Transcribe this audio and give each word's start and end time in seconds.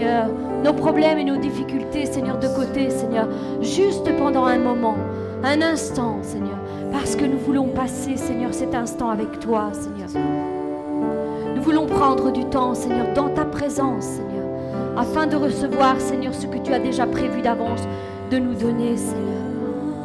Seigneur, 0.00 0.28
nos 0.64 0.72
problèmes 0.72 1.18
et 1.18 1.24
nos 1.24 1.36
difficultés, 1.36 2.06
Seigneur, 2.06 2.38
de 2.38 2.48
côté, 2.48 2.88
Seigneur, 2.88 3.28
juste 3.60 4.10
pendant 4.16 4.46
un 4.46 4.56
moment, 4.56 4.96
un 5.44 5.60
instant, 5.60 6.20
Seigneur, 6.22 6.56
parce 6.90 7.16
que 7.16 7.26
nous 7.26 7.36
voulons 7.36 7.68
passer, 7.68 8.16
Seigneur, 8.16 8.54
cet 8.54 8.74
instant 8.74 9.10
avec 9.10 9.40
toi, 9.40 9.68
Seigneur. 9.74 10.08
Nous 11.54 11.60
voulons 11.60 11.84
prendre 11.84 12.32
du 12.32 12.46
temps, 12.46 12.74
Seigneur, 12.74 13.12
dans 13.14 13.28
ta 13.28 13.44
présence, 13.44 14.04
Seigneur, 14.04 14.46
afin 14.96 15.26
de 15.26 15.36
recevoir, 15.36 16.00
Seigneur, 16.00 16.32
ce 16.32 16.46
que 16.46 16.56
tu 16.56 16.72
as 16.72 16.78
déjà 16.78 17.06
prévu 17.06 17.42
d'avance 17.42 17.82
de 18.30 18.38
nous 18.38 18.54
donner, 18.54 18.96
Seigneur. 18.96 19.26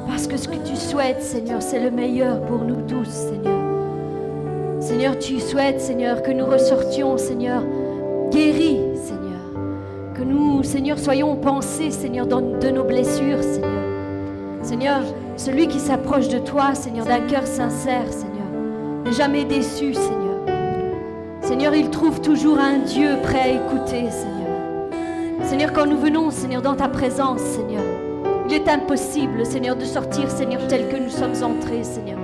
Parce 0.09 0.27
que 0.27 0.35
ce 0.35 0.49
que 0.49 0.57
tu 0.67 0.75
souhaites, 0.75 1.23
Seigneur, 1.23 1.61
c'est 1.61 1.79
le 1.79 1.91
meilleur 1.91 2.41
pour 2.41 2.65
nous 2.65 2.81
tous, 2.81 3.07
Seigneur. 3.07 3.61
Seigneur, 4.81 5.17
tu 5.17 5.39
souhaites, 5.39 5.79
Seigneur, 5.79 6.21
que 6.21 6.31
nous 6.31 6.45
ressortions, 6.45 7.17
Seigneur, 7.17 7.63
guéris, 8.29 8.81
Seigneur. 8.95 9.24
Que 10.15 10.23
nous, 10.23 10.63
Seigneur, 10.63 10.97
soyons 10.97 11.35
pensés, 11.35 11.91
Seigneur, 11.91 12.25
de 12.25 12.69
nos 12.69 12.85
blessures, 12.85 13.43
Seigneur. 13.43 13.83
Seigneur, 14.61 15.01
celui 15.35 15.67
qui 15.67 15.77
s'approche 15.77 16.29
de 16.29 16.39
toi, 16.39 16.73
Seigneur, 16.73 17.05
d'un 17.05 17.19
cœur 17.19 17.45
sincère, 17.45 18.07
Seigneur, 18.09 18.47
n'est 19.03 19.11
jamais 19.11 19.43
déçu, 19.43 19.93
Seigneur. 19.93 20.39
Seigneur, 21.41 21.75
il 21.75 21.89
trouve 21.89 22.21
toujours 22.21 22.59
un 22.59 22.77
Dieu 22.77 23.17
prêt 23.23 23.39
à 23.39 23.47
écouter, 23.49 24.09
Seigneur. 24.09 24.45
Seigneur, 25.43 25.73
quand 25.73 25.85
nous 25.85 25.97
venons, 25.97 26.31
Seigneur, 26.31 26.61
dans 26.61 26.75
ta 26.75 26.87
présence, 26.87 27.41
Seigneur, 27.41 27.83
il 28.47 28.53
est 28.53 28.69
impossible, 28.69 29.45
Seigneur, 29.45 29.75
de 29.75 29.83
sortir, 29.83 30.31
Seigneur, 30.31 30.65
tel 30.67 30.87
que 30.87 30.95
nous 30.95 31.09
sommes 31.09 31.43
entrés, 31.43 31.83
Seigneur. 31.83 32.19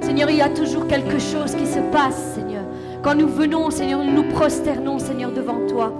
Seigneur, 0.00 0.30
il 0.30 0.36
y 0.36 0.42
a 0.42 0.48
toujours 0.48 0.86
quelque 0.86 1.18
chose 1.18 1.54
qui 1.54 1.66
se 1.66 1.80
passe, 1.92 2.34
Seigneur. 2.34 2.64
Quand 3.02 3.14
nous 3.14 3.28
venons, 3.28 3.70
Seigneur, 3.70 4.02
nous 4.02 4.22
nous 4.22 4.32
prosternons, 4.32 4.98
Seigneur, 4.98 5.32
devant 5.32 5.66
toi. 5.68 5.92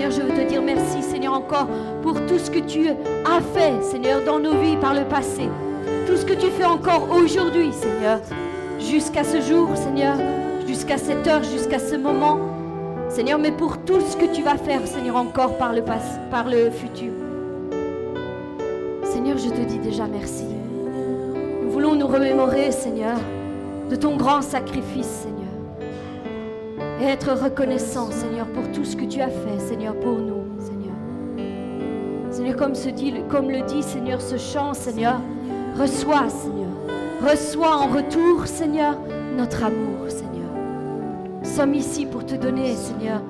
Seigneur, 0.00 0.18
je 0.18 0.22
veux 0.22 0.34
te 0.34 0.48
dire 0.48 0.62
merci, 0.62 1.02
Seigneur, 1.02 1.34
encore 1.34 1.66
pour 2.00 2.14
tout 2.24 2.38
ce 2.38 2.50
que 2.50 2.60
tu 2.60 2.88
as 2.88 3.40
fait, 3.52 3.82
Seigneur, 3.82 4.24
dans 4.24 4.38
nos 4.38 4.58
vies 4.58 4.78
par 4.78 4.94
le 4.94 5.04
passé. 5.04 5.46
Tout 6.06 6.16
ce 6.16 6.24
que 6.24 6.32
tu 6.32 6.46
fais 6.46 6.64
encore 6.64 7.08
aujourd'hui, 7.10 7.70
Seigneur. 7.70 8.18
Jusqu'à 8.78 9.24
ce 9.24 9.42
jour, 9.42 9.68
Seigneur 9.76 10.16
jusqu'à 10.66 10.96
cette 10.96 11.26
heure, 11.26 11.42
jusqu'à 11.42 11.78
ce 11.78 11.96
moment. 11.96 12.38
Seigneur, 13.10 13.38
mais 13.38 13.52
pour 13.52 13.76
tout 13.84 14.00
ce 14.00 14.16
que 14.16 14.24
tu 14.24 14.40
vas 14.40 14.56
faire, 14.56 14.86
Seigneur, 14.86 15.16
encore 15.16 15.58
par 15.58 15.74
le, 15.74 15.82
passé, 15.82 16.18
par 16.30 16.48
le 16.48 16.70
futur. 16.70 17.12
Seigneur, 19.02 19.36
je 19.36 19.50
te 19.50 19.60
dis 19.60 19.80
déjà 19.80 20.06
merci. 20.06 20.46
Nous 21.62 21.70
voulons 21.70 21.94
nous 21.94 22.06
remémorer, 22.06 22.72
Seigneur, 22.72 23.18
de 23.90 23.96
ton 23.96 24.16
grand 24.16 24.40
sacrifice. 24.40 25.26
Et 27.00 27.04
être 27.04 27.32
reconnaissant, 27.32 28.10
Seigneur, 28.10 28.46
pour 28.48 28.70
tout 28.72 28.84
ce 28.84 28.96
que 28.96 29.04
tu 29.04 29.20
as 29.20 29.30
fait, 29.30 29.58
Seigneur, 29.58 29.94
pour 29.94 30.18
nous, 30.18 30.44
Seigneur. 30.58 30.94
Seigneur, 32.30 32.56
comme, 32.56 33.50
le 33.50 33.66
dit, 33.66 33.82
Seigneur, 33.82 34.20
ce 34.20 34.36
chant, 34.36 34.74
Seigneur, 34.74 35.20
reçois, 35.78 36.28
Seigneur. 36.28 36.68
Reçois 37.22 37.76
en 37.76 37.86
retour, 37.88 38.46
Seigneur, 38.46 38.96
notre 39.36 39.64
amour, 39.64 40.08
Seigneur 40.08 40.30
sommes 41.50 41.74
ici 41.74 42.06
pour 42.06 42.24
te 42.24 42.34
donner, 42.36 42.74
Seigneur, 42.74 43.20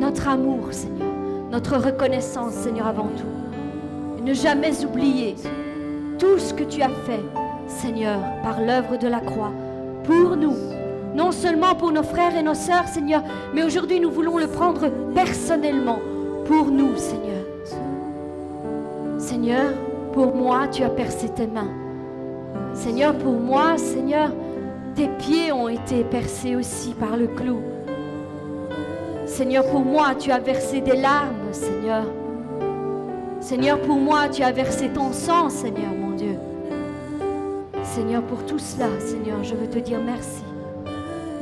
notre 0.00 0.26
amour, 0.28 0.72
Seigneur, 0.72 1.08
notre 1.52 1.76
reconnaissance, 1.76 2.54
Seigneur, 2.54 2.86
avant 2.86 3.08
tout. 3.16 4.18
Et 4.18 4.22
ne 4.22 4.34
jamais 4.34 4.84
oublier 4.84 5.36
tout 6.18 6.38
ce 6.38 6.54
que 6.54 6.64
tu 6.64 6.82
as 6.82 6.88
fait, 6.88 7.20
Seigneur, 7.68 8.18
par 8.42 8.60
l'œuvre 8.60 8.96
de 8.96 9.06
la 9.06 9.20
croix, 9.20 9.52
pour 10.04 10.36
nous. 10.36 10.75
Non 11.16 11.32
seulement 11.32 11.74
pour 11.74 11.92
nos 11.92 12.02
frères 12.02 12.36
et 12.36 12.42
nos 12.42 12.52
sœurs, 12.52 12.86
Seigneur, 12.88 13.22
mais 13.54 13.62
aujourd'hui 13.62 14.00
nous 14.00 14.10
voulons 14.10 14.36
le 14.36 14.48
prendre 14.48 14.90
personnellement 15.14 15.98
pour 16.44 16.66
nous, 16.66 16.94
Seigneur. 16.96 17.42
Seigneur, 19.18 19.72
pour 20.12 20.34
moi, 20.34 20.68
tu 20.68 20.82
as 20.82 20.90
percé 20.90 21.30
tes 21.30 21.46
mains. 21.46 21.70
Seigneur, 22.74 23.16
pour 23.16 23.32
moi, 23.32 23.78
Seigneur, 23.78 24.30
tes 24.94 25.08
pieds 25.08 25.52
ont 25.52 25.70
été 25.70 26.04
percés 26.04 26.54
aussi 26.54 26.92
par 26.92 27.16
le 27.16 27.28
clou. 27.28 27.62
Seigneur, 29.24 29.66
pour 29.70 29.80
moi, 29.80 30.14
tu 30.18 30.30
as 30.30 30.38
versé 30.38 30.82
des 30.82 30.96
larmes, 30.96 31.50
Seigneur. 31.50 32.04
Seigneur, 33.40 33.80
pour 33.80 33.96
moi, 33.96 34.28
tu 34.28 34.42
as 34.42 34.52
versé 34.52 34.90
ton 34.90 35.12
sang, 35.12 35.48
Seigneur, 35.48 35.92
mon 35.98 36.14
Dieu. 36.14 36.36
Seigneur, 37.82 38.22
pour 38.22 38.44
tout 38.44 38.58
cela, 38.58 38.88
Seigneur, 39.00 39.42
je 39.42 39.54
veux 39.54 39.68
te 39.68 39.78
dire 39.78 40.00
merci. 40.04 40.42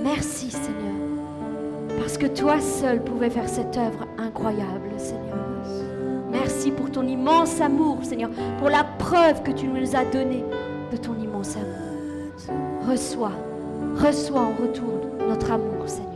Merci, 0.04 0.50
Seigneur. 0.50 0.94
Parce 1.98 2.16
que 2.18 2.26
toi 2.26 2.60
seul 2.60 3.02
pouvais 3.02 3.30
faire 3.30 3.48
cette 3.48 3.76
œuvre 3.76 4.06
incroyable, 4.18 4.90
Seigneur. 4.98 5.38
Merci 6.30 6.70
pour 6.70 6.90
ton 6.90 7.06
immense 7.06 7.60
amour, 7.60 7.98
Seigneur, 8.04 8.30
pour 8.58 8.68
la 8.68 8.84
preuve 8.84 9.42
que 9.42 9.50
tu 9.50 9.66
nous 9.66 9.96
as 9.96 10.04
donnée 10.04 10.44
de 10.92 10.96
ton 10.96 11.16
immense 11.18 11.56
amour 11.56 11.84
reçois, 12.88 13.32
reçois 13.96 14.40
en 14.40 14.52
retour 14.54 15.00
notre 15.28 15.50
amour, 15.52 15.88
Seigneur. 15.88 16.12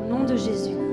Au 0.00 0.08
nom 0.08 0.24
de 0.24 0.36
Jésus. 0.36 0.87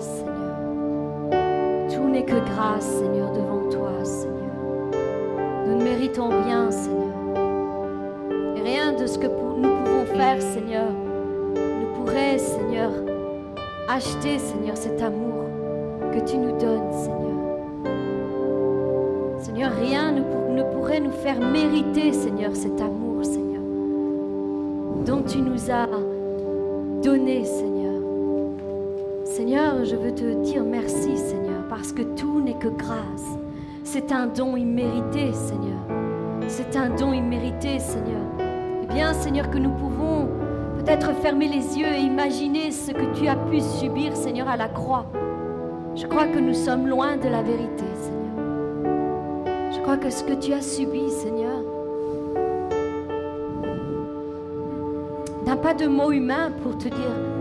Seigneur. 0.00 0.56
Tout 1.94 2.08
n'est 2.08 2.24
que 2.24 2.38
grâce, 2.54 2.84
Seigneur, 2.84 3.32
devant 3.32 3.68
toi, 3.70 4.04
Seigneur. 4.04 4.36
Nous 5.66 5.78
ne 5.78 5.84
méritons 5.84 6.28
rien, 6.44 6.70
Seigneur. 6.70 7.14
Rien 8.64 8.92
de 8.92 9.06
ce 9.06 9.18
que 9.18 9.26
nous 9.26 9.84
pouvons 9.84 10.04
faire, 10.16 10.40
Seigneur, 10.40 10.90
ne 11.54 11.94
pourrait, 11.96 12.38
Seigneur, 12.38 12.90
acheter, 13.88 14.38
Seigneur, 14.38 14.76
cet 14.76 15.00
amour 15.02 15.44
que 16.12 16.20
tu 16.28 16.36
nous 16.36 16.58
donnes, 16.58 16.92
Seigneur. 16.92 17.26
Seigneur, 19.38 19.72
rien 19.72 20.12
ne, 20.12 20.20
ne 20.56 20.62
pourrait 20.74 21.00
nous 21.00 21.12
faire 21.12 21.38
mériter, 21.40 22.12
Seigneur, 22.12 22.54
cet 22.54 22.80
amour, 22.80 23.24
Seigneur, 23.24 23.62
dont 25.04 25.22
tu 25.22 25.38
nous 25.38 25.70
as 25.70 25.88
donné, 27.02 27.44
Seigneur. 27.44 27.75
Je 29.84 29.94
veux 29.94 30.14
te 30.14 30.42
dire 30.42 30.64
merci, 30.64 31.16
Seigneur, 31.16 31.66
parce 31.68 31.92
que 31.92 32.02
tout 32.02 32.40
n'est 32.40 32.58
que 32.58 32.68
grâce. 32.68 33.38
C'est 33.84 34.10
un 34.10 34.26
don 34.26 34.56
immérité, 34.56 35.32
Seigneur. 35.32 35.80
C'est 36.48 36.76
un 36.76 36.90
don 36.90 37.12
immérité, 37.12 37.78
Seigneur. 37.78 38.22
Eh 38.82 38.86
bien, 38.86 39.12
Seigneur, 39.12 39.50
que 39.50 39.58
nous 39.58 39.70
pouvons 39.70 40.28
peut-être 40.78 41.12
fermer 41.16 41.48
les 41.48 41.78
yeux 41.78 41.92
et 41.94 42.00
imaginer 42.00 42.70
ce 42.70 42.90
que 42.90 43.18
tu 43.18 43.28
as 43.28 43.36
pu 43.36 43.60
subir, 43.60 44.16
Seigneur, 44.16 44.48
à 44.48 44.56
la 44.56 44.68
croix. 44.68 45.06
Je 45.94 46.06
crois 46.06 46.26
que 46.26 46.38
nous 46.38 46.54
sommes 46.54 46.86
loin 46.86 47.16
de 47.16 47.28
la 47.28 47.42
vérité, 47.42 47.84
Seigneur. 47.94 49.72
Je 49.72 49.80
crois 49.80 49.98
que 49.98 50.10
ce 50.10 50.24
que 50.24 50.34
tu 50.34 50.52
as 50.52 50.62
subi, 50.62 51.10
Seigneur, 51.10 51.62
n'a 55.44 55.56
pas 55.56 55.74
de 55.74 55.86
mots 55.86 56.12
humains 56.12 56.50
pour 56.62 56.76
te 56.78 56.88
dire 56.88 57.35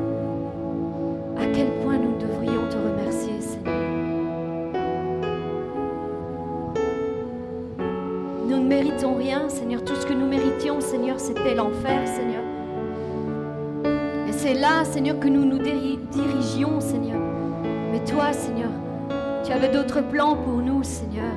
Seigneur, 15.05 15.19
que 15.21 15.27
nous 15.27 15.45
nous 15.45 15.59
diri- 15.59 15.99
dirigions, 16.11 16.81
Seigneur. 16.81 17.19
Mais 17.91 17.99
toi, 18.05 18.33
Seigneur, 18.33 18.71
tu 19.43 19.51
avais 19.51 19.67
d'autres 19.69 20.01
plans 20.01 20.35
pour 20.35 20.57
nous, 20.57 20.81
Seigneur. 20.81 21.31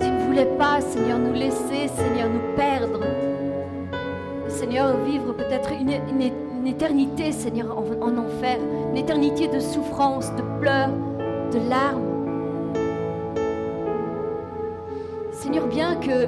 Tu 0.00 0.06
ne 0.10 0.18
voulais 0.20 0.46
pas, 0.58 0.80
Seigneur, 0.80 1.18
nous 1.18 1.34
laisser, 1.34 1.88
Seigneur, 1.88 2.30
nous 2.32 2.56
perdre. 2.56 3.00
Seigneur, 4.48 4.96
vivre 5.04 5.34
peut-être 5.34 5.70
une, 5.78 6.66
éternité, 6.66 7.30
Seigneur, 7.30 7.76
en, 7.76 7.84
en 8.06 8.16
enfer, 8.16 8.56
une 8.92 8.96
éternité 8.96 9.48
de 9.48 9.60
souffrance, 9.60 10.34
de 10.36 10.42
pleurs, 10.58 10.88
de 11.52 11.68
larmes. 11.68 12.04
bien 15.70 15.96
que 15.96 16.26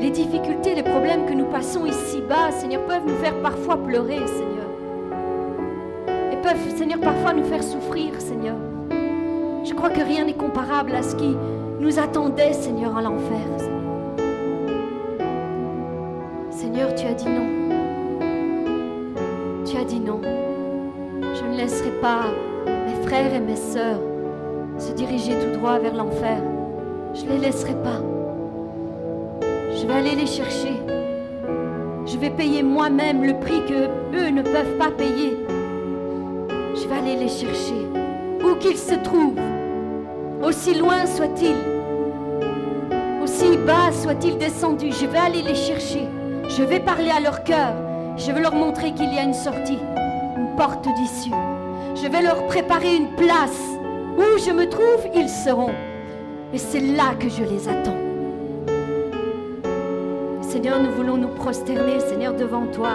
les 0.00 0.10
difficultés, 0.10 0.74
les 0.74 0.82
problèmes 0.82 1.26
que 1.26 1.34
nous 1.34 1.46
passons 1.46 1.84
ici-bas, 1.84 2.50
Seigneur, 2.50 2.80
peuvent 2.86 3.04
nous 3.06 3.16
faire 3.16 3.34
parfois 3.42 3.76
pleurer, 3.76 4.26
Seigneur. 4.26 4.51
Seigneur, 6.76 7.00
parfois 7.00 7.32
nous 7.32 7.44
faire 7.44 7.62
souffrir, 7.62 8.20
Seigneur. 8.20 8.56
Je 9.64 9.72
crois 9.74 9.90
que 9.90 10.00
rien 10.00 10.24
n'est 10.24 10.34
comparable 10.34 10.94
à 10.94 11.02
ce 11.02 11.14
qui 11.16 11.36
nous 11.80 11.98
attendait, 11.98 12.52
Seigneur, 12.52 12.96
à 12.96 13.02
l'enfer. 13.02 13.38
Seigneur, 16.50 16.94
tu 16.94 17.06
as 17.06 17.14
dit 17.14 17.28
non. 17.28 17.46
Tu 19.64 19.76
as 19.76 19.84
dit 19.84 20.00
non. 20.00 20.20
Je 20.22 21.44
ne 21.44 21.56
laisserai 21.56 21.90
pas 22.00 22.24
mes 22.66 23.06
frères 23.06 23.34
et 23.34 23.40
mes 23.40 23.56
sœurs 23.56 24.00
se 24.78 24.92
diriger 24.92 25.32
tout 25.32 25.58
droit 25.58 25.78
vers 25.78 25.94
l'enfer. 25.94 26.38
Je 27.14 27.24
ne 27.24 27.30
les 27.30 27.38
laisserai 27.38 27.74
pas. 27.74 28.00
Je 29.74 29.86
vais 29.86 29.94
aller 29.94 30.14
les 30.14 30.26
chercher. 30.26 30.74
Je 32.06 32.18
vais 32.18 32.30
payer 32.30 32.62
moi-même 32.62 33.22
le 33.22 33.34
prix 33.38 33.64
que 33.66 33.86
eux 34.16 34.30
ne 34.30 34.42
peuvent 34.42 34.76
pas 34.78 34.90
payer. 34.90 35.41
Vais 36.92 36.98
aller 36.98 37.16
les 37.16 37.28
chercher, 37.28 37.86
où 38.44 38.54
qu'ils 38.56 38.76
se 38.76 38.94
trouvent, 38.96 39.40
aussi 40.42 40.74
loin 40.74 41.06
soit-il, 41.06 41.54
aussi 43.22 43.56
bas 43.56 43.90
soit-il 43.92 44.36
descendu. 44.36 44.92
Je 44.92 45.06
vais 45.06 45.16
aller 45.16 45.40
les 45.40 45.54
chercher. 45.54 46.06
Je 46.48 46.62
vais 46.62 46.80
parler 46.80 47.08
à 47.08 47.20
leur 47.20 47.44
cœur. 47.44 47.72
Je 48.18 48.30
vais 48.30 48.42
leur 48.42 48.54
montrer 48.54 48.92
qu'il 48.92 49.10
y 49.14 49.18
a 49.18 49.22
une 49.22 49.32
sortie, 49.32 49.78
une 50.36 50.54
porte 50.58 50.86
d'issue. 50.96 51.32
Je 51.94 52.08
vais 52.08 52.20
leur 52.20 52.46
préparer 52.46 52.94
une 52.94 53.08
place. 53.16 53.62
Où 54.18 54.38
je 54.38 54.50
me 54.50 54.68
trouve, 54.68 55.06
ils 55.14 55.30
seront. 55.30 55.72
Et 56.52 56.58
c'est 56.58 56.80
là 56.80 57.14
que 57.18 57.30
je 57.30 57.42
les 57.42 57.68
attends. 57.70 57.96
Seigneur, 60.42 60.78
nous 60.82 60.90
voulons 60.90 61.16
nous 61.16 61.34
prosterner, 61.36 62.00
Seigneur, 62.00 62.34
devant 62.34 62.66
toi, 62.66 62.90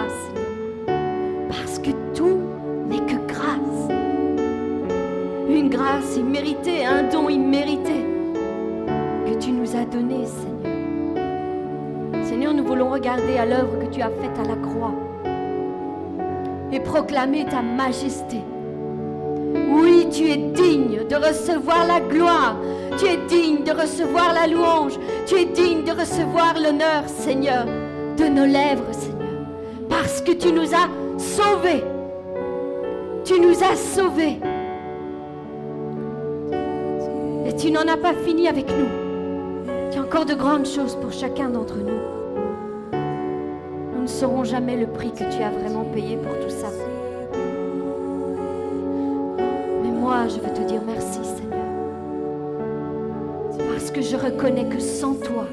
Grâce 5.70 6.16
imméritée, 6.16 6.86
un 6.86 7.04
don 7.04 7.28
immérité 7.28 8.04
que 9.26 9.34
tu 9.38 9.52
nous 9.52 9.76
as 9.76 9.84
donné, 9.84 10.24
Seigneur. 10.24 12.24
Seigneur, 12.24 12.54
nous 12.54 12.64
voulons 12.64 12.90
regarder 12.90 13.36
à 13.36 13.44
l'œuvre 13.44 13.78
que 13.78 13.86
tu 13.86 14.00
as 14.00 14.08
faite 14.08 14.38
à 14.42 14.48
la 14.48 14.56
croix 14.56 14.94
et 16.72 16.80
proclamer 16.80 17.44
ta 17.44 17.60
majesté. 17.60 18.38
Oui, 19.70 20.08
tu 20.10 20.30
es 20.30 20.36
digne 20.36 21.06
de 21.06 21.16
recevoir 21.16 21.86
la 21.86 22.00
gloire. 22.00 22.56
Tu 22.98 23.04
es 23.04 23.18
digne 23.28 23.62
de 23.62 23.72
recevoir 23.72 24.32
la 24.32 24.46
louange. 24.46 24.98
Tu 25.26 25.34
es 25.34 25.44
digne 25.44 25.84
de 25.84 25.92
recevoir 25.92 26.54
l'honneur, 26.54 27.02
Seigneur, 27.06 27.66
de 28.16 28.24
nos 28.24 28.46
lèvres, 28.46 28.90
Seigneur. 28.92 29.28
Parce 29.88 30.22
que 30.22 30.32
tu 30.32 30.50
nous 30.50 30.74
as 30.74 30.88
sauvés. 31.18 31.84
Tu 33.24 33.38
nous 33.38 33.62
as 33.62 33.76
sauvés. 33.76 34.40
Tu 37.58 37.70
n'en 37.70 37.86
as 37.88 37.96
pas 37.96 38.14
fini 38.14 38.48
avec 38.48 38.68
nous. 38.68 38.88
Tu 39.90 39.98
as 39.98 40.02
encore 40.02 40.24
de 40.24 40.34
grandes 40.34 40.66
choses 40.66 40.96
pour 40.96 41.12
chacun 41.12 41.48
d'entre 41.48 41.76
nous. 41.76 42.98
Nous 43.94 44.02
ne 44.02 44.06
saurons 44.06 44.44
jamais 44.44 44.76
le 44.76 44.86
prix 44.86 45.12
que 45.12 45.24
tu 45.24 45.42
as 45.42 45.50
vraiment 45.50 45.84
payé 45.84 46.16
pour 46.16 46.34
tout 46.38 46.50
ça 46.50 46.68
moi, 50.08 50.26
je 50.26 50.40
veux 50.40 50.54
te 50.54 50.66
dire 50.66 50.80
merci, 50.86 51.18
Seigneur. 51.22 51.66
Parce 53.70 53.90
que 53.90 54.00
je 54.00 54.16
reconnais 54.16 54.66
que 54.66 54.78
sans 54.80 55.12
toi, 55.12 55.46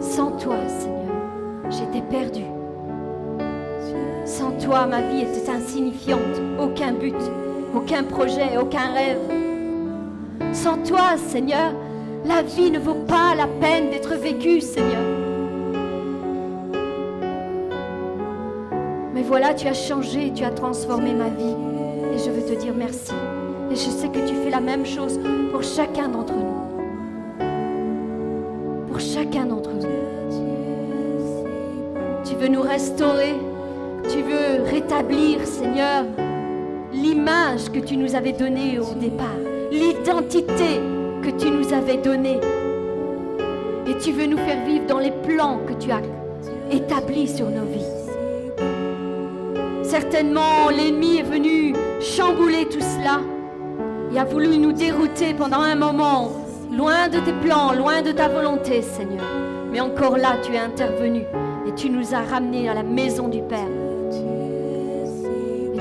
sans 0.00 0.30
toi, 0.38 0.56
Seigneur, 0.66 1.14
j'étais 1.68 2.00
perdue. 2.00 2.50
Sans 4.24 4.52
toi, 4.52 4.86
ma 4.86 5.02
vie 5.02 5.20
était 5.20 5.50
insignifiante, 5.50 6.40
aucun 6.58 6.92
but, 6.94 7.20
aucun 7.74 8.04
projet, 8.04 8.56
aucun 8.60 8.92
rêve. 8.92 9.18
Sans 10.52 10.78
toi, 10.78 11.16
Seigneur, 11.16 11.72
la 12.24 12.42
vie 12.42 12.70
ne 12.70 12.78
vaut 12.78 13.04
pas 13.06 13.34
la 13.34 13.46
peine 13.46 13.90
d'être 13.90 14.14
vécue, 14.14 14.60
Seigneur. 14.60 15.22
voilà, 19.32 19.54
tu 19.54 19.66
as 19.66 19.72
changé, 19.72 20.30
tu 20.34 20.44
as 20.44 20.50
transformé 20.50 21.14
ma 21.14 21.30
vie. 21.30 21.56
Et 22.12 22.18
je 22.18 22.30
veux 22.30 22.42
te 22.42 22.52
dire 22.60 22.74
merci. 22.76 23.14
Et 23.70 23.74
je 23.74 23.88
sais 23.88 24.08
que 24.08 24.28
tu 24.28 24.34
fais 24.34 24.50
la 24.50 24.60
même 24.60 24.84
chose 24.84 25.18
pour 25.50 25.62
chacun 25.62 26.08
d'entre 26.08 26.34
nous. 26.34 26.52
Pour 28.88 29.00
chacun 29.00 29.46
d'entre 29.46 29.70
nous. 29.70 29.88
Tu 32.24 32.34
veux 32.34 32.48
nous 32.48 32.60
restaurer. 32.60 33.36
Tu 34.10 34.18
veux 34.18 34.64
rétablir, 34.64 35.46
Seigneur, 35.46 36.04
l'image 37.22 37.70
que 37.70 37.78
tu 37.78 37.96
nous 37.96 38.16
avais 38.16 38.32
donnée 38.32 38.80
au 38.80 38.94
départ. 38.94 39.38
L'identité 39.70 40.80
que 41.22 41.30
tu 41.30 41.50
nous 41.50 41.72
avais 41.72 41.96
donnée. 41.96 42.40
Et 43.86 43.96
tu 43.98 44.10
veux 44.10 44.26
nous 44.26 44.38
faire 44.38 44.64
vivre 44.66 44.86
dans 44.86 44.98
les 44.98 45.12
plans 45.12 45.60
que 45.66 45.74
tu 45.74 45.92
as 45.92 46.00
établis 46.70 47.28
sur 47.28 47.48
nos 47.48 47.64
vies. 47.64 47.86
Certainement, 49.84 50.68
l'ennemi 50.76 51.18
est 51.18 51.22
venu 51.22 51.76
chambouler 52.00 52.66
tout 52.66 52.80
cela. 52.80 53.20
Il 54.10 54.18
a 54.18 54.24
voulu 54.24 54.58
nous 54.58 54.72
dérouter 54.72 55.32
pendant 55.32 55.60
un 55.60 55.76
moment, 55.76 56.32
loin 56.76 57.08
de 57.08 57.20
tes 57.20 57.32
plans, 57.32 57.72
loin 57.72 58.02
de 58.02 58.10
ta 58.10 58.28
volonté, 58.28 58.82
Seigneur. 58.82 59.24
Mais 59.70 59.80
encore 59.80 60.16
là, 60.16 60.38
tu 60.42 60.54
es 60.54 60.58
intervenu 60.58 61.22
et 61.68 61.74
tu 61.76 61.88
nous 61.88 62.14
as 62.14 62.22
ramenés 62.22 62.68
à 62.68 62.74
la 62.74 62.82
maison 62.82 63.28
du 63.28 63.42
Père. 63.42 63.81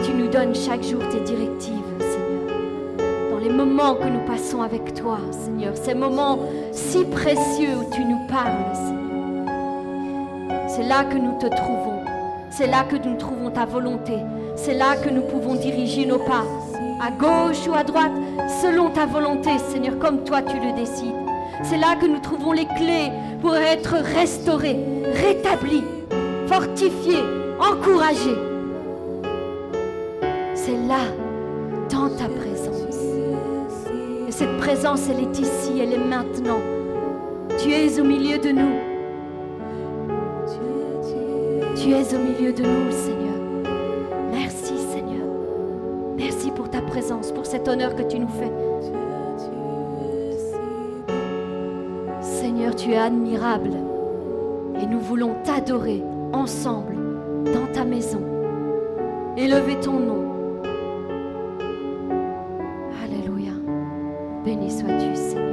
Tu 0.04 0.14
nous 0.14 0.28
donnes 0.30 0.56
chaque 0.56 0.84
jour 0.84 1.02
tes 1.10 1.20
directives, 1.20 1.76
Seigneur. 2.00 3.30
Dans 3.32 3.38
les 3.38 3.50
moments 3.50 3.96
que 3.96 4.08
nous 4.08 4.26
passons 4.26 4.62
avec 4.62 4.96
toi, 4.96 5.20
Seigneur, 5.32 5.74
ces 5.76 5.94
moments 5.94 6.40
si 6.72 7.06
précieux 7.06 7.76
où 7.80 7.94
tu 7.94 8.04
nous 8.04 8.26
parles. 8.28 8.74
C'est 10.68 10.84
là 10.84 11.04
que 11.04 11.18
nous 11.18 11.38
te 11.38 11.48
trouvons. 11.48 12.02
C'est 12.50 12.68
là 12.68 12.84
que 12.84 12.96
nous 12.96 13.16
trouvons 13.18 13.52
ta 13.52 13.66
volonté. 13.66 14.18
C'est 14.56 14.74
là 14.74 14.96
que 14.96 15.10
nous 15.10 15.22
pouvons 15.22 15.56
diriger 15.56 16.06
nos 16.06 16.20
pas, 16.20 16.46
à 17.02 17.12
gauche 17.12 17.68
ou 17.68 17.74
à 17.74 17.84
droite, 17.84 18.12
selon 18.62 18.90
ta 18.90 19.06
volonté, 19.06 19.52
Seigneur, 19.72 20.00
comme 20.00 20.24
toi 20.24 20.42
tu 20.42 20.56
le 20.56 20.74
décides. 20.74 21.16
C'est 21.64 21.78
là 21.78 21.96
que 22.00 22.08
nous 22.08 22.20
trouvons 22.20 22.54
les 22.54 22.66
clés 22.66 23.12
pour 23.42 23.56
être 23.56 23.96
restaurés, 24.16 24.80
rétablis, 25.14 25.84
fortifiés, 26.48 27.24
encouragés. 27.60 28.51
C'est 30.64 30.78
là, 30.88 31.06
dans 31.90 32.08
ta 32.16 32.28
présence. 32.28 32.96
Et 34.28 34.32
cette 34.32 34.58
présence, 34.58 35.10
elle 35.10 35.24
est 35.24 35.40
ici, 35.40 35.80
elle 35.80 35.92
est 35.92 35.98
maintenant. 35.98 36.60
Tu 37.58 37.72
es 37.72 38.00
au 38.00 38.04
milieu 38.04 38.38
de 38.38 38.52
nous. 38.52 38.76
Tu 41.76 41.90
es 41.90 42.14
au 42.14 42.20
milieu 42.20 42.54
de 42.54 42.62
nous, 42.62 42.92
Seigneur. 42.92 43.40
Merci, 44.32 44.78
Seigneur. 44.78 45.26
Merci 46.16 46.52
pour 46.52 46.70
ta 46.70 46.82
présence, 46.82 47.32
pour 47.32 47.48
cet 47.48 47.68
honneur 47.68 47.96
que 47.96 48.04
tu 48.04 48.20
nous 48.20 48.30
fais. 48.30 48.52
Seigneur, 52.22 52.76
tu 52.76 52.92
es 52.92 52.98
admirable 52.98 53.72
et 54.80 54.86
nous 54.86 55.00
voulons 55.00 55.34
t'adorer 55.44 56.04
ensemble 56.34 56.98
dans 57.46 57.66
ta 57.74 57.84
maison. 57.84 58.22
Élever 59.36 59.80
ton 59.80 59.94
nom. 59.94 60.31
Béni 64.52 64.70
sois-tu, 64.70 65.16
Seigneur. 65.16 65.51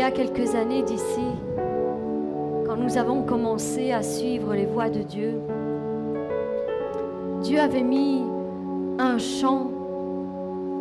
Y 0.00 0.02
a 0.02 0.10
quelques 0.10 0.54
années 0.54 0.82
d'ici, 0.82 1.26
quand 2.64 2.76
nous 2.76 2.96
avons 2.96 3.22
commencé 3.22 3.92
à 3.92 4.02
suivre 4.02 4.54
les 4.54 4.64
voies 4.64 4.88
de 4.88 5.02
Dieu, 5.02 5.42
Dieu 7.42 7.60
avait 7.60 7.82
mis 7.82 8.22
un 8.98 9.18
chant 9.18 9.70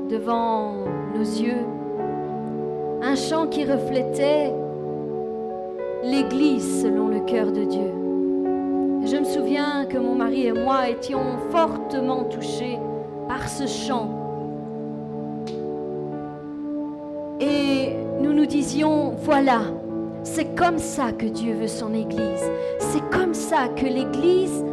devant 0.09 0.85
nos 1.13 1.19
yeux, 1.19 1.65
un 3.01 3.15
chant 3.15 3.47
qui 3.47 3.65
reflétait 3.65 4.53
l'Église 6.05 6.81
selon 6.81 7.09
le 7.09 7.19
cœur 7.19 7.51
de 7.51 7.65
Dieu. 7.65 7.91
Je 9.03 9.17
me 9.17 9.25
souviens 9.25 9.85
que 9.85 9.97
mon 9.97 10.15
mari 10.15 10.47
et 10.47 10.53
moi 10.53 10.87
étions 10.87 11.39
fortement 11.49 12.23
touchés 12.23 12.79
par 13.27 13.49
ce 13.49 13.67
chant. 13.67 14.18
Voilà, 19.23 19.61
c'est 20.23 20.55
comme 20.55 20.77
ça 20.77 21.11
que 21.11 21.25
Dieu 21.25 21.53
veut 21.53 21.67
son 21.67 21.93
Église. 21.93 22.43
C'est 22.79 23.07
comme 23.09 23.33
ça 23.33 23.67
que 23.67 23.85
l'Église 23.85 24.63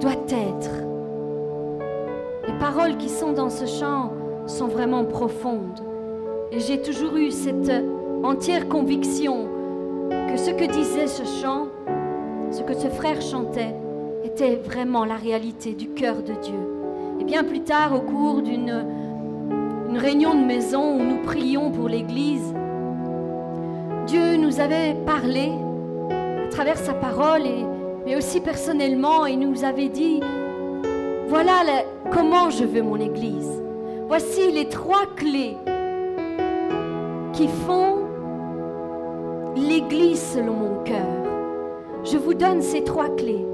doit 0.00 0.12
être. 0.28 0.70
Les 2.46 2.58
paroles 2.58 2.96
qui 2.98 3.08
sont 3.08 3.32
dans 3.32 3.50
ce 3.50 3.66
chant 3.66 4.12
sont 4.46 4.68
vraiment 4.68 5.04
profondes. 5.04 5.80
Et 6.52 6.60
j'ai 6.60 6.82
toujours 6.82 7.16
eu 7.16 7.30
cette 7.30 7.72
entière 8.22 8.68
conviction 8.68 9.48
que 10.10 10.36
ce 10.36 10.50
que 10.50 10.70
disait 10.70 11.06
ce 11.06 11.24
chant, 11.40 11.68
ce 12.50 12.62
que 12.62 12.74
ce 12.74 12.88
frère 12.88 13.22
chantait, 13.22 13.74
était 14.24 14.56
vraiment 14.56 15.04
la 15.04 15.14
réalité 15.14 15.72
du 15.72 15.88
cœur 15.88 16.16
de 16.16 16.34
Dieu. 16.42 16.60
Et 17.20 17.24
bien 17.24 17.44
plus 17.44 17.60
tard, 17.60 17.94
au 17.94 18.00
cours 18.00 18.42
d'une 18.42 18.84
une 19.88 19.98
réunion 19.98 20.36
de 20.36 20.44
maison 20.44 20.94
où 20.94 21.02
nous 21.02 21.20
prions 21.24 21.72
pour 21.72 21.88
l'Église, 21.88 22.54
Dieu 24.10 24.36
nous 24.38 24.58
avait 24.58 24.96
parlé 25.06 25.52
à 26.10 26.48
travers 26.50 26.76
sa 26.76 26.94
parole, 26.94 27.46
et, 27.46 27.64
mais 28.04 28.16
aussi 28.16 28.40
personnellement, 28.40 29.24
et 29.24 29.36
nous 29.36 29.62
avait 29.62 29.88
dit, 29.88 30.20
voilà 31.28 31.62
comment 32.10 32.50
je 32.50 32.64
veux 32.64 32.82
mon 32.82 32.96
Église. 32.96 33.62
Voici 34.08 34.50
les 34.50 34.68
trois 34.68 35.06
clés 35.14 35.56
qui 37.32 37.46
font 37.46 37.98
l'Église 39.54 40.20
selon 40.34 40.54
mon 40.54 40.82
cœur. 40.82 41.06
Je 42.02 42.18
vous 42.18 42.34
donne 42.34 42.62
ces 42.62 42.82
trois 42.82 43.10
clés. 43.10 43.46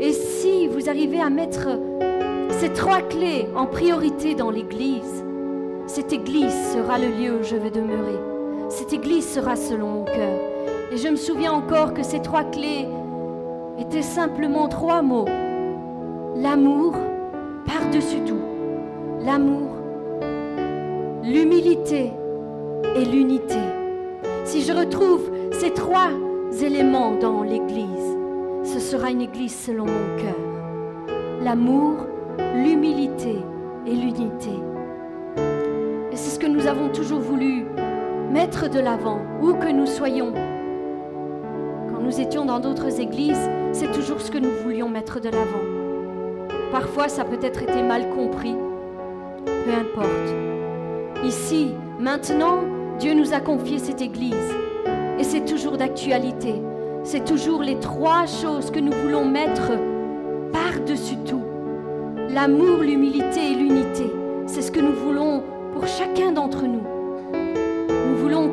Et 0.00 0.10
si 0.10 0.66
vous 0.66 0.90
arrivez 0.90 1.20
à 1.20 1.30
mettre 1.30 1.68
ces 2.50 2.70
trois 2.70 3.02
clés 3.02 3.46
en 3.54 3.66
priorité 3.66 4.34
dans 4.34 4.50
l'Église, 4.50 5.24
cette 5.86 6.12
Église 6.12 6.72
sera 6.72 6.98
le 6.98 7.06
lieu 7.06 7.38
où 7.38 7.44
je 7.44 7.54
vais 7.54 7.70
demeurer. 7.70 8.31
Cette 8.72 8.94
Église 8.94 9.28
sera 9.28 9.54
selon 9.54 9.86
mon 9.88 10.04
cœur. 10.04 10.40
Et 10.90 10.96
je 10.96 11.08
me 11.08 11.16
souviens 11.16 11.52
encore 11.52 11.92
que 11.92 12.02
ces 12.02 12.20
trois 12.22 12.44
clés 12.44 12.88
étaient 13.78 14.00
simplement 14.00 14.66
trois 14.66 15.02
mots. 15.02 15.26
L'amour 16.36 16.94
par-dessus 17.66 18.20
tout. 18.26 18.40
L'amour, 19.20 19.76
l'humilité 21.22 22.12
et 22.96 23.04
l'unité. 23.04 23.60
Si 24.46 24.62
je 24.62 24.72
retrouve 24.72 25.30
ces 25.52 25.74
trois 25.74 26.08
éléments 26.62 27.12
dans 27.16 27.42
l'Église, 27.42 28.16
ce 28.64 28.80
sera 28.80 29.10
une 29.10 29.20
Église 29.20 29.54
selon 29.54 29.84
mon 29.84 30.16
cœur. 30.16 31.12
L'amour, 31.42 32.06
l'humilité 32.54 33.36
et 33.86 33.94
l'unité. 33.94 34.52
Et 36.10 36.16
c'est 36.16 36.30
ce 36.30 36.38
que 36.38 36.46
nous 36.46 36.66
avons 36.66 36.88
toujours 36.88 37.20
voulu 37.20 37.66
mettre 38.32 38.70
de 38.70 38.80
l'avant, 38.80 39.20
où 39.42 39.52
que 39.52 39.70
nous 39.70 39.86
soyons. 39.86 40.32
Quand 41.90 42.00
nous 42.00 42.18
étions 42.18 42.46
dans 42.46 42.60
d'autres 42.60 42.98
églises, 42.98 43.50
c'est 43.72 43.92
toujours 43.92 44.22
ce 44.22 44.30
que 44.30 44.38
nous 44.38 44.50
voulions 44.62 44.88
mettre 44.88 45.20
de 45.20 45.28
l'avant. 45.28 45.60
Parfois, 46.70 47.08
ça 47.08 47.24
peut-être 47.24 47.62
été 47.62 47.82
mal 47.82 48.08
compris. 48.08 48.56
Peu 49.44 49.70
importe. 49.78 50.34
Ici, 51.24 51.74
maintenant, 52.00 52.60
Dieu 52.98 53.12
nous 53.12 53.34
a 53.34 53.40
confié 53.40 53.78
cette 53.78 54.00
église. 54.00 54.54
Et 55.18 55.24
c'est 55.24 55.44
toujours 55.44 55.76
d'actualité. 55.76 56.54
C'est 57.04 57.26
toujours 57.26 57.62
les 57.62 57.78
trois 57.80 58.24
choses 58.24 58.70
que 58.70 58.80
nous 58.80 58.92
voulons 58.92 59.26
mettre 59.26 59.72
par-dessus 60.52 61.18
tout. 61.26 61.42
L'amour, 62.30 62.78
l'humilité 62.78 63.52
et 63.52 63.54
l'unité. 63.54 64.10
C'est 64.46 64.62
ce 64.62 64.72
que 64.72 64.80
nous 64.80 64.94
voulons 64.94 65.42
pour 65.74 65.86
chacun 65.86 66.32
d'entre 66.32 66.62
nous. 66.62 67.01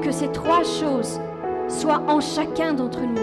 Que 0.03 0.11
ces 0.11 0.29
trois 0.29 0.63
choses 0.63 1.19
soient 1.67 2.01
en 2.07 2.19
chacun 2.19 2.73
d'entre 2.73 3.01
nous. 3.01 3.21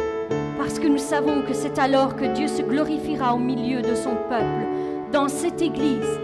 Parce 0.59 0.79
que 0.79 0.87
nous 0.87 0.99
savons 0.99 1.43
que 1.43 1.55
c'est 1.55 1.79
alors 1.79 2.17
que 2.17 2.27
Dieu 2.27 2.49
se 2.49 2.63
glorifiera 2.63 3.35
au 3.35 3.39
milieu 3.39 3.83
de 3.83 3.95
son 3.95 4.15
peuple, 4.29 4.67
dans 5.11 5.29
cette 5.29 5.63
Église. 5.63 6.21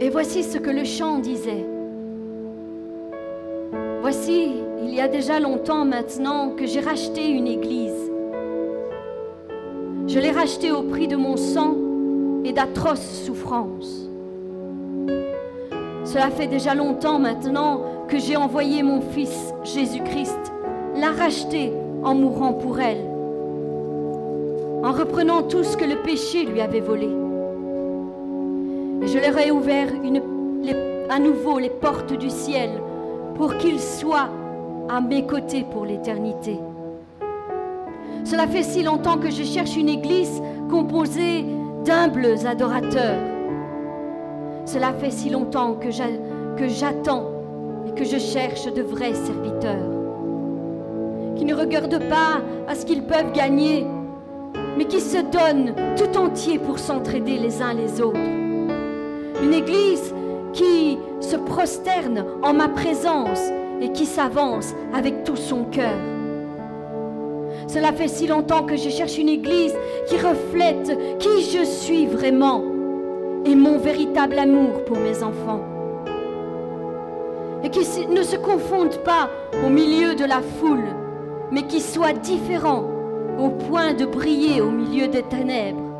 Et 0.00 0.08
voici 0.08 0.42
ce 0.42 0.58
que 0.58 0.70
le 0.70 0.84
chant 0.84 1.18
disait. 1.18 1.66
Voici, 4.00 4.52
il 4.82 4.94
y 4.94 5.00
a 5.00 5.08
déjà 5.08 5.38
longtemps 5.38 5.84
maintenant 5.84 6.50
que 6.56 6.66
j'ai 6.66 6.80
racheté 6.80 7.28
une 7.28 7.46
église. 7.46 8.10
Je 10.08 10.18
l'ai 10.18 10.32
rachetée 10.32 10.72
au 10.72 10.82
prix 10.82 11.06
de 11.06 11.16
mon 11.16 11.36
sang 11.36 11.76
et 12.44 12.52
d'atroces 12.52 13.22
souffrances. 13.24 14.09
Cela 16.12 16.28
fait 16.30 16.48
déjà 16.48 16.74
longtemps 16.74 17.20
maintenant 17.20 17.82
que 18.08 18.18
j'ai 18.18 18.34
envoyé 18.34 18.82
mon 18.82 19.00
Fils 19.00 19.54
Jésus-Christ, 19.62 20.52
la 20.96 21.12
racheter 21.12 21.72
en 22.02 22.16
mourant 22.16 22.52
pour 22.52 22.80
elle, 22.80 23.04
en 24.82 24.90
reprenant 24.90 25.44
tout 25.44 25.62
ce 25.62 25.76
que 25.76 25.84
le 25.84 26.02
péché 26.02 26.44
lui 26.46 26.60
avait 26.60 26.80
volé. 26.80 27.06
Et 29.02 29.06
je 29.06 29.18
leur 29.20 29.38
ai 29.38 29.52
ouvert 29.52 29.86
à 31.10 31.18
nouveau 31.20 31.60
les 31.60 31.70
portes 31.70 32.18
du 32.18 32.28
ciel 32.28 32.70
pour 33.36 33.56
qu'il 33.58 33.78
soit 33.78 34.30
à 34.88 35.00
mes 35.00 35.24
côtés 35.28 35.64
pour 35.70 35.84
l'éternité. 35.84 36.58
Cela 38.24 38.48
fait 38.48 38.64
si 38.64 38.82
longtemps 38.82 39.18
que 39.18 39.30
je 39.30 39.44
cherche 39.44 39.76
une 39.76 39.88
église 39.88 40.42
composée 40.68 41.44
d'humbles 41.84 42.44
adorateurs. 42.48 43.39
Cela 44.64 44.92
fait 44.92 45.10
si 45.10 45.30
longtemps 45.30 45.74
que 45.74 45.90
j'attends 45.90 47.30
et 47.86 47.92
que 47.98 48.04
je 48.04 48.18
cherche 48.18 48.72
de 48.72 48.82
vrais 48.82 49.14
serviteurs 49.14 50.00
qui 51.40 51.46
ne 51.46 51.54
regardent 51.54 52.06
pas 52.10 52.42
à 52.68 52.74
ce 52.74 52.84
qu'ils 52.84 53.02
peuvent 53.02 53.32
gagner, 53.32 53.86
mais 54.76 54.84
qui 54.84 55.00
se 55.00 55.16
donnent 55.16 55.74
tout 55.96 56.18
entier 56.18 56.58
pour 56.58 56.78
s'entraider 56.78 57.38
les 57.38 57.62
uns 57.62 57.72
les 57.72 58.02
autres. 58.02 58.20
Une 59.42 59.54
église 59.54 60.14
qui 60.52 60.98
se 61.20 61.36
prosterne 61.36 62.26
en 62.42 62.52
ma 62.52 62.68
présence 62.68 63.40
et 63.80 63.90
qui 63.90 64.04
s'avance 64.04 64.74
avec 64.92 65.24
tout 65.24 65.36
son 65.36 65.64
cœur. 65.64 65.96
Cela 67.68 67.92
fait 67.94 68.08
si 68.08 68.26
longtemps 68.26 68.64
que 68.64 68.76
je 68.76 68.90
cherche 68.90 69.16
une 69.16 69.30
église 69.30 69.74
qui 70.08 70.16
reflète 70.16 71.18
qui 71.18 71.42
je 71.50 71.64
suis 71.64 72.04
vraiment 72.04 72.62
et 73.44 73.54
mon 73.54 73.78
véritable 73.78 74.38
amour 74.38 74.84
pour 74.84 74.98
mes 74.98 75.22
enfants. 75.22 75.60
Et 77.62 77.70
qui 77.70 77.80
ne 78.08 78.22
se 78.22 78.36
confondent 78.36 79.02
pas 79.04 79.28
au 79.64 79.68
milieu 79.68 80.14
de 80.14 80.24
la 80.24 80.40
foule, 80.40 80.88
mais 81.50 81.62
qui 81.62 81.80
soient 81.80 82.12
différents 82.12 82.84
au 83.38 83.50
point 83.50 83.94
de 83.94 84.04
briller 84.04 84.60
au 84.60 84.70
milieu 84.70 85.08
des 85.08 85.22
ténèbres 85.22 85.90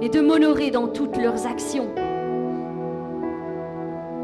et 0.00 0.08
de 0.08 0.20
m'honorer 0.20 0.70
dans 0.70 0.88
toutes 0.88 1.16
leurs 1.16 1.46
actions. 1.46 1.88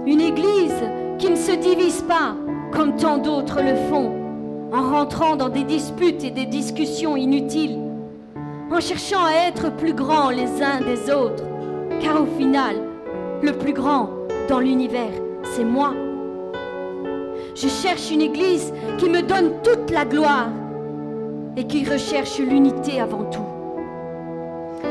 Une 0.07 0.21
église 0.21 0.83
qui 1.19 1.31
ne 1.31 1.37
se 1.37 1.53
divise 1.53 2.03
pas 2.03 2.35
comme 2.73 2.97
tant 2.97 3.19
d'autres 3.19 3.61
le 3.63 3.75
font, 3.89 4.13
en 4.73 4.83
rentrant 4.83 5.37
dans 5.37 5.49
des 5.49 5.65
disputes 5.65 6.23
et 6.25 6.31
des 6.31 6.47
discussions 6.47 7.17
inutiles, 7.17 7.90
en 8.71 8.81
cherchant 8.81 9.25
à 9.25 9.49
être 9.49 9.75
plus 9.77 9.93
grands 9.93 10.31
les 10.31 10.63
uns 10.63 10.81
des 10.81 11.13
autres, 11.13 11.45
car 12.01 12.23
au 12.23 12.27
final, 12.39 12.77
le 13.43 13.53
plus 13.53 13.73
grand 13.73 14.11
dans 14.49 14.61
l'univers, 14.61 15.13
c'est 15.43 15.65
moi. 15.65 15.93
Je 17.55 17.69
cherche 17.69 18.11
une 18.11 18.23
église 18.23 18.73
qui 18.99 19.09
me 19.09 19.23
donne 19.23 19.61
toute 19.65 19.91
la 19.91 20.05
gloire 20.05 20.51
et 21.57 21.65
qui 21.65 21.85
recherche 21.85 22.39
l'unité 22.39 23.01
avant 23.01 23.25
tout. 23.25 23.41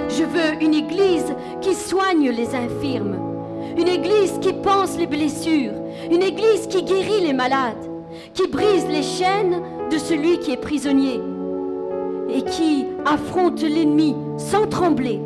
Je 0.09 0.23
veux 0.23 0.61
une 0.61 0.73
église 0.73 1.33
qui 1.61 1.73
soigne 1.73 2.29
les 2.31 2.53
infirmes, 2.53 3.17
une 3.77 3.87
église 3.87 4.33
qui 4.41 4.51
pense 4.51 4.97
les 4.97 5.07
blessures, 5.07 5.73
une 6.11 6.21
église 6.21 6.67
qui 6.67 6.83
guérit 6.83 7.21
les 7.21 7.33
malades, 7.33 7.89
qui 8.33 8.47
brise 8.47 8.85
les 8.89 9.03
chaînes 9.03 9.61
de 9.89 9.97
celui 9.97 10.39
qui 10.39 10.51
est 10.51 10.57
prisonnier 10.57 11.21
et 12.33 12.43
qui 12.43 12.85
affronte 13.05 13.61
l'ennemi 13.61 14.15
sans 14.37 14.67
trembler. 14.67 15.19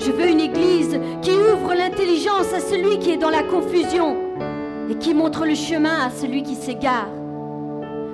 Je 0.00 0.10
veux 0.12 0.28
une 0.28 0.40
église 0.40 1.00
qui 1.22 1.32
ouvre 1.32 1.74
l'intelligence 1.74 2.52
à 2.54 2.60
celui 2.60 2.98
qui 2.98 3.10
est 3.10 3.16
dans 3.16 3.30
la 3.30 3.42
confusion 3.42 4.16
et 4.88 4.94
qui 4.96 5.14
montre 5.14 5.44
le 5.44 5.54
chemin 5.54 6.06
à 6.06 6.10
celui 6.10 6.42
qui 6.42 6.54
s'égare. 6.54 7.08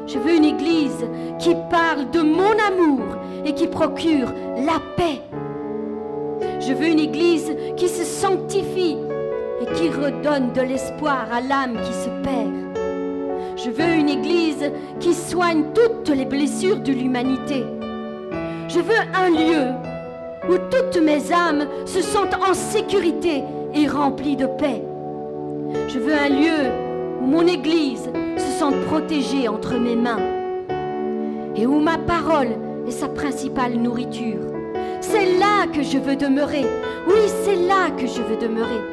Je 0.06 0.18
veux 0.18 0.34
une 0.34 0.44
église 0.44 1.06
qui 1.38 1.54
parle 1.70 2.10
de 2.10 2.20
mon 2.20 2.52
amour 2.66 3.04
et 3.44 3.52
qui 3.54 3.66
procure 3.66 4.32
la 4.56 4.80
paix. 4.96 5.20
Je 6.60 6.72
veux 6.72 6.88
une 6.88 7.00
église 7.00 7.54
qui 7.76 7.88
se 7.88 8.04
sanctifie 8.04 8.96
et 9.60 9.72
qui 9.74 9.88
redonne 9.90 10.52
de 10.52 10.62
l'espoir 10.62 11.26
à 11.32 11.40
l'âme 11.40 11.76
qui 11.82 11.92
se 11.92 12.08
perd. 12.22 12.71
Je 13.56 13.70
veux 13.70 13.94
une 13.94 14.08
église 14.08 14.70
qui 15.00 15.14
soigne 15.14 15.64
toutes 15.74 16.08
les 16.14 16.24
blessures 16.24 16.80
de 16.80 16.92
l'humanité. 16.92 17.64
Je 18.68 18.80
veux 18.80 19.00
un 19.14 19.30
lieu 19.30 19.66
où 20.48 20.54
toutes 20.70 21.00
mes 21.02 21.32
âmes 21.32 21.66
se 21.84 22.00
sentent 22.00 22.36
en 22.48 22.54
sécurité 22.54 23.44
et 23.74 23.86
remplies 23.86 24.36
de 24.36 24.46
paix. 24.46 24.82
Je 25.88 25.98
veux 25.98 26.14
un 26.14 26.28
lieu 26.28 26.70
où 27.20 27.26
mon 27.26 27.46
Église 27.46 28.10
se 28.36 28.58
sente 28.58 28.80
protégée 28.86 29.48
entre 29.48 29.78
mes 29.78 29.96
mains 29.96 30.20
et 31.54 31.66
où 31.66 31.80
ma 31.80 31.98
parole 31.98 32.56
est 32.86 32.92
sa 32.92 33.08
principale 33.08 33.74
nourriture. 33.74 34.40
C'est 35.00 35.38
là 35.38 35.66
que 35.72 35.82
je 35.82 35.98
veux 35.98 36.16
demeurer. 36.16 36.64
Oui, 37.06 37.20
c'est 37.44 37.56
là 37.56 37.90
que 37.96 38.06
je 38.06 38.22
veux 38.22 38.36
demeurer. 38.36 38.91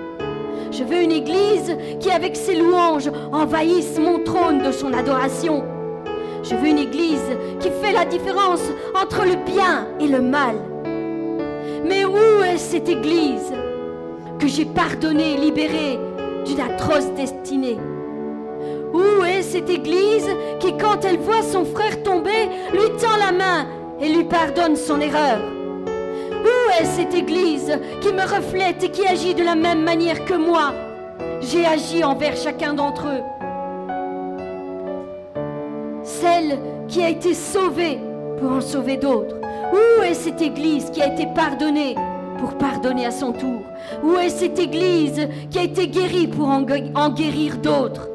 Je 0.80 0.86
veux 0.86 1.02
une 1.02 1.12
Église 1.12 1.76
qui, 2.00 2.10
avec 2.10 2.38
ses 2.38 2.56
louanges, 2.56 3.12
envahisse 3.34 4.00
mon 4.00 4.24
trône 4.24 4.62
de 4.63 4.72
son 4.72 4.94
adoration. 4.94 5.62
Je 6.42 6.56
veux 6.56 6.68
une 6.68 6.78
Église 6.78 7.36
qui 7.60 7.70
fait 7.70 7.92
la 7.92 8.06
différence 8.06 8.62
entre 8.96 9.26
le 9.26 9.36
bien 9.52 9.88
et 10.00 10.08
le 10.08 10.22
mal. 10.22 10.56
Mais 11.86 12.06
où 12.06 12.44
est 12.46 12.58
cette 12.58 12.88
Église 12.88 13.52
que 14.39 14.48
j'ai 14.48 14.63
pardonnée 14.63 15.36
libérée 15.36 16.00
d'une 16.46 16.62
atroce 16.62 17.12
destinée? 17.12 17.78
Où 18.94 19.26
est 19.26 19.42
cette 19.42 19.70
Église 19.70 20.30
qui, 20.62 20.78
quand 20.78 21.04
elle 21.04 21.20
voit 21.20 21.42
son 21.42 21.65
frère 21.65 22.02
tomber, 22.04 22.48
lui 22.72 22.89
tend 23.02 23.18
la 23.20 23.34
main 23.34 23.68
et 24.00 24.08
lui 24.08 24.24
pardonne 24.24 24.78
son 24.78 25.02
erreur? 25.02 25.39
Est 26.70 26.86
cette 26.86 27.14
Église 27.14 27.78
qui 28.02 28.14
me 28.14 28.22
reflète 28.22 28.84
et 28.84 28.90
qui 28.90 29.06
agit 29.06 29.34
de 29.34 29.44
la 29.44 29.56
même 29.56 29.84
manière 29.84 30.26
que 30.26 30.34
moi? 30.34 30.74
J'ai 31.42 31.66
agi 31.66 32.04
envers 32.04 32.36
chacun 32.36 32.74
d'entre 32.74 33.08
eux. 33.08 33.24
Celle 36.04 36.60
qui 36.88 37.04
a 37.04 37.10
été 37.10 37.34
sauvée 37.34 38.00
pour 38.40 38.52
en 38.52 38.62
sauver 38.62 38.98
d'autres. 38.98 39.36
Où 39.72 40.04
est 40.04 40.14
cette 40.14 40.42
Église 40.42 40.90
qui 40.90 41.02
a 41.02 41.14
été 41.14 41.28
pardonnée 41.36 41.96
pour 42.40 42.58
pardonner 42.58 43.06
à 43.06 43.12
son 43.12 43.32
tour? 43.32 43.62
Où 44.04 44.18
est 44.18 44.30
cette 44.30 44.60
Église 44.60 45.28
qui 45.52 45.60
a 45.60 45.64
été 45.64 45.88
guérie 45.88 46.28
pour 46.28 46.48
en, 46.50 46.62
guérir 46.62 47.58
d'autres? 47.58 48.10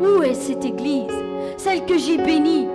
Où 0.00 0.22
est 0.22 0.34
cette 0.34 0.64
Église, 0.64 1.12
celle 1.56 1.84
que 1.84 1.98
j'ai 1.98 2.18
bénie, 2.18 2.68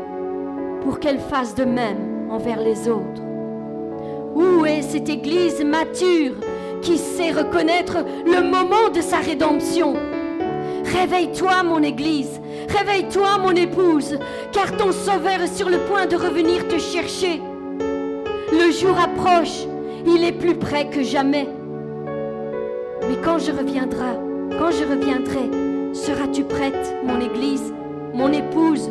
pour 0.84 1.00
qu'elle 1.00 1.20
fasse 1.20 1.56
de 1.56 1.64
même 1.64 2.30
envers 2.30 2.60
les 2.60 2.90
autres? 2.90 3.33
Où 4.36 4.66
est 4.66 4.82
cette 4.82 5.10
Église 5.10 5.64
mature 5.64 6.34
qui 6.82 6.98
sait 6.98 7.32
reconnaître 7.32 7.98
le 8.26 8.42
moment 8.42 8.90
de 8.94 9.02
sa 9.02 9.18
rédemption? 9.18 9.96
Réveille-toi, 10.86 11.64
mon 11.64 11.84
Église, 11.84 12.42
réveille-toi, 12.68 13.38
mon 13.38 13.52
épouse, 13.52 14.18
car 14.52 14.76
ton 14.76 14.92
Sauveur 14.92 15.42
est 15.44 15.56
sur 15.56 15.70
le 15.70 15.78
point 15.80 16.08
de 16.08 16.16
revenir 16.16 16.68
te 16.68 16.78
chercher. 16.78 17.42
Le 18.52 18.72
jour 18.72 18.98
approche, 19.00 19.66
il 20.06 20.24
est 20.24 20.32
plus 20.32 20.56
près 20.56 20.90
que 20.90 21.04
jamais. 21.04 21.48
Mais 23.08 23.18
quand 23.24 23.38
je 23.38 23.52
reviendrai, 23.52 24.18
quand 24.58 24.72
je 24.72 24.84
reviendrai, 24.84 25.50
seras-tu 25.94 26.44
prête, 26.44 26.96
mon 27.06 27.20
Église, 27.20 27.74
mon 28.14 28.32
épouse? 28.32 28.90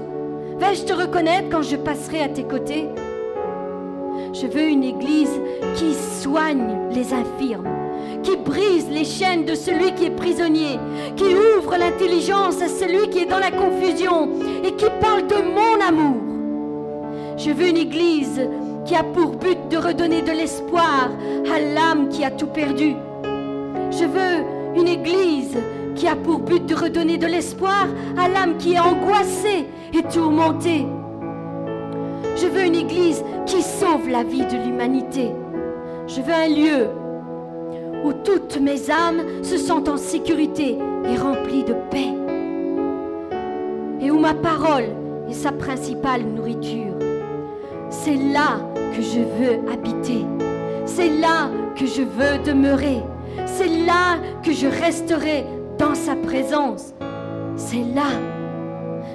Vais-je 0.59 0.85
te 0.85 0.93
reconnaître 0.93 1.49
quand 1.51 1.63
je 1.63 1.77
passerai 1.77 2.21
à 2.21 2.29
tes 2.29 2.45
côtés? 2.45 2.89
Je 4.33 4.47
veux 4.47 4.69
une 4.69 4.85
Église 4.85 5.41
qui 5.75 5.95
soigne 5.95 6.91
les 6.93 7.13
infirmes, 7.13 7.69
qui 8.23 8.37
brise 8.37 8.89
les 8.91 9.05
chaînes 9.05 9.45
de 9.45 9.55
celui 9.55 9.93
qui 9.95 10.07
est 10.07 10.17
prisonnier, 10.17 10.79
qui 11.17 11.35
ouvre 11.35 11.77
l'intelligence 11.77 12.61
à 12.63 12.69
celui 12.69 13.09
qui 13.11 13.21
est 13.21 13.27
dans 13.27 13.39
la 13.39 13.51
confusion 13.51 14.29
et 14.65 14.73
qui 14.73 14.87
parle 15.01 15.27
de 15.27 15.37
mon 15.37 15.87
amour. 15.87 17.37
Je 17.37 17.51
veux 17.51 17.69
une 17.69 17.77
Église 17.77 18.41
qui 18.85 18.95
a 18.95 19.05
pour 19.05 19.37
but 19.37 19.59
de 19.71 19.77
redonner 19.77 20.23
de 20.23 20.33
l'espoir 20.33 21.11
à 21.53 21.61
l'âme 21.61 22.09
qui 22.09 22.25
a 22.25 22.31
tout 22.31 22.47
perdu. 22.47 22.95
Je 23.91 24.05
veux 24.05 24.45
une 24.77 24.89
église 24.89 25.57
qui 25.95 26.09
a 26.09 26.17
pour 26.17 26.39
but 26.39 26.65
de 26.65 26.75
redonner 26.75 27.19
de 27.19 27.27
l'espoir 27.27 27.87
à 28.19 28.29
l'âme 28.29 28.57
qui 28.57 28.73
est 28.75 28.81
angoissée 28.81 29.67
et 29.93 30.03
tourmentée. 30.03 30.87
Je 32.37 32.47
veux 32.47 32.65
une 32.65 32.75
église 32.75 33.23
qui 33.47 33.63
sauve 33.63 34.09
la 34.09 34.23
vie 34.25 34.45
de 34.47 34.57
l'humanité. 34.65 35.31
Je 36.07 36.21
veux 36.21 36.33
un 36.33 36.49
lieu 36.49 36.89
où 38.05 38.13
toutes 38.13 38.61
mes 38.61 38.91
âmes 38.91 39.23
se 39.43 39.57
sentent 39.57 39.89
en 39.89 39.97
sécurité 39.97 40.79
et 41.09 41.17
remplies 41.17 41.65
de 41.65 41.75
paix. 41.91 42.13
Et 44.01 44.11
où 44.11 44.19
ma 44.19 44.35
parole 44.35 44.89
est 45.29 45.35
sa 45.35 45.53
principale 45.53 46.23
nourriture. 46.23 46.95
C'est 47.91 48.17
là 48.17 48.61
que 48.97 49.03
je 49.03 49.21
veux 49.21 49.73
habiter. 49.73 50.27
C'est 50.87 51.11
là 51.21 51.51
que 51.77 51.87
je 51.87 52.03
veux 52.03 52.39
demeurer. 52.45 53.03
C'est 53.47 53.87
là 53.87 54.19
que 54.43 54.53
je 54.53 54.67
resterai 54.67 55.45
dans 55.79 55.95
sa 55.95 56.17
présence. 56.17 56.95
C'est 57.57 57.85
là. 57.95 58.09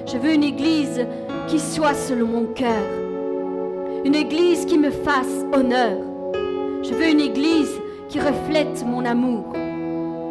Je 0.05 0.17
veux 0.17 0.33
une 0.33 0.43
église 0.43 1.05
qui 1.47 1.59
soit 1.59 1.93
selon 1.93 2.27
mon 2.27 2.45
cœur. 2.45 2.83
Une 4.05 4.15
église 4.15 4.65
qui 4.65 4.77
me 4.77 4.91
fasse 4.91 5.45
honneur. 5.53 5.97
Je 6.83 6.93
veux 6.93 7.09
une 7.09 7.21
église 7.21 7.71
qui 8.09 8.19
reflète 8.19 8.85
mon 8.85 9.05
amour. 9.05 9.53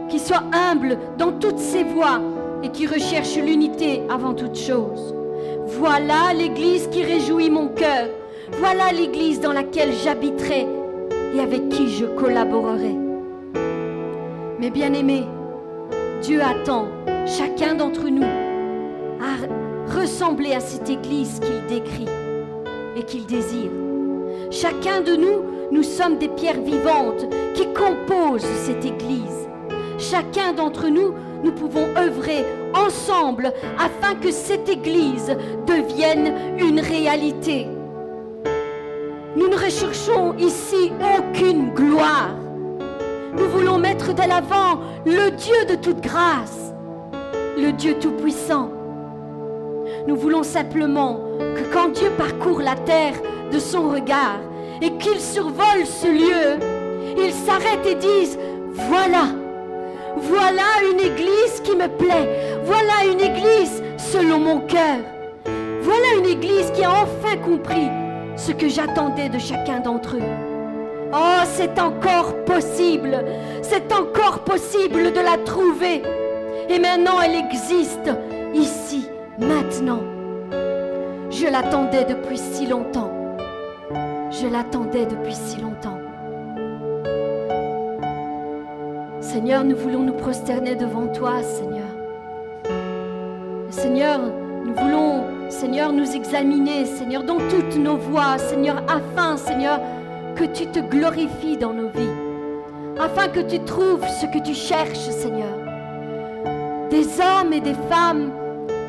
Qui 0.09 0.19
soit 0.19 0.45
humble 0.53 0.99
dans 1.19 1.33
toutes 1.33 1.59
ses 1.59 1.85
voies 1.85 2.21
et 2.63 2.69
qui 2.69 2.87
recherche 2.87 3.37
l'unité 3.37 4.03
avant 4.09 4.35
toute 4.35 4.57
chose. 4.57 5.15
Voilà 5.67 6.33
l'église 6.35 6.89
qui 6.89 7.03
réjouit 7.03 7.51
mon 7.51 7.69
cœur 7.69 8.07
voilà 8.53 8.93
l'Église 8.93 9.41
dans 9.41 9.53
laquelle 9.53 9.93
j'habiterai 9.93 10.67
et 11.35 11.41
avec 11.41 11.69
qui 11.69 11.89
je 11.89 12.07
collaborerai. 12.07 12.95
Mes 14.61 14.71
bien-aimés, 14.71 15.25
Dieu 16.23 16.41
attend 16.41 16.87
chacun 17.27 17.75
d'entre 17.75 18.09
nous 18.09 18.25
ressembler 20.07 20.53
à 20.53 20.61
cette 20.61 20.89
Église 20.89 21.41
qu'il 21.41 21.67
décrit 21.67 22.07
et 22.97 23.03
qu'il 23.03 23.27
désire. 23.27 23.73
Chacun 24.53 25.01
de 25.01 25.17
nous, 25.17 25.43
nous 25.73 25.83
sommes 25.83 26.17
des 26.19 26.29
pierres 26.29 26.61
vivantes 26.61 27.27
qui 27.55 27.67
composent 27.75 28.47
cette 28.65 28.85
Église. 28.85 29.49
Chacun 29.99 30.53
d'entre 30.53 30.87
nous, 30.87 31.13
nous 31.43 31.51
pouvons 31.51 31.89
œuvrer 31.97 32.45
ensemble 32.73 33.53
afin 33.81 34.15
que 34.15 34.31
cette 34.31 34.69
Église 34.69 35.37
devienne 35.67 36.33
une 36.59 36.79
réalité. 36.79 37.67
Nous 39.35 39.49
ne 39.49 39.57
recherchons 39.57 40.37
ici 40.39 40.93
aucune 41.19 41.71
gloire. 41.75 42.37
Nous 43.37 43.49
voulons 43.49 43.79
mettre 43.79 44.15
de 44.15 44.23
l'avant 44.23 44.83
le 45.05 45.31
Dieu 45.31 45.65
de 45.69 45.75
toute 45.75 46.01
grâce, 46.01 46.73
le 47.59 47.73
Dieu 47.73 47.97
tout-puissant. 47.99 48.76
Nous 50.07 50.17
voulons 50.17 50.45
simplement 50.45 51.19
que 51.39 51.73
quand 51.73 51.89
Dieu 51.89 52.11
parcourt 52.17 52.61
la 52.61 52.77
terre 52.77 53.15
de 53.53 53.59
son 53.59 53.89
regard 53.89 54.39
et 54.81 54.93
qu'il 54.99 55.21
survole 55.21 55.85
ce 55.85 56.07
lieu, 56.07 56.65
il 57.19 57.33
s'arrête 57.33 57.85
et 57.87 57.97
dise, 57.97 58.39
voilà, 58.73 59.27
voilà 60.17 60.63
une 60.93 61.01
église 61.01 61.61
qui 61.65 61.75
me 61.75 61.89
plaît, 61.89 62.61
voilà 62.65 63.11
une 63.11 63.21
église 63.21 63.83
selon 63.97 64.39
mon 64.39 64.61
cœur, 64.61 64.99
voilà 65.81 66.19
une 66.19 66.27
église 66.27 66.71
qui 66.73 66.85
a 66.85 66.91
enfin 66.91 67.37
compris 67.39 67.89
ce 68.37 68.53
que 68.53 68.69
j'attendais 68.69 69.29
de 69.29 69.39
chacun 69.39 69.81
d'entre 69.81 70.17
eux. 70.17 70.47
Oh, 71.13 71.43
c'est 71.45 71.79
encore 71.81 72.45
possible, 72.45 73.25
c'est 73.63 73.93
encore 73.93 74.41
possible 74.41 75.13
de 75.13 75.21
la 75.21 75.39
trouver. 75.45 76.03
Et 76.69 76.79
maintenant, 76.79 77.21
elle 77.25 77.37
existe 77.37 78.11
ici, 78.55 79.09
maintenant. 79.39 80.01
Je 81.31 81.51
l'attendais 81.51 82.05
depuis 82.05 82.39
si 82.39 82.67
longtemps. 82.67 83.13
Je 84.31 84.47
l'attendais 84.47 85.07
depuis 85.07 85.35
si 85.35 85.61
longtemps. 85.61 85.99
Seigneur, 89.21 89.65
nous 89.65 89.77
voulons 89.77 90.03
nous 90.03 90.15
prosterner 90.15 90.77
devant 90.77 91.09
toi, 91.09 91.43
Seigneur. 91.43 91.89
Seigneur, 93.71 94.21
nous 94.65 94.75
voulons 94.75 95.25
Seigneur, 95.49 95.93
nous 95.93 96.11
examiner, 96.17 96.85
Seigneur, 96.87 97.23
dans 97.23 97.39
toutes 97.39 97.77
nos 97.77 97.97
voies, 97.97 98.37
Seigneur, 98.39 98.83
afin, 98.89 99.37
Seigneur, 99.37 99.81
que 100.35 100.45
tu 100.45 100.67
te 100.67 100.81
glorifies 100.81 101.57
dans 101.57 101.73
nos 101.73 101.89
vies, 101.89 102.17
afin 102.99 103.29
que 103.29 103.41
tu 103.41 103.61
trouves 103.61 104.05
ce 104.21 104.27
que 104.27 104.43
tu 104.43 104.55
cherches, 104.55 104.99
Seigneur. 104.99 105.57
des 106.91 107.07
hommes 107.21 107.53
et 107.53 107.61
des 107.61 107.75
femmes 107.91 108.31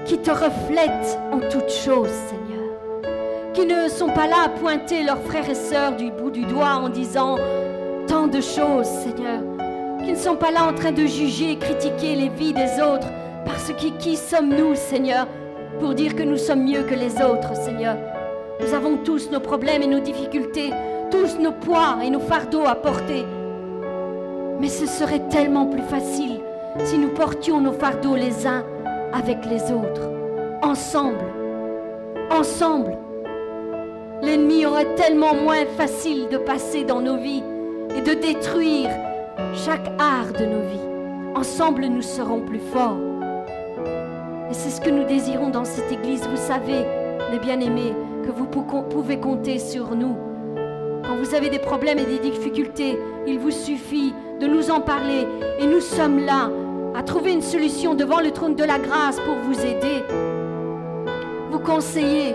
qui 0.07 0.17
te 0.17 0.31
reflètent 0.31 1.19
en 1.33 1.39
toutes 1.39 1.69
choses, 1.69 2.09
Seigneur. 2.29 2.63
Qui 3.53 3.65
ne 3.65 3.89
sont 3.89 4.07
pas 4.07 4.27
là 4.27 4.45
à 4.45 4.49
pointer 4.49 5.03
leurs 5.03 5.21
frères 5.21 5.49
et 5.49 5.55
sœurs 5.55 5.97
du 5.97 6.11
bout 6.11 6.31
du 6.31 6.45
doigt 6.45 6.75
en 6.81 6.87
disant 6.87 7.35
tant 8.07 8.27
de 8.27 8.39
choses, 8.39 8.87
Seigneur. 8.87 9.41
Qui 10.03 10.13
ne 10.13 10.17
sont 10.17 10.37
pas 10.37 10.51
là 10.51 10.63
en 10.63 10.73
train 10.73 10.93
de 10.93 11.05
juger 11.05 11.51
et 11.51 11.57
critiquer 11.57 12.15
les 12.15 12.29
vies 12.29 12.53
des 12.53 12.81
autres. 12.81 13.09
Parce 13.45 13.67
que 13.73 13.97
qui 13.97 14.15
sommes-nous, 14.15 14.75
Seigneur, 14.75 15.27
pour 15.81 15.93
dire 15.93 16.15
que 16.15 16.23
nous 16.23 16.37
sommes 16.37 16.63
mieux 16.63 16.83
que 16.83 16.95
les 16.95 17.21
autres, 17.21 17.53
Seigneur? 17.55 17.97
Nous 18.61 18.73
avons 18.73 18.97
tous 19.03 19.29
nos 19.29 19.41
problèmes 19.41 19.81
et 19.81 19.87
nos 19.87 19.99
difficultés, 19.99 20.71
tous 21.11 21.37
nos 21.37 21.51
poids 21.51 21.97
et 22.01 22.09
nos 22.09 22.21
fardeaux 22.21 22.65
à 22.65 22.75
porter. 22.75 23.25
Mais 24.61 24.69
ce 24.69 24.85
serait 24.85 25.27
tellement 25.27 25.65
plus 25.65 25.83
facile 25.83 26.39
si 26.85 26.97
nous 26.97 27.09
portions 27.09 27.59
nos 27.59 27.73
fardeaux 27.73 28.15
les 28.15 28.47
uns 28.47 28.63
avec 29.13 29.45
les 29.45 29.71
autres, 29.71 30.09
ensemble, 30.61 31.25
ensemble. 32.29 32.97
L'ennemi 34.21 34.65
aurait 34.65 34.95
tellement 34.95 35.35
moins 35.35 35.65
facile 35.77 36.27
de 36.29 36.37
passer 36.37 36.83
dans 36.83 37.01
nos 37.01 37.17
vies 37.17 37.43
et 37.95 38.01
de 38.01 38.13
détruire 38.13 38.89
chaque 39.53 39.87
art 39.99 40.33
de 40.33 40.45
nos 40.45 40.61
vies. 40.61 41.35
Ensemble, 41.35 41.85
nous 41.85 42.01
serons 42.01 42.41
plus 42.41 42.59
forts. 42.59 42.97
Et 44.49 44.53
c'est 44.53 44.69
ce 44.69 44.81
que 44.81 44.89
nous 44.89 45.03
désirons 45.03 45.49
dans 45.49 45.65
cette 45.65 45.91
Église. 45.91 46.27
Vous 46.27 46.37
savez, 46.37 46.85
les 47.31 47.39
bien-aimés, 47.39 47.93
que 48.25 48.31
vous 48.31 48.45
pouvez 48.45 49.19
compter 49.19 49.59
sur 49.59 49.95
nous. 49.95 50.15
Quand 51.03 51.15
vous 51.15 51.35
avez 51.35 51.49
des 51.49 51.59
problèmes 51.59 51.99
et 51.99 52.05
des 52.05 52.19
difficultés, 52.19 52.97
il 53.27 53.39
vous 53.39 53.51
suffit 53.51 54.13
de 54.39 54.47
nous 54.47 54.71
en 54.71 54.81
parler. 54.81 55.27
Et 55.59 55.67
nous 55.67 55.79
sommes 55.79 56.25
là 56.25 56.49
à 56.97 57.03
trouver 57.03 57.31
une 57.31 57.43
solution 57.43 57.93
devant 57.93 58.21
le 58.21 58.31
trône 58.31 58.55
de 58.55 58.63
la 58.63 58.79
grâce 58.79 59.19
pour 59.19 59.35
vous 59.35 59.59
aider, 59.63 60.03
vous 61.51 61.59
conseiller. 61.59 62.33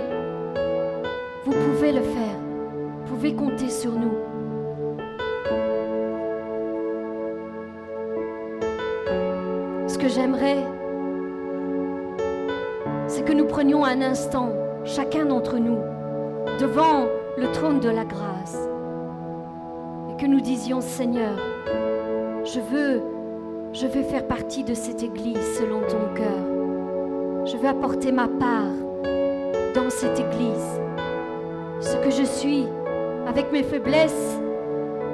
Vous 1.44 1.50
pouvez 1.50 1.90
le 1.90 2.02
faire. 2.02 2.36
Vous 3.04 3.14
pouvez 3.16 3.34
compter 3.34 3.68
sur 3.68 3.90
nous. 3.90 4.14
Ce 9.88 9.98
que 9.98 10.08
j'aimerais, 10.08 10.64
c'est 13.08 13.24
que 13.24 13.32
nous 13.32 13.46
prenions 13.46 13.84
un 13.84 14.00
instant, 14.00 14.50
chacun 14.84 15.24
d'entre 15.24 15.58
nous, 15.58 15.78
devant 16.60 17.08
le 17.36 17.50
trône 17.50 17.80
de 17.80 17.88
la 17.88 18.04
grâce, 18.04 18.56
et 20.08 20.22
que 20.22 20.26
nous 20.26 20.40
disions, 20.40 20.80
Seigneur, 20.80 21.36
je 22.44 22.60
veux 22.60 23.11
je 23.72 23.86
veux 23.86 24.02
faire 24.02 24.26
partie 24.26 24.64
de 24.64 24.74
cette 24.74 25.02
Église 25.02 25.56
selon 25.58 25.80
ton 25.80 26.14
cœur. 26.14 27.46
Je 27.46 27.56
veux 27.56 27.68
apporter 27.68 28.12
ma 28.12 28.28
part 28.28 28.72
dans 29.74 29.88
cette 29.88 30.20
Église. 30.20 30.80
Ce 31.80 31.96
que 31.96 32.10
je 32.10 32.24
suis, 32.24 32.66
avec 33.26 33.50
mes 33.50 33.62
faiblesses, 33.62 34.38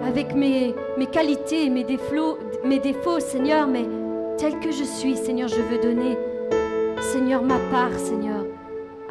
avec 0.04 0.34
mes, 0.34 0.74
qualités, 1.12 1.70
mes 1.70 1.86
mes 2.64 2.78
défauts, 2.80 3.20
Seigneur, 3.20 3.68
mais 3.68 3.86
tel 4.36 4.58
que 4.58 4.72
je 4.72 4.84
suis, 4.84 5.16
Seigneur, 5.16 5.48
je 5.48 5.60
veux 5.60 5.78
donner, 5.78 6.18
Seigneur, 7.00 7.42
ma 7.42 7.58
part, 7.70 7.96
Seigneur, 7.96 8.44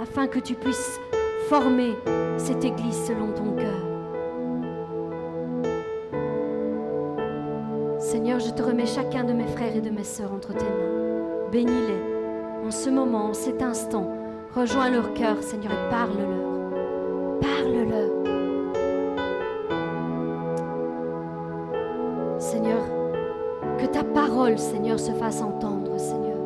afin 0.01 0.27
que 0.27 0.39
tu 0.39 0.55
puisses 0.55 0.99
former 1.47 1.93
cette 2.37 2.63
Église 2.65 3.05
selon 3.07 3.31
ton 3.31 3.55
cœur. 3.55 3.86
Seigneur, 8.27 8.45
je 8.45 8.51
te 8.51 8.61
remets 8.61 8.85
chacun 8.85 9.23
de 9.23 9.31
mes 9.31 9.47
frères 9.47 9.73
et 9.73 9.79
de 9.79 9.89
mes 9.89 10.03
sœurs 10.03 10.33
entre 10.33 10.51
tes 10.51 10.65
mains. 10.65 11.49
Bénis-les 11.49 12.67
en 12.67 12.71
ce 12.71 12.89
moment, 12.89 13.27
en 13.27 13.33
cet 13.33 13.61
instant. 13.61 14.11
Rejoins 14.53 14.89
leur 14.89 15.13
cœur, 15.13 15.41
Seigneur, 15.41 15.71
et 15.71 15.89
parle-leur. 15.89 17.39
Parle-leur. 17.39 18.11
Seigneur, 22.37 22.83
que 23.77 23.85
ta 23.85 24.03
parole, 24.03 24.57
Seigneur, 24.57 24.99
se 24.99 25.13
fasse 25.13 25.41
entendre, 25.41 25.97
Seigneur, 25.97 26.37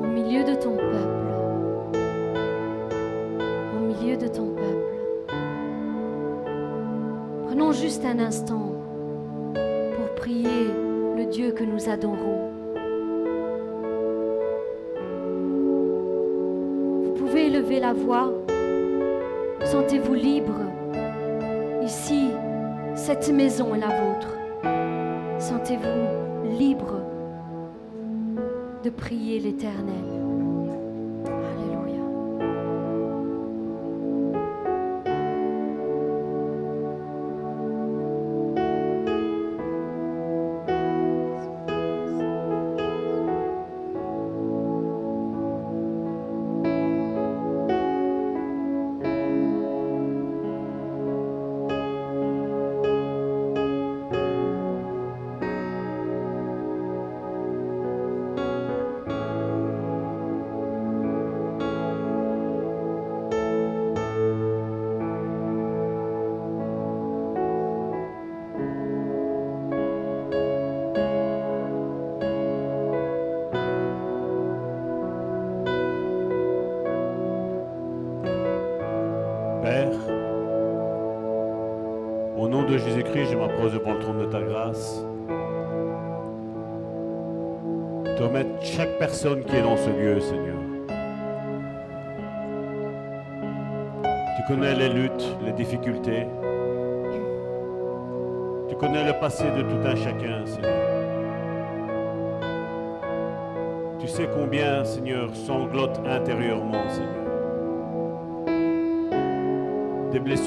au 0.00 0.06
milieu 0.06 0.42
de 0.42 0.54
ton 0.54 0.74
peuple. 0.74 1.98
Au 3.76 3.80
milieu 3.84 4.16
de 4.16 4.26
ton 4.26 4.54
peuple. 4.54 5.34
Prenons 7.46 7.72
juste 7.72 8.06
un 8.06 8.20
instant 8.20 8.67
Vous 17.04 17.14
pouvez 17.16 17.46
élever 17.46 17.80
la 17.80 17.94
voix. 17.94 18.30
Sentez-vous 19.64 20.12
libre. 20.12 20.60
Ici, 21.82 22.28
cette 22.94 23.30
maison 23.30 23.74
est 23.74 23.78
la 23.78 23.86
vôtre. 23.86 24.36
Sentez-vous 25.38 26.58
libre 26.58 27.00
de 28.84 28.90
prier 28.90 29.40
l'Éternel. 29.40 30.27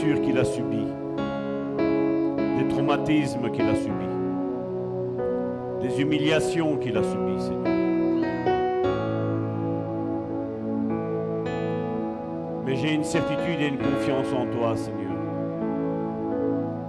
Qu'il 0.02 0.38
a 0.40 0.44
subies, 0.44 0.88
des 2.58 2.68
traumatismes 2.70 3.52
qu'il 3.52 3.66
a 3.66 3.76
subis, 3.76 3.92
des 5.82 6.02
humiliations 6.02 6.78
qu'il 6.78 6.98
a 6.98 7.04
subies, 7.04 7.40
Seigneur. 7.40 7.62
j'ai 12.82 12.96
une 12.96 13.04
certitude 13.04 13.62
et 13.62 13.68
une 13.68 13.78
confiance 13.78 14.34
en 14.34 14.48
toi, 14.48 14.76
Seigneur. 14.76 15.12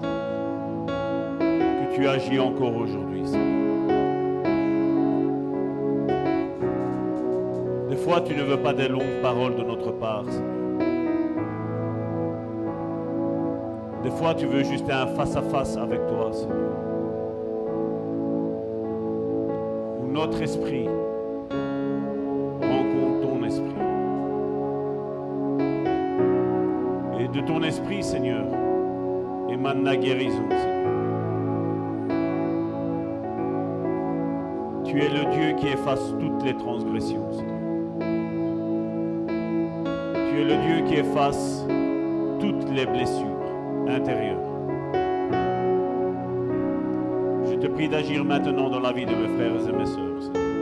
Que 0.01 1.95
tu 1.95 2.09
agis 2.09 2.39
encore 2.39 2.75
aujourd'hui, 2.75 3.27
Seigneur. 3.27 4.43
Des 7.91 7.97
fois, 7.97 8.23
tu 8.23 8.35
ne 8.35 8.43
veux 8.43 8.57
pas 8.57 8.73
des 8.73 8.89
longues 8.89 9.21
paroles 9.21 9.57
de 9.57 9.65
notre 9.65 9.91
part, 9.91 10.25
Seigneur. 10.31 10.62
Fois, 14.17 14.35
tu 14.35 14.47
veux 14.47 14.65
juste 14.65 14.89
un 14.91 15.07
face-à-face 15.09 15.77
avec 15.77 16.07
toi, 16.07 16.33
Seigneur. 16.33 16.73
Où 20.01 20.07
notre 20.13 20.41
esprit 20.43 20.89
ton 27.47 27.63
esprit, 27.63 28.03
Seigneur, 28.03 28.45
émane 29.49 29.85
la 29.85 29.97
guérison, 29.97 30.43
Seigneur. 30.51 30.83
Tu 34.85 34.99
es 34.99 35.09
le 35.09 35.31
Dieu 35.33 35.57
qui 35.57 35.69
efface 35.69 36.15
toutes 36.21 36.45
les 36.45 36.57
transgressions, 36.57 37.33
Seigneur. 37.33 37.59
Tu 40.15 40.41
es 40.41 40.45
le 40.45 40.57
Dieu 40.67 40.85
qui 40.87 40.95
efface 40.97 41.67
toutes 42.41 42.69
les 42.71 42.87
blessures 42.87 43.32
intérieures. 43.89 44.39
Je 47.51 47.57
te 47.57 47.67
prie 47.67 47.89
d'agir 47.89 48.25
maintenant 48.25 48.71
dans 48.71 48.81
la 48.81 48.93
vie 48.93 49.07
de 49.07 49.11
mes 49.11 49.29
frères 49.37 49.69
et 49.69 49.73
mes 49.73 49.87
sœurs. 49.87 50.23
Seigneur. 50.23 50.53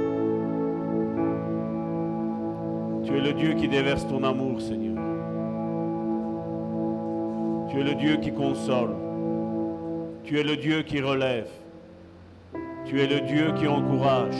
Tu 3.04 3.16
es 3.16 3.20
le 3.20 3.32
Dieu 3.32 3.54
qui 3.54 3.68
déverse 3.68 4.06
ton 4.06 4.22
amour, 4.22 4.60
Seigneur. 4.60 4.96
Tu 7.70 7.80
es 7.80 7.84
le 7.84 7.94
Dieu 7.94 8.16
qui 8.16 8.32
console. 8.32 8.90
Tu 10.24 10.38
es 10.38 10.42
le 10.42 10.56
Dieu 10.56 10.82
qui 10.82 11.00
relève. 11.00 11.48
Tu 12.84 13.00
es 13.00 13.06
le 13.06 13.20
Dieu 13.20 13.52
qui 13.58 13.66
encourage. 13.66 14.34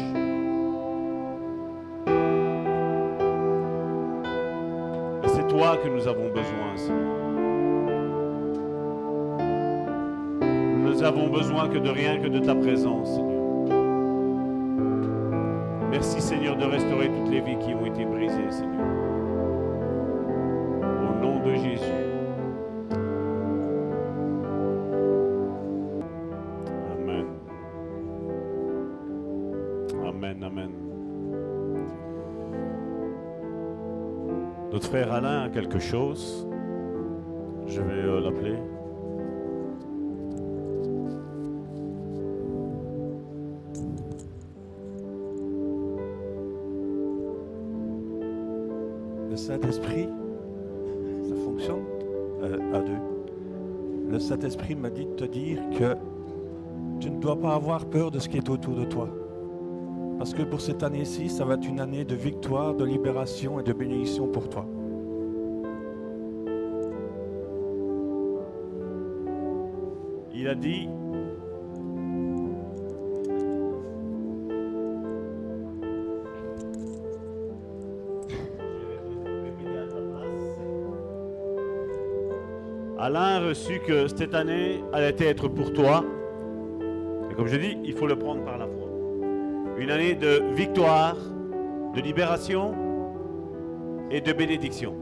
Et 5.25 5.29
c'est 5.29 5.47
toi 5.47 5.77
que 5.77 5.89
nous 5.89 6.09
avons 6.09 6.29
besoin, 6.29 6.77
Seigneur. 6.77 7.20
Nous 11.01 11.07
avons 11.07 11.29
besoin 11.29 11.67
que 11.71 11.79
de 11.79 11.89
rien 11.89 12.19
que 12.19 12.29
de 12.29 12.41
ta 12.41 12.55
présence, 12.55 13.15
Seigneur. 13.15 13.41
Merci, 15.91 16.21
Seigneur, 16.21 16.59
de 16.59 16.65
restaurer 16.67 17.09
toutes 17.09 17.31
les 17.31 17.41
vies 17.41 17.57
qui 17.57 17.73
ont 17.73 17.87
été 17.87 18.05
brisées, 18.05 18.51
Seigneur. 18.51 18.87
Au 20.83 21.23
nom 21.23 21.43
de 21.43 21.55
Jésus. 21.55 21.85
Amen. 26.93 27.27
Amen, 30.07 30.45
amen. 30.45 30.71
Notre 34.71 34.87
frère 34.87 35.11
Alain 35.15 35.45
a 35.45 35.49
quelque 35.49 35.79
chose. 35.79 36.50
Qui 58.29 58.37
est 58.37 58.49
autour 58.49 58.75
de 58.75 58.85
toi. 58.85 59.09
Parce 60.19 60.35
que 60.35 60.43
pour 60.43 60.61
cette 60.61 60.83
année-ci, 60.83 61.29
ça 61.31 61.45
va 61.45 61.55
être 61.55 61.67
une 61.67 61.81
année 61.81 62.05
de 62.05 62.15
victoire, 62.15 62.75
de 62.75 62.85
libération 62.85 63.59
et 63.59 63.63
de 63.63 63.73
bénédiction 63.73 64.29
pour 64.29 64.49
toi. 64.49 64.67
Il 70.35 70.49
a 70.49 70.55
dit 70.55 70.89
Alain 82.99 83.21
a 83.21 83.41
reçu 83.41 83.81
que 83.81 84.09
cette 84.09 84.35
année 84.35 84.85
allait 84.93 85.17
être 85.21 85.49
pour 85.49 85.73
toi. 85.73 86.05
Comme 87.41 87.49
je 87.49 87.57
dis, 87.57 87.79
il 87.85 87.95
faut 87.95 88.07
le 88.07 88.17
prendre 88.17 88.45
par 88.45 88.59
la 88.59 88.67
foi. 88.67 88.87
Une 89.79 89.91
année 89.91 90.15
de 90.15 90.43
victoire, 90.53 91.17
de 91.95 92.01
libération 92.03 92.75
et 94.11 94.21
de 94.21 94.31
bénédiction. 94.35 94.95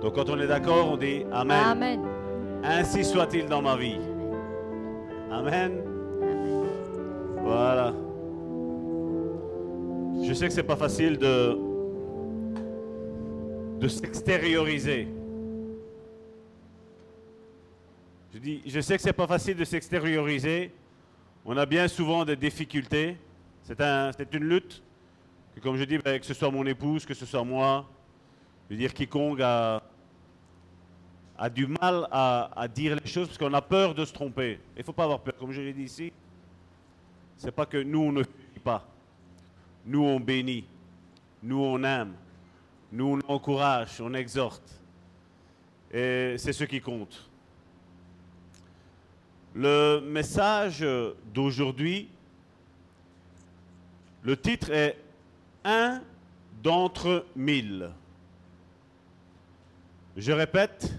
Donc 0.00 0.14
quand 0.14 0.30
on 0.30 0.38
est 0.38 0.46
d'accord, 0.46 0.92
on 0.92 0.96
dit 0.96 1.24
Amen. 1.32 1.60
Amen. 1.66 2.00
Ainsi 2.62 3.04
soit-il 3.04 3.46
dans 3.46 3.62
ma 3.62 3.74
vie. 3.74 3.98
Amen. 5.32 5.72
Voilà. 7.42 7.92
Je 10.22 10.32
sais 10.34 10.46
que 10.46 10.52
c'est 10.52 10.62
pas 10.62 10.76
facile 10.76 11.18
de 11.18 11.58
de 13.80 13.88
s'extérioriser. 13.88 15.08
Je 18.66 18.80
sais 18.80 18.96
que 18.96 19.02
c'est 19.02 19.12
pas 19.12 19.26
facile 19.26 19.56
de 19.56 19.64
s'extérioriser. 19.64 20.72
On 21.44 21.56
a 21.56 21.66
bien 21.66 21.88
souvent 21.88 22.24
des 22.24 22.36
difficultés. 22.36 23.16
C'est 23.62 23.80
un, 23.80 24.12
c'est 24.16 24.32
une 24.34 24.44
lutte. 24.44 24.82
Que 25.54 25.60
comme 25.60 25.76
je 25.76 25.84
dis, 25.84 25.98
ben, 25.98 26.18
que 26.20 26.26
ce 26.26 26.34
soit 26.34 26.50
mon 26.50 26.64
épouse, 26.66 27.04
que 27.04 27.14
ce 27.14 27.26
soit 27.26 27.44
moi, 27.44 27.88
je 28.68 28.74
veux 28.74 28.78
dire 28.78 28.92
quiconque 28.94 29.40
a, 29.40 29.82
du 31.52 31.66
mal 31.66 32.06
à, 32.10 32.66
dire 32.72 32.96
les 32.96 33.10
choses 33.10 33.28
parce 33.28 33.38
qu'on 33.38 33.54
a 33.54 33.62
peur 33.62 33.94
de 33.94 34.04
se 34.04 34.12
tromper. 34.12 34.60
Il 34.76 34.80
ne 34.80 34.84
faut 34.84 34.92
pas 34.92 35.04
avoir 35.04 35.20
peur. 35.20 35.36
Comme 35.36 35.52
je 35.52 35.60
l'ai 35.60 35.72
dit 35.72 35.84
ici, 35.84 36.12
c'est 37.36 37.52
pas 37.52 37.66
que 37.66 37.78
nous, 37.78 38.00
on 38.00 38.12
ne 38.12 38.22
fuit 38.22 38.60
pas. 38.62 38.86
Nous, 39.84 40.02
on 40.02 40.20
bénit. 40.20 40.64
Nous, 41.42 41.60
on 41.60 41.82
aime. 41.82 42.14
Nous, 42.92 43.06
on 43.06 43.32
encourage, 43.32 44.00
on 44.00 44.12
exhorte. 44.14 44.80
Et 45.92 46.34
c'est 46.36 46.52
ce 46.52 46.64
qui 46.64 46.80
compte. 46.80 47.27
Le 49.60 49.98
message 50.00 50.86
d'aujourd'hui, 51.34 52.08
le 54.22 54.36
titre 54.36 54.70
est 54.70 54.96
Un 55.64 56.00
d'entre 56.62 57.26
mille. 57.34 57.90
Je 60.16 60.30
répète, 60.30 60.92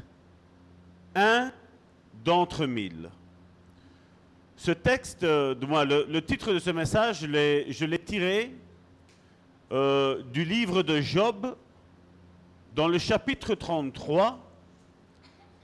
un 1.16 1.53
d'entre 2.26 2.66
mille. 2.66 3.10
Ce 4.57 4.72
texte, 4.72 5.24
moins, 5.66 5.86
le, 5.86 6.20
titre 6.20 6.51
de 6.51 6.60
ce 6.60 6.72
message, 6.72 7.22
je 7.22 7.28
l'ai- 7.28 7.72
je 7.72 7.86
l'ai 7.86 7.99
tiré 7.99 8.53
euh, 9.72 10.22
du 10.34 10.43
livre 10.43 10.84
de 10.84 10.99
Job, 10.99 11.55
dans 12.76 12.89
le 12.89 12.97
chapitre 12.97 13.55
33, 13.55 14.38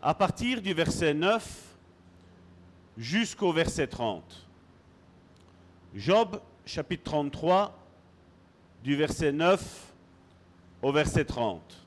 à 0.02 0.14
partir 0.14 0.62
du 0.62 0.74
verset 0.74 1.14
9 1.14 1.65
jusqu'au 2.98 3.52
verset 3.52 3.88
30. 3.88 4.48
Job, 5.96 6.40
chapitre 6.66 7.04
33, 7.04 7.78
du 8.84 8.96
verset 8.96 9.32
9 9.32 9.94
au 10.82 10.92
verset 10.92 11.26
30. 11.26 11.86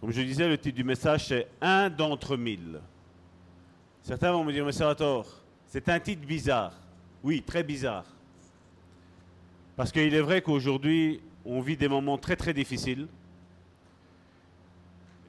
Comme 0.00 0.12
je 0.12 0.22
disais, 0.22 0.48
le 0.48 0.56
titre 0.56 0.76
du 0.76 0.84
message, 0.84 1.26
c'est 1.26 1.48
Un 1.60 1.90
d'entre 1.90 2.36
mille. 2.36 2.80
Certains 4.02 4.30
vont 4.30 4.44
me 4.44 4.52
dire, 4.52 4.64
mais 4.64 4.72
Salvatore, 4.72 5.26
c'est 5.66 5.88
un 5.88 5.98
titre 5.98 6.24
bizarre. 6.24 6.72
Oui, 7.22 7.42
très 7.42 7.64
bizarre. 7.64 8.04
Parce 9.76 9.90
qu'il 9.90 10.14
est 10.14 10.20
vrai 10.20 10.40
qu'aujourd'hui, 10.40 11.20
on 11.44 11.60
vit 11.60 11.76
des 11.76 11.88
moments 11.88 12.18
très 12.18 12.36
très 12.36 12.54
difficiles. 12.54 13.08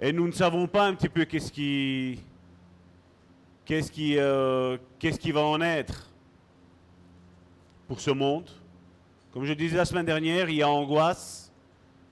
Et 0.02 0.14
nous 0.14 0.28
ne 0.28 0.32
savons 0.32 0.66
pas 0.66 0.88
un 0.88 0.94
petit 0.96 1.10
peu 1.10 1.26
qu'est-ce 1.26 1.52
qui, 1.52 2.20
qu'est-ce 3.66 3.92
qui, 3.92 4.18
euh, 4.18 4.78
qu'est-ce 4.98 5.20
qui 5.20 5.34
va 5.34 5.42
en 5.42 5.60
être 5.60 6.10
pour 7.86 8.00
ce 8.00 8.12
monde. 8.12 8.50
Comme 9.34 9.44
je 9.44 9.52
disais 9.52 9.76
la 9.76 9.84
semaine 9.84 10.06
dernière, 10.06 10.50
il 10.50 10.56
y 10.56 10.64
a 10.64 10.70
angoisse, 10.70 11.52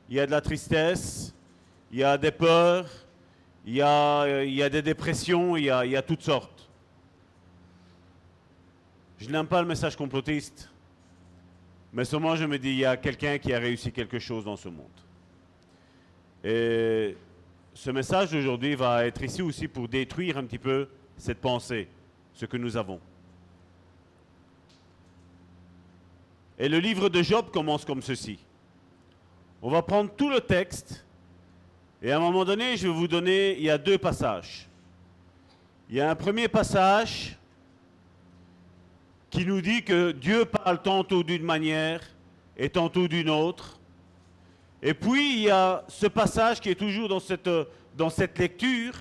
il 0.10 0.18
y 0.18 0.20
a 0.20 0.26
de 0.26 0.32
la 0.32 0.42
tristesse, 0.42 1.34
il 1.90 2.00
y 2.00 2.04
a 2.04 2.18
des 2.18 2.32
peurs, 2.32 2.90
il 3.66 3.76
y 3.76 3.82
a, 3.82 4.44
il 4.44 4.54
y 4.54 4.64
a 4.64 4.70
des 4.70 4.82
dépressions, 4.82 5.56
il 5.56 5.66
y 5.66 5.70
a, 5.70 5.86
il 5.86 5.92
y 5.92 5.96
a 5.96 6.02
toutes 6.02 6.24
sortes. 6.24 6.70
Je 9.18 9.30
n'aime 9.30 9.48
pas 9.48 9.62
le 9.62 9.68
message 9.68 9.96
complotiste, 9.96 10.70
mais 11.94 12.04
seulement 12.04 12.36
je 12.36 12.44
me 12.44 12.60
dis, 12.60 12.70
il 12.70 12.80
y 12.80 12.86
a 12.86 12.98
quelqu'un 12.98 13.38
qui 13.38 13.54
a 13.54 13.60
réussi 13.60 13.94
quelque 13.94 14.20
chose 14.20 14.44
dans 14.44 14.58
ce 14.58 14.68
monde. 14.68 14.88
Et 16.44 17.16
ce 17.78 17.92
message 17.92 18.32
d'aujourd'hui 18.32 18.74
va 18.74 19.06
être 19.06 19.22
ici 19.22 19.44
aussi 19.44 19.68
pour 19.68 19.88
détruire 19.88 20.40
un 20.40 20.46
petit 20.46 20.58
peu 20.58 20.88
cette 21.16 21.40
pensée, 21.40 21.88
ce 22.34 22.48
que 22.48 22.58
nous 22.58 22.76
avons. 22.76 23.00
Et 26.58 26.68
le 26.70 26.80
livre 26.80 27.08
de 27.10 27.22
Job 27.22 27.52
commence 27.52 27.86
comme 27.86 28.02
ceci. 28.02 28.40
On 29.62 29.70
va 29.70 29.84
prendre 29.84 30.10
tout 30.10 30.28
le 30.28 30.42
texte 30.42 31.06
et 32.02 32.12
à 32.12 32.18
un 32.18 32.20
moment 32.20 32.46
donné, 32.46 32.78
je 32.78 32.88
vais 32.88 32.94
vous 32.94 33.08
donner, 33.08 33.56
il 33.58 33.64
y 33.64 33.70
a 33.70 33.78
deux 33.78 34.00
passages. 34.00 34.68
Il 35.88 35.98
y 35.98 36.02
a 36.02 36.10
un 36.10 36.16
premier 36.16 36.48
passage 36.48 37.38
qui 39.30 39.46
nous 39.46 39.62
dit 39.62 39.84
que 39.84 40.14
Dieu 40.14 40.46
parle 40.46 40.82
tantôt 40.82 41.22
d'une 41.22 41.44
manière 41.44 42.02
et 42.58 42.72
tantôt 42.72 43.08
d'une 43.08 43.30
autre. 43.30 43.77
Et 44.82 44.94
puis, 44.94 45.34
il 45.34 45.40
y 45.44 45.50
a 45.50 45.84
ce 45.88 46.08
passage 46.08 46.60
qui 46.60 46.70
est 46.70 46.76
toujours 46.76 47.10
dans 47.10 47.20
cette, 47.20 47.50
dans 47.96 48.10
cette 48.10 48.38
lecture 48.38 48.94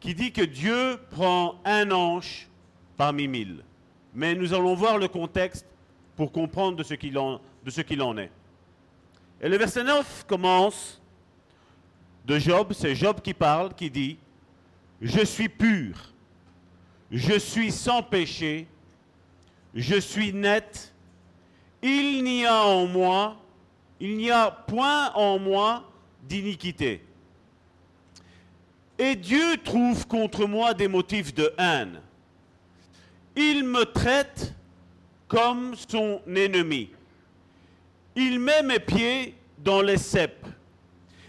qui 0.00 0.14
dit 0.14 0.32
que 0.32 0.42
Dieu 0.42 0.98
prend 1.10 1.56
un 1.64 1.90
ange 1.90 2.48
parmi 2.96 3.26
mille. 3.28 3.62
Mais 4.14 4.34
nous 4.34 4.52
allons 4.52 4.74
voir 4.74 4.98
le 4.98 5.08
contexte 5.08 5.66
pour 6.16 6.30
comprendre 6.30 6.76
de 6.76 6.82
ce 6.82 6.94
qu'il 6.94 7.18
en, 7.18 7.40
de 7.64 7.70
ce 7.70 7.80
qu'il 7.80 8.00
en 8.02 8.16
est. 8.18 8.30
Et 9.40 9.48
le 9.48 9.56
verset 9.56 9.82
9 9.82 10.24
commence 10.26 11.00
de 12.24 12.38
Job, 12.38 12.72
c'est 12.72 12.94
Job 12.94 13.20
qui 13.20 13.34
parle, 13.34 13.74
qui 13.74 13.90
dit, 13.90 14.18
Je 15.00 15.24
suis 15.24 15.48
pur, 15.48 16.12
je 17.10 17.38
suis 17.38 17.70
sans 17.70 18.02
péché, 18.02 18.66
je 19.74 19.96
suis 19.96 20.32
net, 20.32 20.94
il 21.82 22.22
n'y 22.24 22.46
a 22.46 22.64
en 22.64 22.86
moi, 22.86 23.36
il 24.00 24.16
n'y 24.16 24.30
a 24.30 24.50
point 24.50 25.12
en 25.14 25.38
moi 25.38 25.90
d'iniquité. 26.22 27.02
Et 28.98 29.16
Dieu 29.16 29.56
trouve 29.62 30.06
contre 30.06 30.46
moi 30.46 30.74
des 30.74 30.88
motifs 30.88 31.34
de 31.34 31.52
haine. 31.58 32.00
Il 33.36 33.64
me 33.64 33.84
traite 33.84 34.54
comme 35.26 35.74
son 35.88 36.20
ennemi. 36.26 36.90
Il 38.14 38.38
met 38.38 38.62
mes 38.62 38.78
pieds 38.78 39.34
dans 39.58 39.82
les 39.82 39.98
cèpes. 39.98 40.46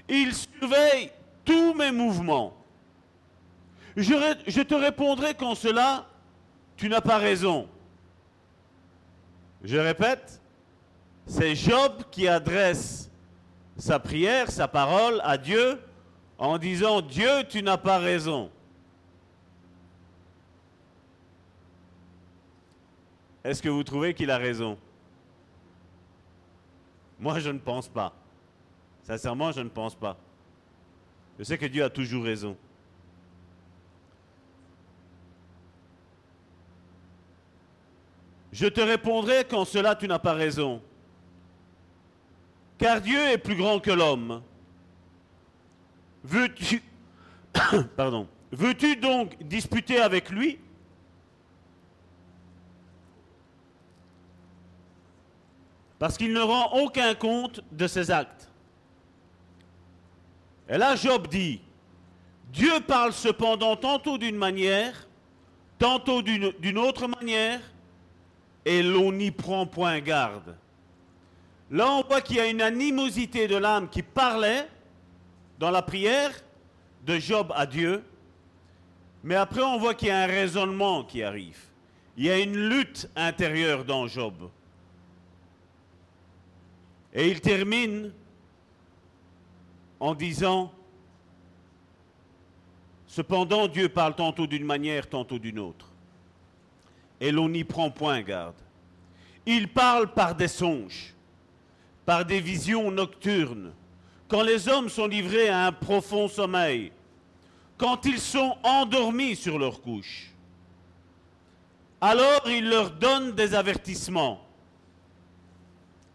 Il 0.08 0.34
surveille 0.34 1.10
tous 1.44 1.74
mes 1.74 1.92
mouvements. 1.92 2.56
Je, 3.96 4.14
je 4.46 4.62
te 4.62 4.76
répondrai 4.76 5.34
qu'en 5.34 5.56
cela, 5.56 6.06
tu 6.78 6.90
n'as 6.90 7.02
pas 7.02 7.18
raison. 7.18 7.68
Je 9.64 9.78
répète, 9.78 10.40
c'est 11.26 11.56
Job 11.56 12.04
qui 12.12 12.28
adresse 12.28 13.10
sa 13.78 14.00
prière, 14.00 14.52
sa 14.52 14.68
parole 14.68 15.20
à 15.24 15.38
Dieu 15.38 15.80
en 16.38 16.58
disant 16.58 17.02
Dieu, 17.02 17.44
tu 17.50 17.62
n'as 17.62 17.78
pas 17.78 17.98
raison. 17.98 18.52
Est-ce 23.44 23.62
que 23.62 23.70
vous 23.70 23.84
trouvez 23.84 24.14
qu'il 24.14 24.32
a 24.32 24.38
raison? 24.38 24.78
Moi, 27.20 27.40
je 27.40 27.50
ne 27.50 27.60
pense 27.60 27.88
pas. 27.88 28.14
Sincèrement, 29.04 29.52
je 29.52 29.62
ne 29.62 29.70
pense 29.70 29.94
pas. 29.94 30.18
Je 31.38 31.44
sais 31.44 31.58
que 31.58 31.66
Dieu 31.66 31.84
a 31.84 31.90
toujours 31.90 32.24
raison. 32.24 32.58
Je 38.52 38.68
te 38.68 38.80
répondrai 38.80 39.44
qu'en 39.44 39.66
cela 39.66 39.96
tu 39.96 40.08
n'as 40.08 40.18
pas 40.18 40.34
raison. 40.34 40.82
Car 42.78 43.02
Dieu 43.02 43.20
est 43.20 43.38
plus 43.38 43.56
grand 43.56 43.80
que 43.80 43.92
l'homme. 43.92 44.42
Veux-tu 48.52 48.96
donc 48.98 49.42
disputer 49.42 50.00
avec 50.00 50.30
lui? 50.30 50.60
Parce 56.00 56.18
qu'il 56.18 56.34
ne 56.34 56.42
rend 56.42 56.74
aucun 56.74 57.16
compte 57.16 57.62
de 57.72 57.88
ses 57.88 58.12
actes. 58.12 58.50
Et 60.68 60.78
là, 60.78 60.96
Job 60.96 61.28
dit, 61.28 61.62
Dieu 62.52 62.80
parle 62.86 63.14
cependant 63.14 63.76
tantôt 63.76 64.18
d'une 64.18 64.36
manière, 64.36 65.08
tantôt 65.78 66.22
d'une 66.22 66.78
autre 66.78 67.08
manière, 67.08 67.62
et 68.66 68.82
l'on 68.82 69.12
n'y 69.12 69.32
prend 69.32 69.66
point 69.66 70.00
garde. 70.00 70.56
Là, 71.72 71.92
on 71.92 72.04
voit 72.04 72.22
qu'il 72.22 72.38
y 72.38 72.40
a 72.40 72.48
une 72.48 72.62
animosité 72.62 73.48
de 73.48 73.56
l'âme 73.56 73.90
qui 73.90 74.04
parlait 74.04 74.68
dans 75.58 75.72
la 75.72 75.82
prière 75.82 76.32
de 77.06 77.18
Job 77.18 77.52
à 77.56 77.66
Dieu, 77.66 78.04
mais 79.24 79.36
après, 79.36 79.64
on 79.64 79.80
voit 79.80 79.96
qu'il 79.96 80.10
y 80.10 80.12
a 80.12 80.20
un 80.20 80.28
raisonnement 80.28 81.04
qui 81.04 81.24
arrive. 81.24 81.60
Il 82.16 82.26
y 82.26 82.30
a 82.30 82.38
une 82.38 82.56
lutte 82.56 83.10
intérieure 83.16 83.84
dans 83.84 84.08
Job. 84.08 84.50
Et 87.12 87.30
il 87.30 87.42
termine 87.42 88.12
en 90.00 90.14
disant, 90.14 90.72
cependant 93.08 93.68
Dieu 93.68 93.90
parle 93.90 94.16
tantôt 94.16 94.46
d'une 94.46 94.66
manière, 94.66 95.10
tantôt 95.10 95.40
d'une 95.40 95.58
autre. 95.58 95.88
Et 97.20 97.32
l'on 97.32 97.50
n'y 97.50 97.64
prend 97.64 97.90
point 97.90 98.22
garde. 98.22 98.56
Il 99.48 99.70
parle 99.70 100.14
par 100.14 100.36
des 100.36 100.48
songes, 100.48 101.15
par 102.06 102.26
des 102.26 102.40
visions 102.40 102.92
nocturnes, 102.92 103.72
quand 104.28 104.44
les 104.44 104.68
hommes 104.68 104.90
sont 104.90 105.08
livrés 105.08 105.50
à 105.50 105.66
un 105.66 105.72
profond 105.72 106.28
sommeil, 106.28 106.92
quand 107.78 108.06
ils 108.06 108.20
sont 108.20 108.58
endormis 108.64 109.36
sur 109.36 109.60
leur 109.60 109.82
couche. 109.82 110.32
Alors 112.02 112.44
il 112.48 112.70
leur 112.70 112.92
donne 112.92 113.32
des 113.32 113.54
avertissements. 113.54 114.42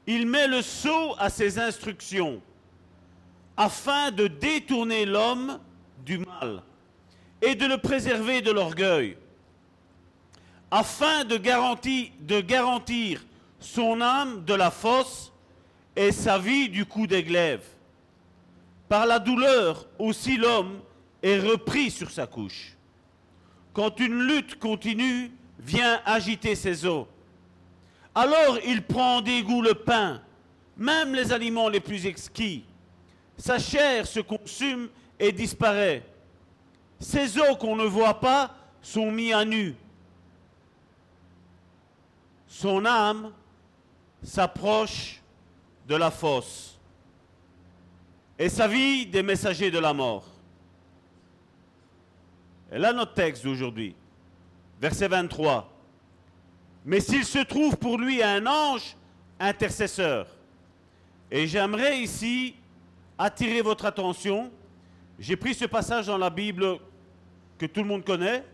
Il 0.06 0.26
met 0.26 0.46
le 0.46 0.62
sceau 0.62 1.14
à 1.18 1.30
ses 1.30 1.58
instructions 1.58 2.40
afin 3.56 4.10
de 4.10 4.26
détourner 4.26 5.04
l'homme 5.04 5.58
du 6.04 6.18
mal 6.18 6.62
et 7.42 7.54
de 7.54 7.66
le 7.66 7.78
préserver 7.78 8.40
de 8.40 8.50
l'orgueil, 8.50 9.16
afin 10.70 11.24
de 11.24 11.36
garantir, 11.36 12.10
de 12.20 12.40
garantir 12.40 13.24
son 13.58 14.00
âme 14.00 14.44
de 14.44 14.54
la 14.54 14.70
fosse 14.70 15.29
et 15.96 16.12
sa 16.12 16.38
vie 16.38 16.68
du 16.68 16.84
coup 16.84 17.06
des 17.06 17.22
glaives. 17.22 17.66
Par 18.88 19.06
la 19.06 19.18
douleur 19.18 19.86
aussi 19.98 20.36
l'homme 20.36 20.80
est 21.22 21.38
repris 21.38 21.90
sur 21.90 22.10
sa 22.10 22.26
couche. 22.26 22.76
Quand 23.72 24.00
une 24.00 24.22
lutte 24.22 24.58
continue 24.58 25.30
vient 25.58 26.00
agiter 26.04 26.54
ses 26.54 26.84
os, 26.86 27.06
alors 28.14 28.58
il 28.66 28.82
prend 28.82 29.18
en 29.18 29.20
dégoût 29.20 29.62
le 29.62 29.74
pain, 29.74 30.20
même 30.76 31.14
les 31.14 31.32
aliments 31.32 31.68
les 31.68 31.80
plus 31.80 32.06
exquis, 32.06 32.64
sa 33.36 33.58
chair 33.58 34.06
se 34.06 34.20
consume 34.20 34.88
et 35.18 35.32
disparaît. 35.32 36.02
Ses 36.98 37.38
os 37.38 37.56
qu'on 37.58 37.76
ne 37.76 37.84
voit 37.84 38.20
pas 38.20 38.54
sont 38.82 39.10
mis 39.10 39.32
à 39.32 39.44
nu. 39.44 39.74
Son 42.46 42.84
âme 42.84 43.32
s'approche 44.22 45.19
de 45.90 45.96
la 45.96 46.12
fosse 46.12 46.78
et 48.38 48.48
sa 48.48 48.68
vie 48.68 49.04
des 49.06 49.24
messagers 49.24 49.72
de 49.72 49.78
la 49.80 49.92
mort. 49.92 50.24
Et 52.70 52.78
là 52.78 52.92
notre 52.92 53.12
texte 53.14 53.42
d'aujourd'hui, 53.42 53.96
verset 54.80 55.08
23. 55.08 55.68
Mais 56.84 57.00
s'il 57.00 57.24
se 57.24 57.40
trouve 57.40 57.76
pour 57.76 57.98
lui 57.98 58.22
un 58.22 58.46
ange 58.46 58.96
intercesseur, 59.40 60.28
et 61.28 61.48
j'aimerais 61.48 61.98
ici 61.98 62.54
attirer 63.18 63.60
votre 63.60 63.84
attention. 63.84 64.50
J'ai 65.18 65.36
pris 65.36 65.54
ce 65.54 65.64
passage 65.64 66.06
dans 66.06 66.18
la 66.18 66.30
Bible 66.30 66.78
que 67.58 67.66
tout 67.66 67.82
le 67.82 67.86
monde 67.86 68.04
connaît, 68.04 68.44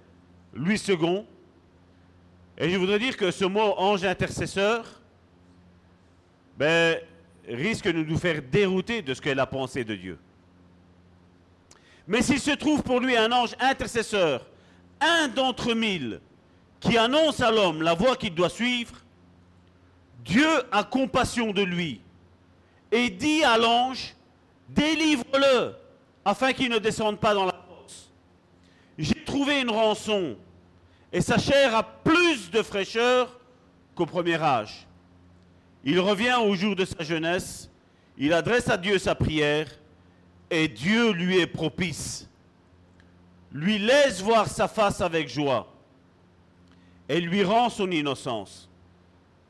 Louis 0.52 0.82
II. 0.88 1.22
Et 2.58 2.70
je 2.70 2.76
voudrais 2.76 2.98
dire 2.98 3.16
que 3.16 3.30
ce 3.30 3.44
mot 3.44 3.74
ange 3.76 4.04
intercesseur 4.04 4.84
ben, 6.58 6.98
risque 7.48 7.88
de 7.88 8.02
nous 8.02 8.18
faire 8.18 8.42
dérouter 8.42 9.02
de 9.02 9.14
ce 9.14 9.20
qu'est 9.20 9.34
la 9.34 9.46
pensée 9.46 9.84
de 9.84 9.94
Dieu. 9.94 10.18
Mais 12.08 12.22
s'il 12.22 12.40
se 12.40 12.52
trouve 12.52 12.82
pour 12.82 13.00
lui 13.00 13.16
un 13.16 13.32
ange 13.32 13.54
intercesseur, 13.60 14.46
un 15.00 15.28
d'entre 15.28 15.74
mille, 15.74 16.20
qui 16.80 16.96
annonce 16.98 17.40
à 17.40 17.50
l'homme 17.50 17.82
la 17.82 17.94
voie 17.94 18.16
qu'il 18.16 18.34
doit 18.34 18.48
suivre, 18.48 18.94
Dieu 20.24 20.48
a 20.72 20.84
compassion 20.84 21.52
de 21.52 21.62
lui 21.62 22.00
et 22.90 23.10
dit 23.10 23.44
à 23.44 23.58
l'ange, 23.58 24.14
délivre-le, 24.68 25.74
afin 26.24 26.52
qu'il 26.52 26.70
ne 26.70 26.78
descende 26.78 27.18
pas 27.18 27.34
dans 27.34 27.44
la 27.44 27.52
fosse. 27.52 28.10
J'ai 28.98 29.24
trouvé 29.24 29.60
une 29.60 29.70
rançon, 29.70 30.36
et 31.12 31.20
sa 31.20 31.38
chair 31.38 31.74
a 31.74 31.82
plus 31.82 32.50
de 32.50 32.62
fraîcheur 32.62 33.38
qu'au 33.94 34.06
premier 34.06 34.40
âge. 34.40 34.86
Il 35.86 36.00
revient 36.00 36.36
au 36.42 36.56
jour 36.56 36.74
de 36.74 36.84
sa 36.84 37.04
jeunesse, 37.04 37.70
il 38.18 38.32
adresse 38.32 38.68
à 38.68 38.76
Dieu 38.76 38.98
sa 38.98 39.14
prière, 39.14 39.68
et 40.50 40.66
Dieu 40.66 41.12
lui 41.12 41.38
est 41.38 41.46
propice. 41.46 42.28
Lui 43.52 43.78
laisse 43.78 44.20
voir 44.20 44.48
sa 44.48 44.66
face 44.66 45.00
avec 45.00 45.28
joie, 45.28 45.72
et 47.08 47.20
lui 47.20 47.44
rend 47.44 47.70
son 47.70 47.88
innocence. 47.92 48.68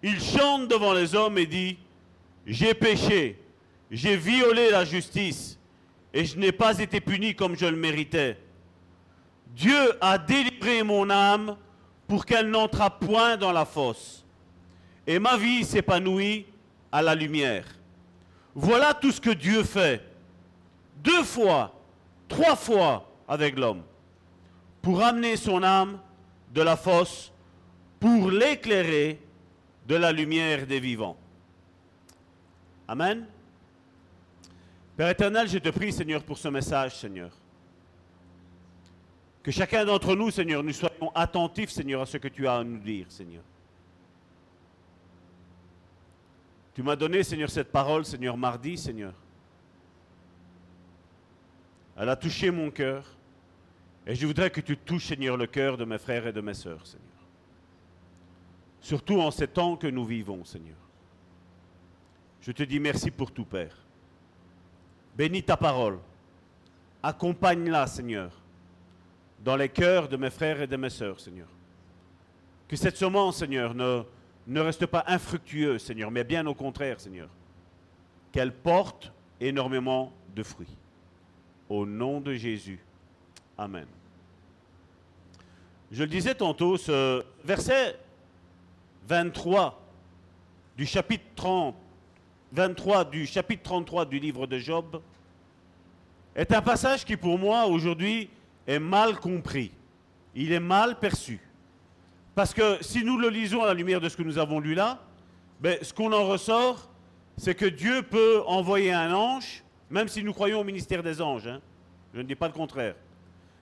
Il 0.02 0.20
chante 0.20 0.68
devant 0.68 0.92
les 0.92 1.14
hommes 1.14 1.38
et 1.38 1.46
dit, 1.46 1.78
j'ai 2.46 2.74
péché, 2.74 3.40
j'ai 3.90 4.18
violé 4.18 4.70
la 4.70 4.84
justice 4.84 5.58
et 6.12 6.26
je 6.26 6.38
n'ai 6.38 6.52
pas 6.52 6.78
été 6.78 7.00
puni 7.00 7.34
comme 7.34 7.56
je 7.56 7.64
le 7.64 7.76
méritais. 7.76 8.38
Dieu 9.54 9.96
a 10.02 10.18
délivré 10.18 10.82
mon 10.82 11.08
âme 11.08 11.56
pour 12.06 12.26
qu'elle 12.26 12.50
n'entre 12.50 12.90
point 12.98 13.38
dans 13.38 13.52
la 13.52 13.64
fosse. 13.64 14.25
Et 15.06 15.18
ma 15.18 15.36
vie 15.36 15.64
s'épanouit 15.64 16.46
à 16.90 17.02
la 17.02 17.14
lumière. 17.14 17.64
Voilà 18.54 18.94
tout 18.94 19.12
ce 19.12 19.20
que 19.20 19.30
Dieu 19.30 19.62
fait. 19.62 20.02
Deux 20.96 21.22
fois, 21.22 21.72
trois 22.28 22.56
fois 22.56 23.08
avec 23.28 23.58
l'homme. 23.58 23.82
pour 24.86 25.02
amener 25.02 25.36
son 25.36 25.64
âme 25.64 25.98
de 26.54 26.62
la 26.62 26.76
fosse, 26.76 27.32
pour 27.98 28.30
l'éclairer 28.30 29.18
de 29.84 29.96
la 29.96 30.12
lumière 30.12 30.64
des 30.64 30.78
vivants. 30.78 31.16
Amen. 32.86 33.26
Père 34.96 35.08
éternel, 35.08 35.48
je 35.48 35.58
te 35.58 35.70
prie, 35.70 35.92
Seigneur, 35.92 36.22
pour 36.22 36.38
ce 36.38 36.46
message, 36.46 36.96
Seigneur. 36.98 37.32
Que 39.42 39.50
chacun 39.50 39.84
d'entre 39.84 40.14
nous, 40.14 40.30
Seigneur, 40.30 40.62
nous 40.62 40.72
soyons 40.72 41.10
attentifs, 41.16 41.70
Seigneur, 41.70 42.02
à 42.02 42.06
ce 42.06 42.18
que 42.18 42.28
tu 42.28 42.46
as 42.46 42.54
à 42.54 42.62
nous 42.62 42.78
dire, 42.78 43.06
Seigneur. 43.08 43.42
Tu 46.76 46.82
m'as 46.82 46.94
donné, 46.94 47.22
Seigneur, 47.22 47.48
cette 47.48 47.72
parole, 47.72 48.04
Seigneur, 48.04 48.36
mardi, 48.36 48.76
Seigneur. 48.76 49.14
Elle 51.96 52.10
a 52.10 52.16
touché 52.16 52.50
mon 52.50 52.70
cœur. 52.70 53.16
Et 54.06 54.14
je 54.14 54.26
voudrais 54.26 54.50
que 54.50 54.60
tu 54.60 54.76
touches, 54.76 55.06
Seigneur, 55.06 55.38
le 55.38 55.46
cœur 55.46 55.78
de 55.78 55.86
mes 55.86 55.96
frères 55.96 56.26
et 56.26 56.34
de 56.34 56.40
mes 56.42 56.52
sœurs, 56.52 56.86
Seigneur. 56.86 57.06
Surtout 58.82 59.18
en 59.22 59.30
ces 59.30 59.48
temps 59.48 59.78
que 59.78 59.86
nous 59.86 60.04
vivons, 60.04 60.44
Seigneur. 60.44 60.76
Je 62.42 62.52
te 62.52 62.62
dis 62.62 62.78
merci 62.78 63.10
pour 63.10 63.32
tout, 63.32 63.46
Père. 63.46 63.74
Bénis 65.16 65.44
ta 65.44 65.56
parole. 65.56 65.98
Accompagne-la, 67.02 67.86
Seigneur, 67.86 68.32
dans 69.42 69.56
les 69.56 69.70
cœurs 69.70 70.10
de 70.10 70.18
mes 70.18 70.28
frères 70.28 70.60
et 70.60 70.66
de 70.66 70.76
mes 70.76 70.90
sœurs, 70.90 71.20
Seigneur. 71.20 71.48
Que 72.68 72.76
cette 72.76 72.98
semence, 72.98 73.38
Seigneur, 73.38 73.74
ne, 73.74 74.02
ne 74.46 74.60
reste 74.60 74.86
pas 74.86 75.04
infructueuse, 75.06 75.82
Seigneur, 75.82 76.10
mais 76.10 76.24
bien 76.24 76.46
au 76.46 76.54
contraire, 76.54 77.00
Seigneur. 77.00 77.28
Qu'elle 78.32 78.52
porte 78.52 79.12
énormément 79.40 80.12
de 80.34 80.42
fruits. 80.42 80.76
Au 81.68 81.84
nom 81.84 82.20
de 82.20 82.34
Jésus. 82.34 82.78
Amen. 83.58 83.86
Je 85.90 86.02
le 86.02 86.08
disais 86.08 86.34
tantôt, 86.34 86.76
ce 86.76 87.24
verset 87.44 87.98
23 89.08 89.80
du 90.76 90.84
chapitre 90.84 91.24
30, 91.36 91.74
23 92.52 93.04
du 93.06 93.26
chapitre 93.26 93.62
33 93.62 94.06
du 94.06 94.18
livre 94.18 94.46
de 94.46 94.58
Job 94.58 95.00
est 96.34 96.52
un 96.52 96.60
passage 96.60 97.04
qui 97.04 97.16
pour 97.16 97.38
moi 97.38 97.66
aujourd'hui 97.66 98.28
est 98.66 98.78
mal 98.78 99.16
compris. 99.16 99.72
Il 100.34 100.52
est 100.52 100.60
mal 100.60 100.98
perçu. 100.98 101.40
Parce 102.36 102.52
que 102.52 102.76
si 102.82 103.02
nous 103.02 103.16
le 103.16 103.30
lisons 103.30 103.62
à 103.62 103.66
la 103.66 103.72
lumière 103.72 103.98
de 103.98 104.10
ce 104.10 104.16
que 104.16 104.22
nous 104.22 104.36
avons 104.36 104.60
lu 104.60 104.74
là, 104.74 105.00
ben, 105.58 105.78
ce 105.80 105.94
qu'on 105.94 106.12
en 106.12 106.26
ressort, 106.26 106.90
c'est 107.38 107.54
que 107.54 107.64
Dieu 107.64 108.02
peut 108.02 108.42
envoyer 108.46 108.92
un 108.92 109.14
ange, 109.14 109.64
même 109.88 110.06
si 110.06 110.22
nous 110.22 110.34
croyons 110.34 110.60
au 110.60 110.64
ministère 110.64 111.02
des 111.02 111.22
anges. 111.22 111.46
Hein. 111.46 111.62
Je 112.12 112.18
ne 112.18 112.24
dis 112.24 112.34
pas 112.34 112.48
le 112.48 112.52
contraire. 112.52 112.94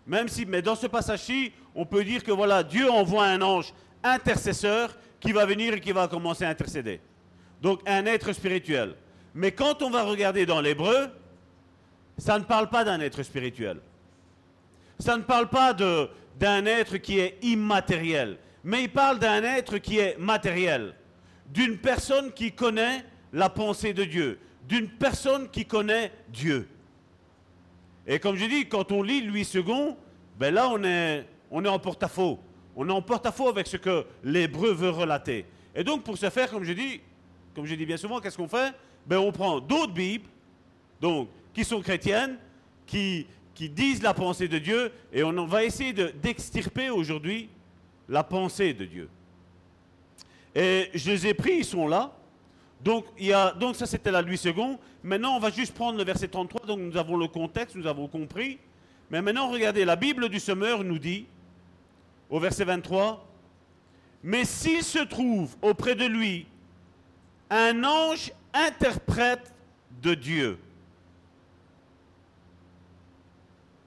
Même 0.09 0.27
si, 0.27 0.45
mais 0.45 0.61
dans 0.61 0.75
ce 0.75 0.89
passage-ci, 0.89 1.53
on 1.73 1.87
peut 1.87 2.03
dire 2.03 2.25
que 2.25 2.33
voilà, 2.33 2.65
Dieu 2.65 2.91
envoie 2.91 3.27
un 3.27 3.41
ange 3.43 3.73
intercesseur 4.03 4.97
qui 5.21 5.31
va 5.31 5.47
venir 5.47 5.75
et 5.75 5.81
qui 5.81 5.93
va 5.93 6.09
commencer 6.09 6.45
à 6.45 6.49
intercéder. 6.49 7.01
Donc 7.63 7.81
un 7.87 8.05
être 8.07 8.33
spirituel. 8.33 8.97
Mais 9.37 9.53
quand 9.53 9.83
on 9.83 9.91
va 9.91 10.03
regarder 10.03 10.47
dans 10.47 10.61
l'hébreu, 10.61 11.11
ça 12.19 12.41
ne 12.41 12.45
parle 12.45 12.69
pas 12.69 12.83
d'un 12.83 12.99
être 12.99 13.23
spirituel. 13.23 13.79
Ça 14.99 15.17
ne 15.17 15.23
parle 15.23 15.49
pas 15.49 15.73
d'un 15.73 16.67
être 16.67 16.97
qui 16.97 17.21
est 17.21 17.39
immatériel, 17.43 18.39
mais 18.65 18.85
il 18.85 18.91
parle 18.91 19.19
d'un 19.19 19.43
être 19.43 19.77
qui 19.79 19.99
est 19.99 20.19
matériel, 20.19 20.95
d'une 21.47 21.77
personne 21.77 22.33
qui 22.33 22.51
connaît 22.51 23.05
la 23.33 23.51
pensée 23.51 23.93
de 23.93 24.05
Dieu, 24.05 24.41
d'une 24.67 24.89
personne 24.89 25.51
qui 25.51 25.67
connaît 25.67 26.11
Dieu. 26.29 26.67
Et 28.07 28.19
comme 28.19 28.37
je 28.37 28.47
dis, 28.47 28.67
quand 28.67 28.91
on 28.91 29.03
lit 29.03 29.21
Louis 29.21 29.49
II, 29.55 29.95
ben 30.39 30.53
là, 30.55 30.69
on 30.71 30.83
est, 30.83 31.27
on 31.51 31.65
est 31.65 31.69
en 31.69 31.79
porte-à-faux. 31.79 32.41
On 32.75 32.89
est 32.89 32.93
en 32.93 33.03
porte-à-faux 33.03 33.49
avec 33.49 33.67
ce 33.67 33.77
que 33.77 34.05
l'hébreu 34.23 34.73
veut 34.73 34.91
relater. 34.91 35.45
Et 35.75 35.85
donc, 35.85 36.03
pour 36.03 36.17
ce 36.17 36.31
faire, 36.31 36.51
comme 36.51 36.65
je 36.65 36.73
dis, 36.73 37.01
comme 37.55 37.67
je 37.67 37.75
dis 37.75 37.87
bien 37.87 37.97
souvent, 37.97 38.21
qu'est-ce 38.21 38.37
qu'on 38.37 38.49
fait? 38.49 38.75
Ben, 39.07 39.19
On 39.19 39.31
prend 39.31 39.61
d'autres 39.61 39.93
Bibles, 39.93 40.29
donc, 41.01 41.29
qui 41.53 41.65
sont 41.65 41.81
chrétiennes, 41.81 42.39
qui, 42.87 43.27
qui 43.55 43.69
disent 43.69 44.03
la 44.03 44.15
pensée 44.15 44.49
de 44.49 44.59
Dieu, 44.59 44.91
et 45.13 45.23
on 45.23 45.47
va 45.47 45.65
essayer 45.65 45.93
d'extirper 45.93 46.91
aujourd'hui 46.91 47.49
la 48.09 48.25
pensée 48.25 48.75
de 48.75 48.85
Dieu. 48.85 49.09
Et 50.55 50.91
je 50.95 51.11
les 51.11 51.27
ai 51.27 51.35
pris, 51.35 51.59
ils 51.59 51.65
sont 51.65 51.89
là. 51.89 52.13
Donc, 52.83 53.07
ça, 53.75 53.87
c'était 53.87 54.11
la 54.11 54.23
Louis 54.23 54.41
II. 54.45 54.77
Maintenant, 55.03 55.37
on 55.37 55.41
va 55.41 55.51
juste 55.51 55.75
prendre 55.75 55.99
le 55.99 56.05
verset 56.05 56.29
33. 56.29 56.67
Donc, 56.67 56.81
nous 56.81 56.97
avons 56.97 57.17
le 57.17 57.29
contexte, 57.29 57.77
nous 57.77 57.87
avons 57.87 58.09
compris. 58.09 58.59
Mais 59.11 59.23
maintenant, 59.23 59.51
regardez, 59.51 59.85
la 59.85 59.97
Bible 59.97 60.29
du 60.29 60.39
semeur 60.39 60.85
nous 60.85 60.99
dit, 60.99 61.27
au 62.29 62.39
verset 62.39 62.65
23, 62.65 63.27
Mais 64.27 64.47
s'il 64.47 64.83
se 64.83 65.01
trouve 65.01 65.55
auprès 65.61 65.95
de 65.95 66.07
lui 66.07 66.47
un 67.51 67.85
ange 67.85 68.33
interprète 68.55 69.53
de 70.01 70.15
Dieu, 70.15 70.59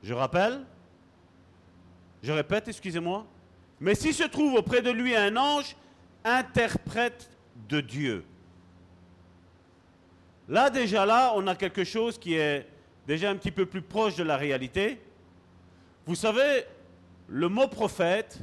je 0.03 0.13
rappelle, 0.13 0.61
je 2.21 2.31
répète, 2.31 2.67
excusez-moi, 2.67 3.25
mais 3.79 3.95
s'il 3.95 4.13
se 4.13 4.23
trouve 4.23 4.55
auprès 4.55 4.81
de 4.81 4.91
lui 4.91 5.15
un 5.15 5.35
ange 5.37 5.75
interprète 6.23 7.29
de 7.69 7.81
Dieu, 7.81 8.23
Là, 10.49 10.69
déjà, 10.69 11.05
là, 11.05 11.33
on 11.35 11.45
a 11.47 11.55
quelque 11.55 11.83
chose 11.83 12.17
qui 12.17 12.35
est 12.35 12.65
déjà 13.05 13.29
un 13.29 13.35
petit 13.35 13.51
peu 13.51 13.65
plus 13.65 13.81
proche 13.81 14.15
de 14.15 14.23
la 14.23 14.37
réalité. 14.37 14.99
Vous 16.05 16.15
savez, 16.15 16.63
le 17.27 17.49
mot 17.49 17.67
prophète 17.67 18.39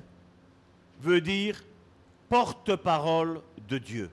veut 1.00 1.22
dire 1.22 1.64
porte-parole 2.28 3.40
de 3.68 3.78
Dieu. 3.78 4.10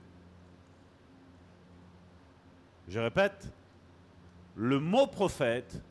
Je 2.88 2.98
répète, 2.98 3.48
le 4.56 4.80
mot 4.80 5.06
prophète 5.06 5.82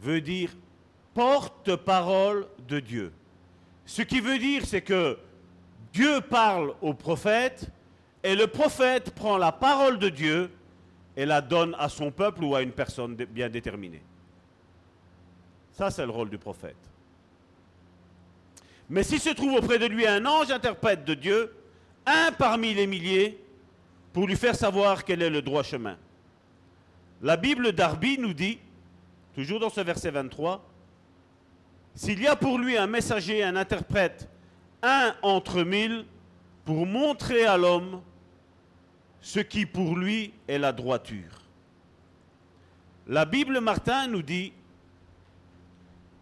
veut 0.00 0.20
dire 0.20 0.50
porte-parole 1.14 2.46
de 2.66 2.80
Dieu. 2.80 3.12
Ce 3.90 4.02
qui 4.02 4.20
veut 4.20 4.38
dire, 4.38 4.64
c'est 4.66 4.82
que 4.82 5.18
Dieu 5.92 6.20
parle 6.20 6.74
au 6.80 6.94
prophète 6.94 7.66
et 8.22 8.36
le 8.36 8.46
prophète 8.46 9.10
prend 9.10 9.36
la 9.36 9.50
parole 9.50 9.98
de 9.98 10.08
Dieu 10.08 10.48
et 11.16 11.26
la 11.26 11.40
donne 11.40 11.74
à 11.76 11.88
son 11.88 12.12
peuple 12.12 12.44
ou 12.44 12.54
à 12.54 12.62
une 12.62 12.70
personne 12.70 13.16
bien 13.16 13.48
déterminée. 13.48 14.00
Ça, 15.72 15.90
c'est 15.90 16.04
le 16.04 16.12
rôle 16.12 16.30
du 16.30 16.38
prophète. 16.38 16.76
Mais 18.88 19.02
s'il 19.02 19.18
se 19.18 19.30
trouve 19.30 19.54
auprès 19.54 19.80
de 19.80 19.86
lui 19.86 20.06
un 20.06 20.24
ange 20.24 20.52
interprète 20.52 21.04
de 21.04 21.14
Dieu, 21.14 21.52
un 22.06 22.30
parmi 22.30 22.72
les 22.74 22.86
milliers, 22.86 23.42
pour 24.12 24.28
lui 24.28 24.36
faire 24.36 24.54
savoir 24.54 25.04
quel 25.04 25.20
est 25.20 25.30
le 25.30 25.42
droit 25.42 25.64
chemin. 25.64 25.96
La 27.22 27.36
Bible 27.36 27.72
d'Arby 27.72 28.18
nous 28.20 28.34
dit, 28.34 28.60
toujours 29.34 29.58
dans 29.58 29.68
ce 29.68 29.80
verset 29.80 30.12
23, 30.12 30.69
s'il 31.94 32.20
y 32.20 32.26
a 32.26 32.36
pour 32.36 32.58
lui 32.58 32.76
un 32.76 32.86
messager, 32.86 33.42
un 33.42 33.56
interprète, 33.56 34.28
un 34.82 35.14
entre 35.22 35.62
mille, 35.62 36.06
pour 36.64 36.86
montrer 36.86 37.46
à 37.46 37.56
l'homme 37.56 38.00
ce 39.20 39.40
qui 39.40 39.66
pour 39.66 39.96
lui 39.96 40.32
est 40.48 40.58
la 40.58 40.72
droiture. 40.72 41.42
La 43.06 43.24
Bible 43.24 43.60
Martin 43.60 44.06
nous 44.06 44.22
dit 44.22 44.52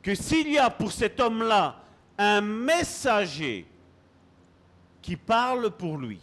que 0.02 0.14
s'il 0.14 0.50
y 0.50 0.58
a 0.58 0.70
pour 0.70 0.90
cet 0.90 1.20
homme-là 1.20 1.76
un 2.16 2.40
messager 2.40 3.66
qui 5.02 5.16
parle 5.16 5.70
pour 5.70 5.98
lui, 5.98 6.18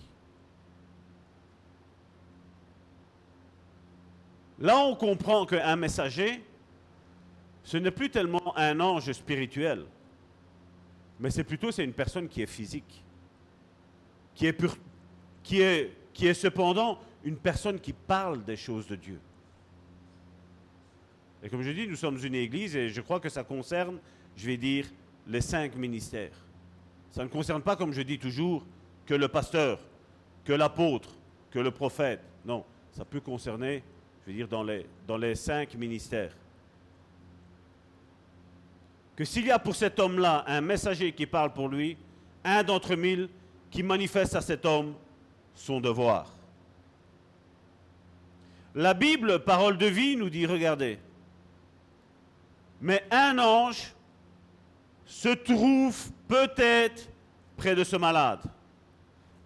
là 4.60 4.78
on 4.78 4.96
comprend 4.96 5.46
qu'un 5.46 5.76
messager, 5.76 6.43
ce 7.66 7.78
n'est 7.78 7.91
plus 7.91 8.11
tellement 8.11 8.55
un 8.55 8.80
ange 8.80 9.11
spirituel, 9.11 9.86
mais 11.20 11.32
c'est 11.32 11.43
plutôt 11.43 11.72
c'est 11.72 11.84
une 11.84 11.93
personne 11.93 12.30
qui 12.30 12.43
est 12.43 12.45
physique, 12.45 13.03
qui 14.36 14.45
est, 14.45 15.91
qui 16.13 16.28
est 16.28 16.34
cependant 16.36 16.99
une 17.24 17.38
personne 17.38 17.80
qui 17.80 17.91
parle 17.91 18.45
des 18.45 18.55
choses 18.55 18.88
de 18.88 18.95
Dieu. 18.95 19.20
Et 21.41 21.49
comme 21.49 21.63
je 21.63 21.72
dis, 21.72 21.88
nous 21.88 21.95
sommes 21.95 22.24
une 22.24 22.36
église 22.36 22.76
et 22.76 22.89
je 22.89 23.01
crois 23.01 23.20
que 23.20 23.30
ça 23.30 23.43
concerne, 23.43 23.97
je 24.38 24.45
vais 24.45 24.57
dire, 24.57 24.86
les 25.28 25.41
cinq 25.41 25.76
ministères. 25.76 26.38
Ça 27.09 27.24
ne 27.24 27.30
concerne 27.30 27.63
pas, 27.63 27.76
comme 27.76 27.93
je 27.93 28.03
dis 28.03 28.20
toujours, 28.20 28.63
que 29.07 29.16
le 29.16 29.28
pasteur, 29.28 29.80
que 30.43 30.53
l'apôtre, 30.53 31.09
que 31.49 31.57
le 31.57 31.72
prophète. 31.72 32.22
Non, 32.45 32.63
ça 32.91 33.05
peut 33.05 33.22
concerner, 33.22 33.82
je 34.22 34.32
veux 34.32 34.38
dire, 34.38 34.47
dans 34.47 34.63
les, 34.63 34.86
dans 35.07 35.18
les 35.18 35.34
cinq 35.34 35.74
ministères. 35.76 36.36
Que 39.16 39.24
s'il 39.24 39.45
y 39.45 39.51
a 39.51 39.59
pour 39.59 39.76
cet 39.76 39.99
homme-là 39.99 40.43
un 40.47 40.61
messager 40.61 41.13
qui 41.13 41.26
parle 41.26 41.53
pour 41.53 41.70
lui, 41.70 41.97
un 42.43 42.63
d'entre 42.63 42.95
mille 42.95 43.30
qui 43.72 43.82
manifeste 43.82 44.36
à 44.36 44.41
cet 44.41 44.66
homme 44.66 44.93
son 45.53 45.80
devoir. 45.80 46.32
La 48.74 48.93
Bible, 48.93 49.39
parole 49.39 49.78
de 49.78 49.86
vie, 49.86 50.18
nous 50.18 50.30
dit, 50.30 50.45
regardez, 50.45 50.99
mais 52.82 53.05
un 53.09 53.39
ange 53.39 53.93
se 55.05 55.30
trouve 55.30 56.11
peut-être 56.28 57.09
près 57.55 57.74
de 57.74 57.84
ce 57.84 57.95
malade. 57.95 58.41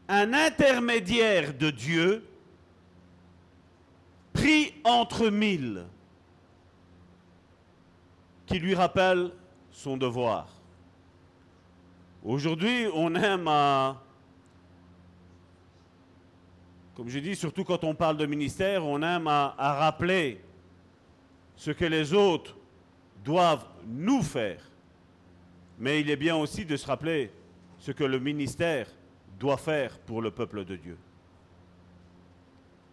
Un 0.08 0.34
intermédiaire 0.34 1.54
de 1.54 1.70
Dieu 1.70 2.26
pris 4.34 4.74
entre 4.84 5.30
mille 5.30 5.86
qui 8.48 8.58
lui 8.58 8.74
rappelle 8.74 9.32
son 9.80 9.96
devoir. 9.96 10.46
Aujourd'hui, 12.22 12.88
on 12.94 13.16
aime 13.16 13.48
à, 13.48 14.04
comme 16.96 17.08
je 17.08 17.20
dis, 17.20 17.34
surtout 17.34 17.64
quand 17.64 17.86
on 17.86 17.96
parle 17.96 18.18
de 18.18 18.26
ministère, 18.26 18.86
on 18.86 19.02
aime 19.02 19.28
à, 19.28 19.54
rappeler 19.58 20.42
ce 21.56 21.72
que 21.72 21.86
les 21.86 22.14
autres 22.14 22.58
doivent 23.24 23.66
nous 23.86 24.22
faire. 24.22 24.62
Mais 25.78 26.02
il 26.02 26.10
est 26.10 26.18
bien 26.18 26.36
aussi 26.36 26.66
de 26.66 26.76
se 26.76 26.86
rappeler 26.86 27.32
ce 27.78 27.94
que 27.94 28.04
le 28.04 28.20
ministère 28.20 28.88
doit 29.40 29.56
faire 29.56 29.98
pour 30.00 30.22
le 30.22 30.30
peuple 30.30 30.66
de 30.66 30.76
Dieu. 30.76 30.98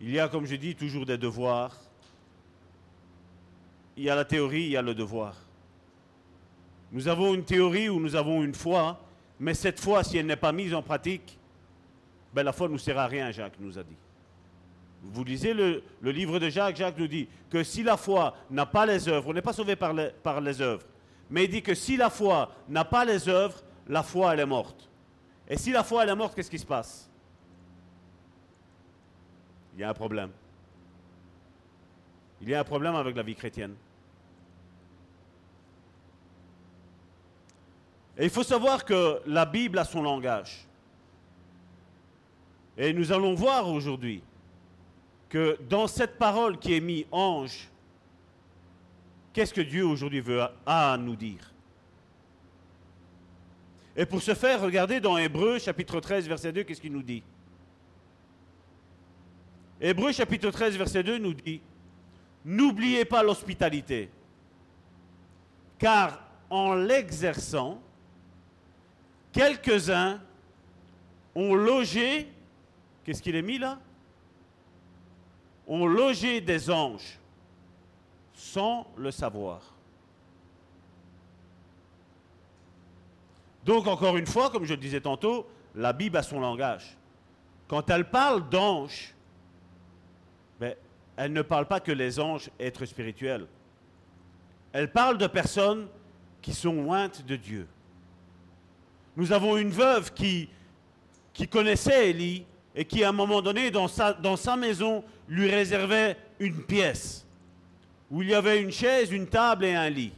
Il 0.00 0.12
y 0.12 0.20
a, 0.20 0.28
comme 0.28 0.46
je 0.46 0.54
dis, 0.54 0.76
toujours 0.76 1.04
des 1.04 1.18
devoirs. 1.18 1.76
Il 3.96 4.04
y 4.04 4.10
a 4.10 4.14
la 4.14 4.24
théorie, 4.24 4.62
il 4.62 4.70
y 4.70 4.76
a 4.76 4.82
le 4.82 4.94
devoir. 4.94 5.45
Nous 6.92 7.08
avons 7.08 7.34
une 7.34 7.44
théorie 7.44 7.88
ou 7.88 8.00
nous 8.00 8.14
avons 8.14 8.42
une 8.42 8.54
foi, 8.54 9.00
mais 9.38 9.54
cette 9.54 9.80
foi, 9.80 10.04
si 10.04 10.18
elle 10.18 10.26
n'est 10.26 10.36
pas 10.36 10.52
mise 10.52 10.74
en 10.74 10.82
pratique, 10.82 11.38
ben 12.32 12.42
la 12.42 12.52
foi 12.52 12.68
ne 12.68 12.72
nous 12.72 12.78
sert 12.78 12.98
à 12.98 13.06
rien, 13.06 13.30
Jacques 13.30 13.58
nous 13.58 13.78
a 13.78 13.82
dit. 13.82 13.96
Vous 15.02 15.24
lisez 15.24 15.54
le, 15.54 15.82
livre 16.02 16.38
de 16.38 16.48
Jacques, 16.48 16.76
Jacques 16.76 16.98
nous 16.98 17.06
dit 17.06 17.28
que 17.50 17.62
si 17.62 17.82
la 17.82 17.96
foi 17.96 18.34
n'a 18.50 18.66
pas 18.66 18.86
les 18.86 19.08
œuvres, 19.08 19.28
on 19.28 19.32
n'est 19.32 19.42
pas 19.42 19.52
sauvé 19.52 19.76
par 19.76 19.92
les, 19.92 20.10
par 20.22 20.40
les 20.40 20.60
œuvres, 20.60 20.84
mais 21.30 21.44
il 21.44 21.50
dit 21.50 21.62
que 21.62 21.74
si 21.74 21.96
la 21.96 22.10
foi 22.10 22.52
n'a 22.68 22.84
pas 22.84 23.04
les 23.04 23.28
œuvres, 23.28 23.62
la 23.88 24.02
foi, 24.02 24.34
elle 24.34 24.40
est 24.40 24.46
morte. 24.46 24.88
Et 25.48 25.56
si 25.56 25.70
la 25.70 25.84
foi, 25.84 26.02
elle 26.02 26.10
est 26.10 26.16
morte, 26.16 26.34
qu'est-ce 26.34 26.50
qui 26.50 26.58
se 26.58 26.66
passe? 26.66 27.08
Il 29.74 29.80
y 29.80 29.84
a 29.84 29.90
un 29.90 29.94
problème. 29.94 30.30
Il 32.40 32.48
y 32.48 32.54
a 32.54 32.60
un 32.60 32.64
problème 32.64 32.94
avec 32.94 33.16
la 33.16 33.22
vie 33.22 33.34
chrétienne. 33.34 33.74
Et 38.18 38.24
il 38.24 38.30
faut 38.30 38.42
savoir 38.42 38.84
que 38.84 39.20
la 39.26 39.44
Bible 39.44 39.78
a 39.78 39.84
son 39.84 40.02
langage. 40.02 40.66
Et 42.78 42.92
nous 42.92 43.12
allons 43.12 43.34
voir 43.34 43.68
aujourd'hui 43.68 44.22
que 45.28 45.58
dans 45.68 45.86
cette 45.86 46.18
parole 46.18 46.58
qui 46.58 46.74
est 46.74 46.80
mise 46.80 47.04
ange, 47.10 47.68
qu'est-ce 49.32 49.52
que 49.52 49.60
Dieu 49.60 49.84
aujourd'hui 49.84 50.20
veut 50.20 50.42
à 50.64 50.96
nous 50.98 51.16
dire? 51.16 51.52
Et 53.96 54.04
pour 54.04 54.22
ce 54.22 54.34
faire, 54.34 54.60
regardez 54.60 55.00
dans 55.00 55.16
Hébreu 55.16 55.58
chapitre 55.58 56.00
13 56.00 56.28
verset 56.28 56.52
2, 56.52 56.62
qu'est-ce 56.64 56.80
qu'il 56.80 56.92
nous 56.92 57.02
dit? 57.02 57.22
Hébreu 59.80 60.12
chapitre 60.12 60.50
13 60.50 60.76
verset 60.76 61.02
2 61.02 61.18
nous 61.18 61.34
dit, 61.34 61.60
n'oubliez 62.44 63.04
pas 63.04 63.22
l'hospitalité, 63.22 64.10
car 65.78 66.22
en 66.48 66.74
l'exerçant, 66.74 67.80
quelques-uns 69.36 70.18
ont 71.34 71.54
logé, 71.54 72.26
qu'est-ce 73.04 73.20
qu'il 73.20 73.36
est 73.36 73.42
mis 73.42 73.58
là? 73.58 73.78
Ont 75.66 75.86
logé 75.86 76.40
des 76.40 76.70
anges 76.70 77.18
sans 78.32 78.86
le 78.96 79.10
savoir. 79.10 79.60
Donc 83.64 83.86
encore 83.86 84.16
une 84.16 84.26
fois, 84.26 84.48
comme 84.48 84.64
je 84.64 84.72
le 84.72 84.80
disais 84.80 85.00
tantôt, 85.00 85.46
la 85.74 85.92
Bible 85.92 86.16
a 86.16 86.22
son 86.22 86.40
langage. 86.40 86.96
Quand 87.68 87.90
elle 87.90 88.08
parle 88.08 88.48
d'anges, 88.48 89.12
ben, 90.58 90.74
elle 91.16 91.32
ne 91.32 91.42
parle 91.42 91.66
pas 91.66 91.80
que 91.80 91.92
les 91.92 92.18
anges 92.18 92.48
êtres 92.58 92.86
spirituels. 92.86 93.46
Elle 94.72 94.90
parle 94.92 95.18
de 95.18 95.26
personnes 95.26 95.88
qui 96.40 96.54
sont 96.54 96.72
lointes 96.72 97.26
de 97.26 97.36
Dieu. 97.36 97.66
Nous 99.16 99.32
avons 99.32 99.56
une 99.56 99.70
veuve 99.70 100.12
qui, 100.12 100.48
connaissait 101.50 102.10
Élie 102.10 102.44
et 102.74 102.84
qui, 102.84 103.02
à 103.02 103.08
un 103.08 103.12
moment 103.12 103.40
donné, 103.40 103.70
dans 103.70 103.88
sa, 103.88 104.12
dans 104.12 104.36
sa 104.36 104.56
maison, 104.56 105.02
lui 105.28 105.50
réservait 105.50 106.16
une 106.38 106.62
pièce 106.62 107.26
où 108.10 108.22
il 108.22 108.28
y 108.28 108.34
avait 108.34 108.62
une 108.62 108.70
chaise, 108.70 109.10
une 109.10 109.26
table 109.26 109.64
et 109.64 109.74
un 109.74 109.88
lit. 109.88 110.12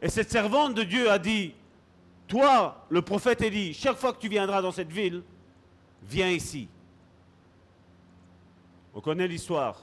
Et 0.00 0.08
cette 0.08 0.30
servante 0.30 0.74
de 0.74 0.82
Dieu 0.82 1.10
a 1.10 1.18
dit, 1.18 1.54
toi, 2.26 2.84
le 2.88 3.02
prophète 3.02 3.42
Élie, 3.42 3.74
chaque 3.74 3.98
fois 3.98 4.12
que 4.12 4.18
tu 4.18 4.28
viendras 4.28 4.62
dans 4.62 4.72
cette 4.72 4.90
ville, 4.90 5.22
viens 6.02 6.30
ici. 6.30 6.68
On 8.94 9.00
connaît 9.00 9.28
l'histoire 9.28 9.80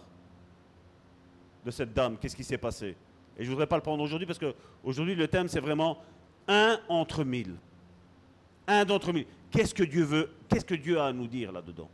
de 1.65 1.71
cette 1.71 1.93
dame, 1.93 2.17
qu'est-ce 2.17 2.35
qui 2.35 2.43
s'est 2.43 2.57
passé? 2.57 2.95
Et 3.37 3.43
je 3.43 3.45
ne 3.45 3.51
voudrais 3.51 3.67
pas 3.67 3.77
le 3.77 3.81
prendre 3.81 4.03
aujourd'hui 4.03 4.27
parce 4.27 4.39
qu'aujourd'hui 4.39 5.15
le 5.15 5.27
thème 5.27 5.47
c'est 5.47 5.59
vraiment 5.59 5.99
un 6.47 6.79
entre 6.87 7.23
mille. 7.23 7.55
Un 8.67 8.85
d'entre 8.85 9.13
mille. 9.13 9.25
Qu'est-ce 9.51 9.73
que 9.73 9.83
Dieu 9.83 10.03
veut 10.03 10.31
Qu'est-ce 10.47 10.65
que 10.65 10.75
Dieu 10.75 10.99
a 10.99 11.07
à 11.07 11.13
nous 11.13 11.27
dire 11.27 11.51
là-dedans? 11.51 11.89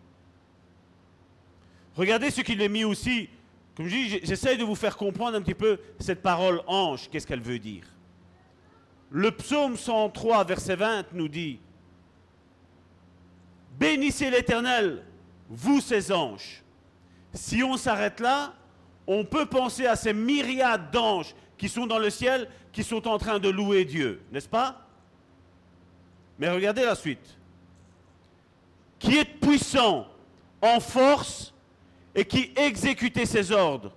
Regardez 1.96 2.30
ce 2.30 2.42
qu'il 2.42 2.62
est 2.62 2.70
mis 2.70 2.84
aussi. 2.84 3.30
Comme 3.76 3.88
je 3.88 3.96
dis, 3.96 4.10
j'essaie 4.24 4.58
de 4.58 4.64
vous 4.64 4.76
faire 4.76 4.96
comprendre 4.96 5.38
un 5.38 5.42
petit 5.42 5.54
peu 5.54 5.80
cette 6.00 6.22
parole 6.22 6.62
ange, 6.68 7.10
qu'est-ce 7.10 7.28
qu'elle 7.28 7.42
veut 7.42 7.60
dire? 7.60 7.84
Le 9.12 9.32
psaume 9.32 9.76
103, 9.76 10.44
verset 10.46 10.76
20 10.76 11.14
nous 11.14 11.28
dit 11.28 11.60
Bénissez 13.78 14.30
l'Éternel, 14.30 15.04
vous 15.50 15.82
ses 15.82 16.12
anges. 16.12 16.64
Si 17.34 17.62
on 17.64 17.76
s'arrête 17.76 18.22
là, 18.22 18.54
on 19.08 19.24
peut 19.24 19.46
penser 19.46 19.86
à 19.86 19.96
ces 19.96 20.14
myriades 20.14 20.92
d'anges 20.92 21.36
qui 21.58 21.70
sont 21.70 21.88
dans 21.88 22.00
le 22.00 22.10
ciel, 22.10 22.50
qui 22.72 22.84
sont 22.84 23.08
en 23.08 23.18
train 23.18 23.40
de 23.40 23.50
louer 23.50 23.86
Dieu, 23.86 24.22
n'est-ce 24.32 24.50
pas? 24.50 24.82
Mais 26.38 26.50
regardez 26.50 26.84
la 26.84 26.96
suite. 26.96 27.38
Qui 29.00 29.18
est 29.18 29.26
puissant 29.26 30.08
en 30.62 30.80
force 30.80 31.54
et 32.14 32.26
qui 32.26 32.52
exécutait 32.56 33.26
ses 33.26 33.52
ordres 33.52 33.92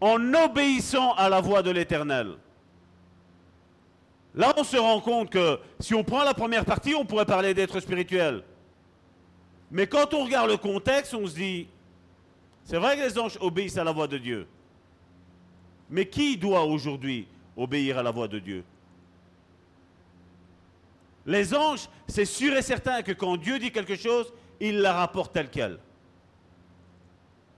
en 0.00 0.32
obéissant 0.34 1.12
à 1.14 1.28
la 1.28 1.40
voix 1.40 1.62
de 1.62 1.70
l'Éternel. 1.70 2.36
Là, 4.34 4.54
on 4.56 4.62
se 4.62 4.76
rend 4.76 5.00
compte 5.00 5.30
que 5.30 5.58
si 5.80 5.94
on 5.94 6.04
prend 6.04 6.22
la 6.22 6.34
première 6.34 6.64
partie, 6.64 6.94
on 6.94 7.04
pourrait 7.04 7.26
parler 7.26 7.54
d'être 7.54 7.80
spirituel. 7.80 8.44
Mais 9.70 9.86
quand 9.86 10.14
on 10.14 10.24
regarde 10.24 10.50
le 10.50 10.56
contexte, 10.56 11.14
on 11.14 11.26
se 11.26 11.34
dit, 11.34 11.68
c'est 12.68 12.76
vrai 12.76 12.98
que 12.98 13.02
les 13.02 13.18
anges 13.18 13.38
obéissent 13.40 13.78
à 13.78 13.84
la 13.84 13.92
voix 13.92 14.06
de 14.06 14.18
Dieu. 14.18 14.46
Mais 15.88 16.06
qui 16.06 16.36
doit 16.36 16.64
aujourd'hui 16.66 17.26
obéir 17.56 17.96
à 17.96 18.02
la 18.02 18.10
voix 18.10 18.28
de 18.28 18.38
Dieu? 18.38 18.62
Les 21.24 21.54
anges, 21.54 21.88
c'est 22.06 22.26
sûr 22.26 22.54
et 22.54 22.60
certain 22.60 23.00
que 23.00 23.12
quand 23.12 23.38
Dieu 23.38 23.58
dit 23.58 23.72
quelque 23.72 23.96
chose, 23.96 24.30
il 24.60 24.80
la 24.80 24.92
rapporte 24.92 25.32
telle 25.32 25.48
qu'elle. 25.48 25.78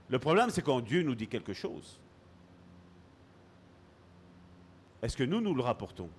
Le 0.07 0.17
problème, 0.17 0.49
c'est 0.49 0.61
quand 0.61 0.79
Dieu 0.79 1.03
nous 1.03 1.15
dit 1.15 1.27
quelque 1.27 1.53
chose. 1.53 1.99
Est-ce 5.01 5.17
que 5.17 5.25
nous, 5.25 5.41
nous 5.41 5.53
le 5.53 5.61
rapportons? 5.61 6.09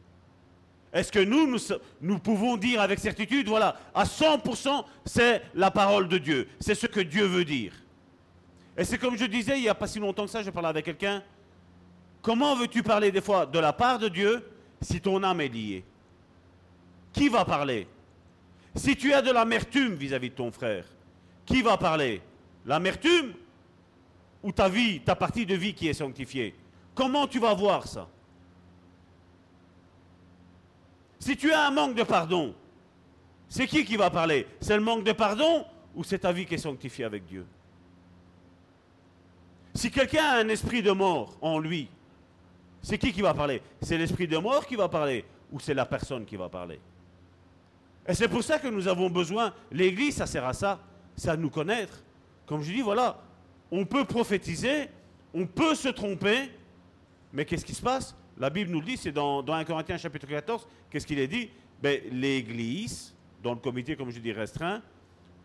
Est-ce 0.92 1.10
que 1.10 1.20
nous, 1.20 1.46
nous, 1.46 1.60
nous, 2.02 2.18
pouvons 2.18 2.58
dire 2.58 2.82
avec 2.82 2.98
certitude, 2.98 3.48
voilà, 3.48 3.74
à 3.94 4.04
100%, 4.04 4.84
c'est 5.06 5.40
la 5.54 5.70
parole 5.70 6.08
de 6.08 6.18
Dieu, 6.18 6.46
c'est 6.60 6.74
ce 6.74 6.86
que 6.86 7.00
Dieu 7.00 7.24
veut 7.24 7.46
dire? 7.46 7.72
Et 8.76 8.84
c'est 8.84 8.98
comme 8.98 9.16
je 9.16 9.26
disais, 9.26 9.58
il 9.58 9.62
n'y 9.62 9.68
a 9.68 9.74
pas 9.74 9.86
si 9.86 9.98
longtemps 9.98 10.24
que 10.24 10.30
ça, 10.30 10.42
je 10.42 10.50
parlais 10.50 10.68
avec 10.68 10.84
quelqu'un, 10.84 11.22
comment 12.22 12.54
veux-tu 12.56 12.82
parler 12.82 13.10
des 13.12 13.20
fois 13.20 13.44
de 13.44 13.58
la 13.58 13.72
part 13.72 13.98
de 13.98 14.08
Dieu 14.08 14.48
si 14.80 15.00
ton 15.00 15.22
âme 15.22 15.40
est 15.40 15.48
liée? 15.48 15.84
Qui 17.12 17.28
va 17.28 17.44
parler? 17.44 17.86
Si 18.74 18.96
tu 18.96 19.12
as 19.12 19.20
de 19.20 19.30
l'amertume 19.30 19.94
vis-à-vis 19.94 20.30
de 20.30 20.34
ton 20.34 20.50
frère, 20.50 20.86
qui 21.44 21.60
va 21.60 21.76
parler? 21.76 22.22
L'amertume 22.64 23.34
ou 24.42 24.52
ta 24.52 24.68
vie, 24.68 25.00
ta 25.00 25.14
partie 25.14 25.44
de 25.44 25.54
vie 25.54 25.74
qui 25.74 25.88
est 25.88 25.94
sanctifiée? 25.94 26.54
Comment 26.94 27.26
tu 27.26 27.38
vas 27.38 27.52
voir 27.52 27.86
ça? 27.86 28.08
Si 31.18 31.36
tu 31.36 31.52
as 31.52 31.66
un 31.66 31.70
manque 31.70 31.94
de 31.94 32.02
pardon, 32.02 32.54
c'est 33.48 33.66
qui 33.66 33.84
qui 33.84 33.96
va 33.96 34.10
parler? 34.10 34.46
C'est 34.60 34.76
le 34.76 34.82
manque 34.82 35.04
de 35.04 35.12
pardon 35.12 35.66
ou 35.94 36.02
c'est 36.02 36.20
ta 36.20 36.32
vie 36.32 36.46
qui 36.46 36.54
est 36.54 36.58
sanctifiée 36.58 37.04
avec 37.04 37.26
Dieu? 37.26 37.46
Si 39.74 39.90
quelqu'un 39.90 40.24
a 40.24 40.38
un 40.40 40.48
esprit 40.48 40.82
de 40.82 40.90
mort 40.90 41.36
en 41.40 41.58
lui, 41.58 41.88
c'est 42.82 42.98
qui 42.98 43.12
qui 43.12 43.22
va 43.22 43.32
parler? 43.32 43.62
C'est 43.80 43.96
l'esprit 43.96 44.26
de 44.26 44.36
mort 44.36 44.66
qui 44.66 44.76
va 44.76 44.88
parler 44.88 45.24
ou 45.50 45.60
c'est 45.60 45.74
la 45.74 45.86
personne 45.86 46.24
qui 46.24 46.36
va 46.36 46.48
parler? 46.48 46.80
Et 48.06 48.14
c'est 48.14 48.28
pour 48.28 48.42
ça 48.42 48.58
que 48.58 48.68
nous 48.68 48.88
avons 48.88 49.08
besoin, 49.08 49.54
l'Église, 49.70 50.16
ça 50.16 50.26
sert 50.26 50.44
à 50.44 50.52
ça, 50.52 50.80
c'est 51.16 51.28
à 51.28 51.36
nous 51.36 51.50
connaître. 51.50 52.02
Comme 52.46 52.62
je 52.62 52.72
dis, 52.72 52.80
voilà, 52.80 53.20
on 53.70 53.84
peut 53.84 54.04
prophétiser, 54.04 54.88
on 55.32 55.46
peut 55.46 55.74
se 55.74 55.88
tromper, 55.88 56.50
mais 57.32 57.44
qu'est-ce 57.44 57.64
qui 57.64 57.74
se 57.74 57.82
passe? 57.82 58.16
La 58.36 58.50
Bible 58.50 58.70
nous 58.70 58.80
le 58.80 58.86
dit, 58.86 58.96
c'est 58.96 59.12
dans, 59.12 59.42
dans 59.42 59.54
1 59.54 59.64
Corinthiens 59.64 59.96
chapitre 59.96 60.26
14, 60.26 60.66
qu'est-ce 60.90 61.06
qu'il 61.06 61.20
est 61.20 61.28
dit? 61.28 61.48
Ben, 61.80 62.00
L'Église, 62.10 63.14
dans 63.42 63.52
le 63.52 63.60
comité, 63.60 63.94
comme 63.94 64.10
je 64.10 64.18
dis, 64.18 64.32
restreint, 64.32 64.82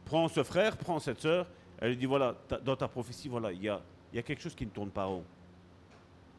prend 0.06 0.28
ce 0.28 0.44
frère, 0.44 0.78
prend 0.78 1.00
cette 1.00 1.22
sœur, 1.22 1.46
elle 1.80 1.96
dit, 1.98 2.06
voilà, 2.08 2.36
dans 2.66 2.76
ta 2.76 2.88
prophétie, 2.88 3.28
voilà, 3.28 3.52
il 3.52 3.62
y 3.62 3.70
a, 3.70 3.80
y 4.18 4.20
a 4.20 4.24
quelque 4.24 4.41
chose 4.41 4.55
qui 4.55 4.65
ne 4.65 4.72
tourne 4.72 4.89
pas 4.89 5.05
rond. 5.05 5.24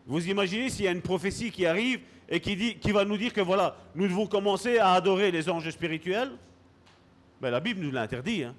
Vous 0.07 0.29
imaginez 0.29 0.69
s'il 0.69 0.85
y 0.85 0.89
a 0.89 0.91
une 0.91 1.03
prophétie 1.03 1.51
qui 1.51 1.67
arrive 1.67 2.01
et 2.29 2.41
qui, 2.41 2.57
dit, 2.57 2.77
qui 2.77 2.93
va 2.93 3.05
nous 3.05 3.17
dire 3.17 3.33
que 3.33 3.41
voilà, 3.41 3.77
nous 3.95 4.09
devons 4.09 4.27
commencer 4.27 4.79
à 4.79 4.93
adorer 4.93 5.31
les 5.31 5.49
anges 5.49 5.71
spirituels? 5.71 6.33
Ben, 7.41 7.51
La 7.51 7.61
Bible 7.61 7.81
nous 7.81 7.91
l'interdit. 7.91 8.45
Hein. 8.45 8.55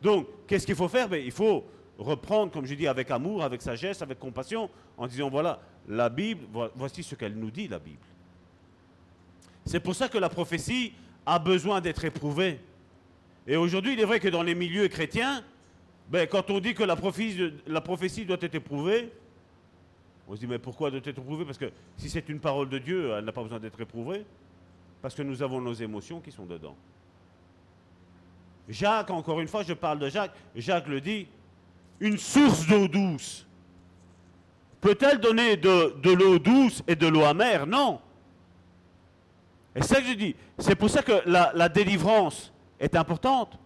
Donc, 0.00 0.26
qu'est-ce 0.46 0.66
qu'il 0.66 0.76
faut 0.76 0.88
faire? 0.88 1.08
Ben, 1.08 1.22
Il 1.24 1.32
faut 1.32 1.64
reprendre, 1.98 2.52
comme 2.52 2.66
je 2.66 2.74
dis, 2.74 2.86
avec 2.86 3.10
amour, 3.10 3.42
avec 3.42 3.62
sagesse, 3.62 4.02
avec 4.02 4.18
compassion, 4.18 4.70
en 4.96 5.06
disant 5.06 5.30
voilà, 5.30 5.60
la 5.88 6.08
Bible, 6.08 6.46
voici 6.74 7.02
ce 7.02 7.14
qu'elle 7.14 7.34
nous 7.34 7.50
dit, 7.50 7.68
la 7.68 7.78
Bible. 7.78 7.98
C'est 9.64 9.80
pour 9.80 9.94
ça 9.94 10.08
que 10.08 10.18
la 10.18 10.28
prophétie 10.28 10.92
a 11.24 11.38
besoin 11.38 11.80
d'être 11.80 12.04
éprouvée. 12.04 12.60
Et 13.46 13.56
aujourd'hui, 13.56 13.94
il 13.94 14.00
est 14.00 14.04
vrai 14.04 14.20
que 14.20 14.28
dans 14.28 14.42
les 14.42 14.54
milieux 14.54 14.88
chrétiens, 14.88 15.42
ben, 16.08 16.26
quand 16.26 16.50
on 16.50 16.60
dit 16.60 16.74
que 16.74 16.82
la 16.84 16.96
prophétie, 16.96 18.24
doit 18.24 18.36
être 18.40 18.54
éprouvée, 18.54 19.10
on 20.28 20.34
se 20.34 20.40
dit, 20.40 20.46
mais 20.46 20.58
pourquoi 20.58 20.90
doit 20.90 20.98
être 20.98 21.18
éprouvée? 21.18 21.44
Parce 21.44 21.58
que 21.58 21.70
si 21.96 22.08
c'est 22.08 22.28
une 22.28 22.40
parole 22.40 22.68
de 22.68 22.78
Dieu, 22.78 23.12
elle 23.16 23.24
n'a 23.24 23.32
pas 23.32 23.42
besoin 23.42 23.60
d'être 23.60 23.80
éprouvée. 23.80 24.24
Parce 25.02 25.14
que 25.14 25.22
nous 25.22 25.42
avons 25.42 25.60
nos 25.60 25.74
émotions 25.74 26.20
qui 26.20 26.32
sont 26.32 26.46
dedans. 26.46 26.76
Jacques, 28.68 29.10
encore 29.10 29.40
une 29.40 29.48
fois, 29.48 29.62
je 29.62 29.74
parle 29.74 29.98
de 29.98 30.08
Jacques. 30.08 30.34
Jacques 30.56 30.88
le 30.88 31.00
dit, 31.00 31.26
une 32.00 32.16
source 32.16 32.66
d'eau 32.66 32.88
douce 32.88 33.46
peut-elle 34.80 35.18
donner 35.18 35.56
de, 35.56 36.12
l'eau 36.12 36.38
douce 36.38 36.82
et 36.86 36.94
de 36.94 37.06
l'eau 37.06 37.24
amère? 37.24 37.66
Non. 37.66 38.00
Et 39.74 39.82
c'est 39.82 39.94
ça 39.94 40.00
que 40.00 40.08
je 40.08 40.12
dis. 40.12 40.36
C'est 40.58 40.74
pour 40.74 40.90
ça 40.90 41.02
que 41.02 41.22
la 41.26 41.68
délivrance 41.68 42.52
est 42.78 42.94
importante. 42.94 43.58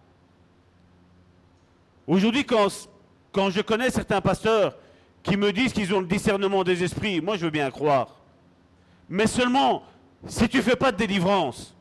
Aujourd'hui, 2.09 2.43
quand, 2.43 3.51
je 3.51 3.61
connais 3.61 3.91
certains 3.91 4.19
pasteurs 4.19 4.75
qui 5.21 5.37
me 5.37 5.53
disent 5.53 5.71
qu'ils 5.71 5.93
ont 5.93 5.99
le 5.99 6.07
discernement 6.07 6.63
des 6.63 6.83
esprits, 6.83 7.21
moi 7.21 7.37
je 7.37 7.45
veux 7.45 7.51
bien 7.51 7.69
croire. 7.69 8.15
Mais 9.07 9.27
seulement, 9.27 9.83
si 10.25 10.49
tu 10.49 10.57
ne 10.57 10.63
fais 10.63 10.75
pas 10.75 10.91
de 10.91 10.97
délivrance, 10.97 11.75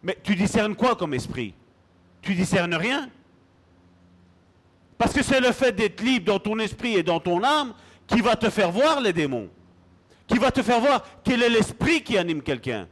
mais 0.00 0.16
tu 0.22 0.36
discernes 0.36 0.76
quoi 0.76 0.94
comme 0.94 1.12
esprit? 1.12 1.54
Tu 2.22 2.36
discernes 2.36 2.76
rien. 2.76 3.10
Parce 4.96 5.12
que 5.12 5.24
c'est 5.24 5.40
le 5.40 5.50
fait 5.50 5.72
d'être 5.72 6.00
libre 6.02 6.26
dans 6.26 6.38
ton 6.38 6.60
esprit 6.60 6.94
et 6.94 7.02
dans 7.02 7.18
ton 7.18 7.42
âme 7.42 7.74
qui 8.06 8.20
va 8.20 8.36
te 8.36 8.48
faire 8.48 8.70
voir 8.70 9.00
les 9.00 9.12
démons. 9.12 9.48
Qui 10.28 10.38
va 10.38 10.52
te 10.52 10.62
faire 10.62 10.78
voir 10.78 11.04
quel 11.24 11.42
est 11.42 11.50
l'esprit 11.50 12.00
qui 12.04 12.16
anime 12.16 12.42
quelqu'un. 12.42 12.86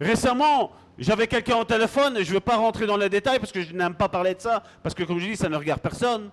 Récemment, 0.00 0.72
j'avais 1.00 1.26
quelqu'un 1.26 1.56
au 1.56 1.64
téléphone, 1.64 2.16
je 2.22 2.28
ne 2.28 2.34
veux 2.34 2.40
pas 2.40 2.56
rentrer 2.56 2.86
dans 2.86 2.98
les 2.98 3.08
détails 3.08 3.38
parce 3.38 3.50
que 3.50 3.62
je 3.62 3.72
n'aime 3.72 3.94
pas 3.94 4.08
parler 4.08 4.34
de 4.34 4.40
ça, 4.40 4.62
parce 4.82 4.94
que 4.94 5.02
comme 5.02 5.18
je 5.18 5.28
dis, 5.28 5.36
ça 5.36 5.48
ne 5.48 5.56
regarde 5.56 5.80
personne. 5.80 6.30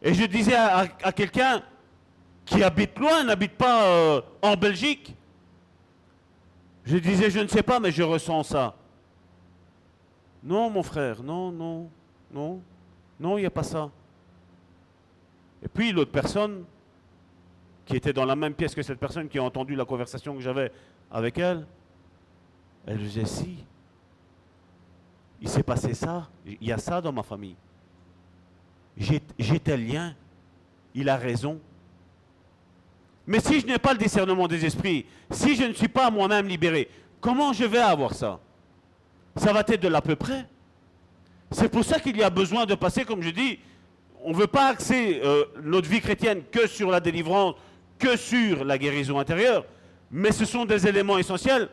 Et 0.00 0.14
je 0.14 0.24
disais 0.24 0.56
à, 0.56 1.12
quelqu'un 1.12 1.62
qui 2.46 2.62
habite 2.62 2.98
loin, 2.98 3.22
n'habite 3.22 3.52
pas 3.52 3.84
euh, 3.84 4.22
en 4.40 4.56
Belgique, 4.56 5.14
je 6.84 6.96
disais, 6.96 7.30
je 7.30 7.40
ne 7.40 7.46
sais 7.46 7.62
pas, 7.62 7.78
mais 7.78 7.92
je 7.92 8.02
ressens 8.02 8.44
ça. 8.44 8.74
Non, 10.42 10.70
mon 10.70 10.82
frère, 10.82 11.22
non, 11.22 11.52
non, 11.52 11.90
non, 12.32 12.60
non, 13.20 13.36
il 13.36 13.42
n'y 13.42 13.46
a 13.46 13.50
pas 13.50 13.62
ça. 13.62 13.90
Et 15.62 15.68
puis 15.68 15.92
l'autre 15.92 16.10
personne, 16.10 16.64
qui 17.84 17.94
était 17.94 18.14
dans 18.14 18.24
la 18.24 18.36
même 18.36 18.54
pièce 18.54 18.74
que 18.74 18.82
cette 18.82 18.98
personne, 18.98 19.28
qui 19.28 19.38
a 19.38 19.42
entendu 19.42 19.76
la 19.76 19.84
conversation 19.84 20.34
que 20.34 20.40
j'avais 20.40 20.72
avec 21.10 21.36
elle, 21.36 21.66
elle 22.86 22.98
disait, 22.98 23.26
si, 23.26 23.64
il 25.42 25.48
s'est 25.48 25.62
passé 25.62 25.92
ça, 25.92 26.28
il 26.46 26.66
y 26.66 26.72
a 26.72 26.78
ça 26.78 27.00
dans 27.00 27.12
ma 27.12 27.22
famille 27.22 27.56
j'ai 28.96 29.58
tel 29.60 29.86
lien, 29.86 30.14
il 30.94 31.08
a 31.08 31.16
raison. 31.16 31.60
Mais 33.26 33.40
si 33.40 33.60
je 33.60 33.66
n'ai 33.66 33.78
pas 33.78 33.92
le 33.92 33.98
discernement 33.98 34.48
des 34.48 34.64
esprits, 34.64 35.06
si 35.30 35.54
je 35.54 35.64
ne 35.64 35.72
suis 35.72 35.88
pas 35.88 36.10
moi-même 36.10 36.48
libéré, 36.48 36.88
comment 37.20 37.52
je 37.52 37.64
vais 37.64 37.78
avoir 37.78 38.14
ça? 38.14 38.40
Ça 39.36 39.52
va 39.52 39.60
être 39.60 39.80
de 39.80 39.88
l'à 39.88 40.02
peu 40.02 40.16
près. 40.16 40.46
C'est 41.50 41.68
pour 41.68 41.84
ça 41.84 42.00
qu'il 42.00 42.16
y 42.16 42.22
a 42.22 42.30
besoin 42.30 42.66
de 42.66 42.74
passer, 42.74 43.04
comme 43.04 43.22
je 43.22 43.30
dis, 43.30 43.58
on 44.24 44.30
ne 44.30 44.36
veut 44.36 44.46
pas 44.46 44.68
axer 44.68 45.20
euh, 45.24 45.44
notre 45.62 45.88
vie 45.88 46.00
chrétienne 46.00 46.42
que 46.50 46.66
sur 46.66 46.90
la 46.90 47.00
délivrance, 47.00 47.54
que 47.98 48.16
sur 48.16 48.64
la 48.64 48.78
guérison 48.78 49.18
intérieure, 49.18 49.64
mais 50.10 50.32
ce 50.32 50.44
sont 50.44 50.64
des 50.64 50.86
éléments 50.86 51.18
essentiels 51.18 51.68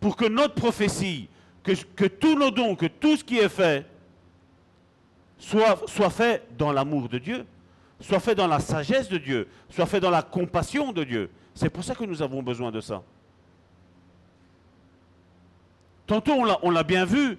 pour 0.00 0.16
que 0.16 0.26
notre 0.26 0.54
prophétie, 0.54 1.28
que, 1.62 1.72
que 1.72 2.04
tous 2.06 2.36
nos 2.36 2.50
dons, 2.50 2.74
que 2.74 2.86
tout 2.86 3.16
ce 3.16 3.24
qui 3.24 3.38
est 3.38 3.48
fait, 3.48 3.86
soit, 5.38 6.10
fait 6.10 6.42
dans 6.56 6.72
l'amour 6.72 7.08
de 7.08 7.18
Dieu, 7.18 7.44
soit 8.00 8.20
fait 8.20 8.34
dans 8.34 8.46
la 8.46 8.60
sagesse 8.60 9.08
de 9.08 9.18
Dieu, 9.18 9.48
soit 9.68 9.86
fait 9.86 10.00
dans 10.00 10.10
la 10.10 10.22
compassion 10.22 10.92
de 10.92 11.04
Dieu. 11.04 11.30
C'est 11.54 11.70
pour 11.70 11.84
ça 11.84 11.94
que 11.94 12.04
nous 12.04 12.22
avons 12.22 12.42
besoin 12.42 12.70
de 12.70 12.80
ça. 12.80 13.02
Tantôt, 16.06 16.34
on 16.62 16.70
l'a 16.70 16.82
bien 16.82 17.04
vu. 17.04 17.38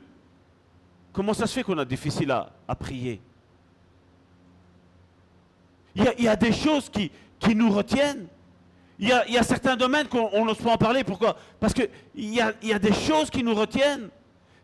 Comment 1.11 1.33
ça 1.33 1.45
se 1.45 1.53
fait 1.53 1.63
qu'on 1.63 1.77
a 1.77 1.85
difficile 1.85 2.31
à, 2.31 2.75
prier? 2.75 3.21
Il 5.95 6.03
y, 6.17 6.27
a, 6.27 6.35
des 6.35 6.51
choses 6.51 6.89
qui, 6.89 7.11
nous 7.55 7.71
retiennent. 7.71 8.27
Il 8.99 9.07
y, 9.07 9.37
a, 9.37 9.43
certains 9.43 9.75
domaines 9.75 10.07
qu'on 10.07 10.45
n'ose 10.45 10.57
pas 10.57 10.71
en 10.71 10.77
parler. 10.77 11.03
Pourquoi? 11.03 11.35
Parce 11.59 11.73
qu'il 11.73 11.89
y 12.15 12.39
a 12.39 12.79
des 12.79 12.93
choses 12.93 13.29
qui 13.29 13.43
nous 13.43 13.55
retiennent. 13.55 14.09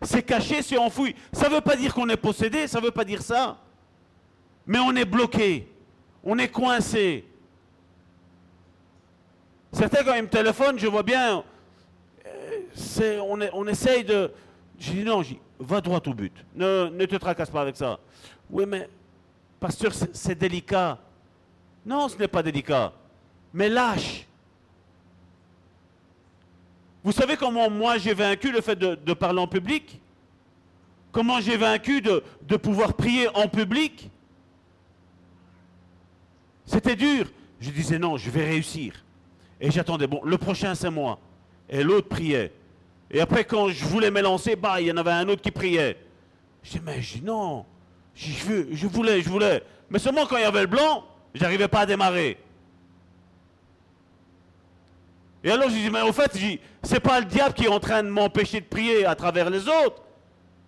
C'est 0.02 0.24
caché, 0.24 0.62
c'est 0.62 0.78
enfoui. 0.78 1.16
Ça 1.34 1.50
ne 1.50 1.56
veut 1.56 1.62
pas 1.62 1.76
dire 1.76 1.94
qu'on 1.94 2.08
est 2.10 2.18
possédé, 2.18 2.68
ça 2.68 2.80
ne 2.80 2.86
veut 2.86 2.92
pas 2.92 3.04
dire 3.04 3.22
ça. 3.22 3.58
Mais 4.66 4.80
on 4.80 4.96
est 4.96 5.06
bloqué, 5.06 5.68
on 6.24 6.38
est 6.38 6.48
coincé. 6.48 7.26
Certains, 9.72 10.04
quand 10.04 10.14
ils 10.16 10.24
me 10.24 10.30
téléphonent, 10.30 10.80
je 10.80 10.88
vois 10.88 11.04
bien, 11.04 11.44
euh, 12.26 13.20
on, 13.54 13.68
essaye 13.68 14.04
de... 14.04 14.32
Je 14.80 14.92
dis 14.92 15.04
non, 15.04 15.22
va 15.60 15.82
droit 15.82 16.02
au 16.06 16.14
but. 16.14 16.34
Ne 16.56 17.06
te 17.06 17.16
tracasse 17.18 17.50
pas 17.50 17.62
avec 17.62 17.76
ça. 17.76 18.00
Oui, 18.50 18.66
mais, 18.66 18.90
pasteur, 19.60 19.92
c'est 20.14 20.36
délicat. 20.36 20.98
Non, 21.86 22.08
ce 22.08 22.18
n'est 22.18 22.28
pas 22.28 22.42
délicat. 22.42 22.94
Mais 23.54 23.70
lâche. 23.70 24.26
Vous 27.04 27.12
savez 27.12 27.38
comment 27.38 27.70
moi 27.70 27.98
j'ai 27.98 28.14
vaincu 28.14 28.52
le 28.52 28.62
fait 28.62 28.78
de, 28.78 29.14
parler 29.14 29.40
en 29.40 29.48
public? 29.48 30.00
Comment 31.12 31.40
j'ai 31.40 31.58
vaincu 31.58 32.02
de, 32.02 32.58
pouvoir 32.58 32.94
prier 32.94 33.28
en 33.36 33.48
public? 33.48 34.10
C'était 36.66 36.96
dur. 36.96 37.26
Je 37.60 37.72
disais 37.72 37.98
non, 37.98 38.18
je 38.18 38.30
vais 38.30 38.46
réussir. 38.46 38.94
Et 39.60 39.72
j'attendais, 39.72 40.08
bon, 40.08 40.22
le 40.24 40.38
prochain 40.38 40.76
c'est 40.76 40.90
moi. 40.90 41.20
Et 41.70 41.84
l'autre 41.84 42.08
priait. 42.08 42.52
Et 43.12 43.22
après, 43.22 43.44
quand 43.44 43.70
je 43.70 43.84
voulais 43.86 44.12
me 44.12 44.22
lancer, 44.22 44.56
bah, 44.56 44.80
il 44.80 44.88
y 44.88 44.92
en 44.92 44.98
avait 44.98 45.12
un 45.12 45.28
autre 45.30 45.42
qui 45.42 45.52
priait. 45.52 45.98
Je 46.62 46.72
dis, 46.72 46.82
mais 46.84 47.02
non, 47.24 47.66
je, 48.14 48.66
je 48.72 48.88
voulais, 48.88 49.22
je 49.22 49.30
voulais. 49.30 49.64
Mais 49.90 50.00
seulement 50.00 50.26
quand 50.26 50.38
il 50.38 50.42
y 50.42 50.46
avait 50.46 50.62
le 50.62 50.68
blanc, 50.68 51.06
j'arrivais 51.34 51.68
pas 51.68 51.82
à 51.82 51.86
démarrer. 51.86 52.38
Et 55.44 55.52
alors 55.52 55.70
je 55.70 55.76
dis, 55.76 55.90
mais 55.90 56.02
au 56.02 56.12
fait, 56.12 56.38
c'est 56.84 57.00
pas 57.00 57.20
le 57.20 57.26
diable 57.26 57.54
qui 57.54 57.66
est 57.66 57.70
en 57.70 57.80
train 57.80 58.04
de 58.04 58.10
m'empêcher 58.10 58.60
de 58.60 58.66
prier 58.66 59.06
à 59.06 59.16
travers 59.16 59.50
les 59.50 59.68
autres, 59.68 60.02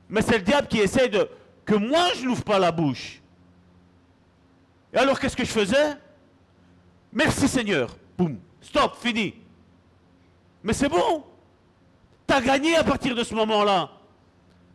mais 0.10 0.22
c'est 0.22 0.38
le 0.38 0.44
diable 0.44 0.68
qui 0.68 0.80
essaie 0.80 1.10
de 1.10 1.30
que 1.66 1.76
moi 1.76 2.08
je 2.16 2.26
n'ouvre 2.26 2.44
pas 2.44 2.60
la 2.60 2.72
bouche. 2.72 3.22
Et 4.94 4.98
alors 4.98 5.20
qu'est-ce 5.20 5.36
que 5.36 5.46
je 5.46 5.52
faisais? 5.52 5.98
Merci 7.12 7.48
Seigneur. 7.48 7.96
Boum. 8.18 8.38
Stop, 8.62 8.96
fini. 9.02 9.36
Mais 10.64 10.74
c'est 10.74 10.90
bon. 10.90 11.24
Tu 12.28 12.34
as 12.34 12.42
gagné 12.42 12.76
à 12.76 12.84
partir 12.84 13.16
de 13.16 13.24
ce 13.24 13.34
moment-là. 13.36 13.90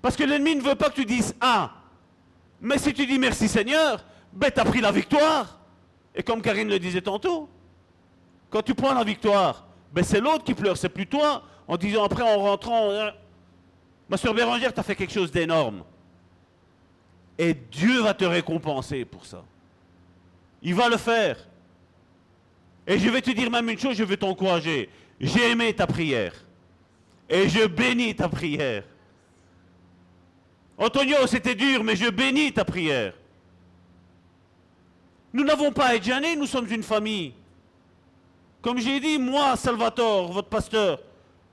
Parce 0.02 0.16
que 0.16 0.24
l'ennemi 0.24 0.56
ne 0.56 0.62
veut 0.62 0.74
pas 0.74 0.90
que 0.90 0.94
tu 0.94 1.04
dises 1.04 1.34
ah. 1.40 1.72
Mais 2.60 2.78
si 2.78 2.92
tu 2.92 3.06
dis 3.06 3.18
merci 3.18 3.48
Seigneur, 3.48 4.04
ben 4.32 4.50
tu 4.50 4.60
as 4.60 4.64
pris 4.64 4.80
la 4.80 4.92
victoire. 4.92 5.58
Et 6.14 6.22
comme 6.22 6.40
Karine 6.40 6.68
le 6.68 6.78
disait 6.78 7.02
tantôt, 7.02 7.48
quand 8.50 8.62
tu 8.62 8.74
prends 8.74 8.94
la 8.94 9.04
victoire, 9.04 9.65
ben 9.92 10.04
c'est 10.04 10.20
l'autre 10.20 10.44
qui 10.44 10.54
pleure, 10.54 10.76
c'est 10.76 10.88
plus 10.88 11.06
toi, 11.06 11.42
en 11.66 11.76
disant 11.76 12.04
après 12.04 12.22
en 12.22 12.38
rentrant, 12.38 12.90
ma 14.08 14.16
soeur 14.16 14.34
Bérangère, 14.34 14.72
tu 14.72 14.80
as 14.80 14.82
fait 14.82 14.96
quelque 14.96 15.12
chose 15.12 15.30
d'énorme. 15.30 15.82
Et 17.38 17.54
Dieu 17.54 18.02
va 18.02 18.14
te 18.14 18.24
récompenser 18.24 19.04
pour 19.04 19.26
ça. 19.26 19.44
Il 20.62 20.74
va 20.74 20.88
le 20.88 20.96
faire. 20.96 21.36
Et 22.86 22.98
je 22.98 23.08
vais 23.10 23.20
te 23.20 23.30
dire 23.30 23.50
même 23.50 23.68
une 23.68 23.78
chose, 23.78 23.96
je 23.96 24.04
vais 24.04 24.16
t'encourager. 24.16 24.88
J'ai 25.20 25.50
aimé 25.50 25.74
ta 25.74 25.86
prière. 25.86 26.32
Et 27.28 27.48
je 27.48 27.66
bénis 27.66 28.14
ta 28.14 28.28
prière. 28.28 28.84
Antonio, 30.78 31.26
c'était 31.26 31.54
dur, 31.54 31.82
mais 31.82 31.96
je 31.96 32.08
bénis 32.08 32.52
ta 32.52 32.64
prière. 32.64 33.14
Nous 35.32 35.44
n'avons 35.44 35.72
pas 35.72 35.86
à 35.86 35.94
être 35.96 36.36
nous 36.38 36.46
sommes 36.46 36.70
une 36.70 36.82
famille. 36.82 37.34
Comme 38.66 38.78
j'ai 38.78 38.98
dit, 38.98 39.16
moi, 39.16 39.54
Salvatore, 39.54 40.32
votre 40.32 40.48
pasteur, 40.48 40.98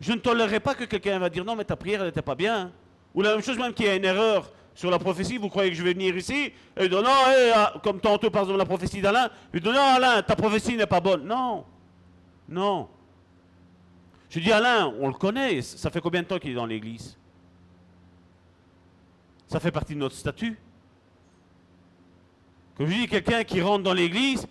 je 0.01 0.14
ne 0.14 0.18
tolérerai 0.18 0.59
pas 0.59 0.74
que 0.74 0.86
quelqu'un 0.86 1.20
va 1.20 1.30
dire 1.30 1.45
non, 1.45 1.55
mais 1.55 1.64
ta 1.64 1.76
prière 1.76 2.03
n'était 2.03 2.24
pas 2.24 2.34
bien. 2.34 2.72
Ou 3.14 3.22
la 3.22 3.34
même 3.34 3.43
chose 3.43 3.55
même 3.55 3.72
qu'il 3.72 3.86
y 3.86 3.89
a 3.89 3.95
une 3.95 4.03
erreur 4.03 4.51
sur 4.74 4.89
la 4.89 4.97
prophétie, 4.97 5.38
vous 5.38 5.47
croyez 5.47 5.70
que 5.70 5.78
je 5.78 5.84
vais 5.84 5.93
venir 5.93 6.18
ici 6.18 6.51
et 6.76 6.89
dire 6.89 7.03
non, 7.03 7.11
ah, 7.53 7.74
comme 7.84 7.99
tantôt 7.99 8.32
par 8.32 8.41
exemple 8.41 8.57
la 8.57 8.66
prophétie 8.66 8.99
d'Alain, 8.99 9.30
je 9.53 9.59
dis 9.59 9.70
non 9.70 9.80
Alain, 9.80 10.24
ta 10.24 10.36
prophétie 10.36 10.76
n'est 10.76 10.88
pas 10.88 10.99
bonne. 11.01 11.24
Non, 11.28 11.66
non. 12.49 12.88
Je 14.32 14.39
dis 14.39 14.51
Alain, 14.51 14.91
on 14.99 15.07
le 15.07 15.14
connaît, 15.14 15.61
ça 15.61 15.91
fait 15.91 16.01
combien 16.01 16.24
de 16.24 16.28
temps 16.28 16.39
qu'il 16.39 16.49
est 16.49 16.55
dans 16.55 16.66
l'église? 16.66 17.16
Ça 19.47 19.59
fait 19.59 19.72
partie 19.72 19.93
de 19.93 19.99
notre 19.99 20.16
statut. 20.16 20.57
Comme 22.76 22.88
je 22.88 22.93
dis, 23.01 23.07
quelqu'un 23.07 23.43
qui 23.43 23.61
rentre 23.61 23.84
dans 23.84 23.93
l'église, 23.93 24.47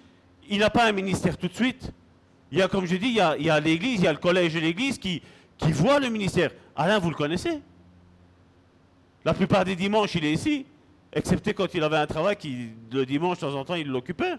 il 0.48 0.60
n'a 0.60 0.70
pas 0.70 0.86
un 0.86 0.92
ministère 0.92 1.36
tout 1.36 1.48
de 1.48 1.54
suite. 1.54 1.92
Il 2.53 2.59
y 2.59 2.62
a, 2.62 2.68
comme 2.68 2.84
je 2.84 2.96
dis, 2.96 3.09
il 3.09 3.14
y 3.46 3.50
a, 3.50 3.61
l'église, 3.61 4.00
il 4.00 4.05
y 4.05 4.07
a 4.07 4.12
le 4.12 4.18
collège 4.18 4.53
de 4.53 4.61
l'église 4.61 4.98
qui, 4.98 5.22
qui 5.57 5.72
voit 5.72 5.98
le 5.98 6.11
ministère. 6.11 6.50
Alain, 6.76 6.98
vous 6.98 7.09
le 7.09 7.16
connaissez? 7.16 7.62
La 9.24 9.32
plupart 9.32 9.64
des 9.64 9.74
dimanches, 9.74 10.14
il 10.16 10.24
est 10.26 10.32
ici, 10.32 10.66
excepté 11.11 11.55
quand 11.55 11.72
il 11.72 11.82
avait 11.82 11.96
un 11.96 12.07
travail 12.07 12.36
qui, 12.36 12.68
le 12.92 13.07
dimanche, 13.07 13.38
de 13.38 13.46
temps 13.46 13.55
en 13.55 13.64
temps, 13.64 13.74
il 13.74 13.88
l'occupait. 13.88 14.34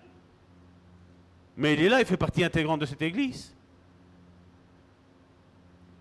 Mais 1.57 1.73
il 1.73 1.81
est 1.81 1.89
là, 1.89 2.01
il 2.01 2.05
fait 2.05 2.17
partie 2.17 2.43
intégrante 2.43 2.81
de 2.81 2.85
cette 2.85 3.01
église. 3.01 3.55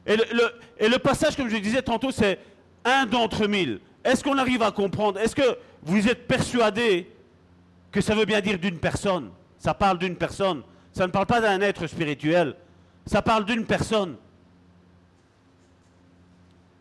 Et 0.05 0.17
le, 0.17 0.99
passage, 0.99 1.35
comme 1.35 1.49
je 1.49 1.57
disais 1.57 1.81
tantôt, 1.81 2.11
c'est 2.11 2.39
un 2.85 3.07
d'entre 3.07 3.47
mille. 3.47 3.81
Est-ce 4.05 4.23
qu'on 4.23 4.37
arrive 4.37 4.63
à 4.63 4.71
comprendre? 4.71 5.19
Est-ce 5.19 5.35
que 5.35 5.57
vous 5.83 6.09
êtes 6.09 6.29
persuadé 6.29 7.11
que 7.91 8.03
ça 8.03 8.15
veut 8.15 8.27
bien 8.27 8.43
dire 8.43 8.59
d'une 8.59 8.79
personne? 8.79 9.31
Ça 9.59 9.73
parle 9.73 9.99
d'une 9.99 10.17
personne. 10.17 10.63
Ça 10.93 11.07
ne 11.07 11.13
parle 11.13 11.27
pas 11.27 11.41
d'un 11.41 11.61
être 11.61 11.87
spirituel. 11.87 12.55
Ça 13.07 13.23
parle 13.23 13.45
d'une 13.45 13.65
personne. 13.65 14.17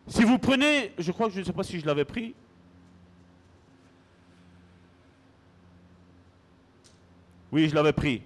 Si 0.06 0.24
vous 0.24 0.38
prenez, 0.38 0.92
je 0.98 1.12
crois 1.12 1.28
que 1.28 1.34
je 1.34 1.40
ne 1.40 1.44
sais 1.44 1.52
pas 1.52 1.62
si 1.62 1.80
je 1.80 1.86
l'avais 1.86 2.04
pris. 2.04 2.34
Oui, 7.50 7.68
je 7.68 7.74
l'avais 7.74 7.92
pris. 7.92 8.22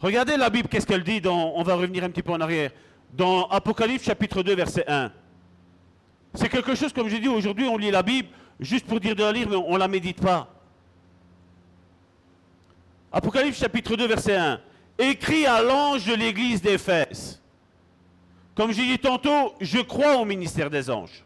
Regardez 0.00 0.36
la 0.36 0.50
Bible, 0.50 0.68
qu'est-ce 0.68 0.86
qu'elle 0.86 1.04
dit 1.04 1.20
dans, 1.20 1.52
on 1.54 1.62
va 1.62 1.74
revenir 1.74 2.04
un 2.04 2.10
petit 2.10 2.22
peu 2.22 2.32
en 2.32 2.40
arrière, 2.40 2.70
dans 3.12 3.46
Apocalypse 3.48 4.04
chapitre 4.04 4.42
2, 4.42 4.54
verset 4.54 4.84
1. 4.88 5.12
C'est 6.34 6.48
quelque 6.48 6.74
chose, 6.74 6.92
comme 6.92 7.08
j'ai 7.08 7.20
dit, 7.20 7.28
aujourd'hui 7.28 7.66
on 7.66 7.76
lit 7.76 7.90
la 7.90 8.02
Bible 8.02 8.28
juste 8.58 8.86
pour 8.86 9.00
dire 9.00 9.14
de 9.14 9.22
la 9.22 9.32
lire, 9.32 9.48
mais 9.48 9.56
on 9.56 9.74
ne 9.74 9.78
la 9.78 9.88
médite 9.88 10.20
pas. 10.20 10.48
Apocalypse 13.12 13.58
chapitre 13.58 13.96
2, 13.96 14.06
verset 14.06 14.36
1. 14.36 14.60
Écrit 15.02 15.46
à 15.46 15.60
l'ange 15.60 16.06
de 16.06 16.14
l'église 16.14 16.62
d'Éphèse. 16.62 17.42
Comme 18.54 18.70
j'ai 18.70 18.86
dit 18.86 18.98
tantôt, 19.00 19.52
je 19.60 19.80
crois 19.80 20.16
au 20.16 20.24
ministère 20.24 20.70
des 20.70 20.88
anges. 20.88 21.24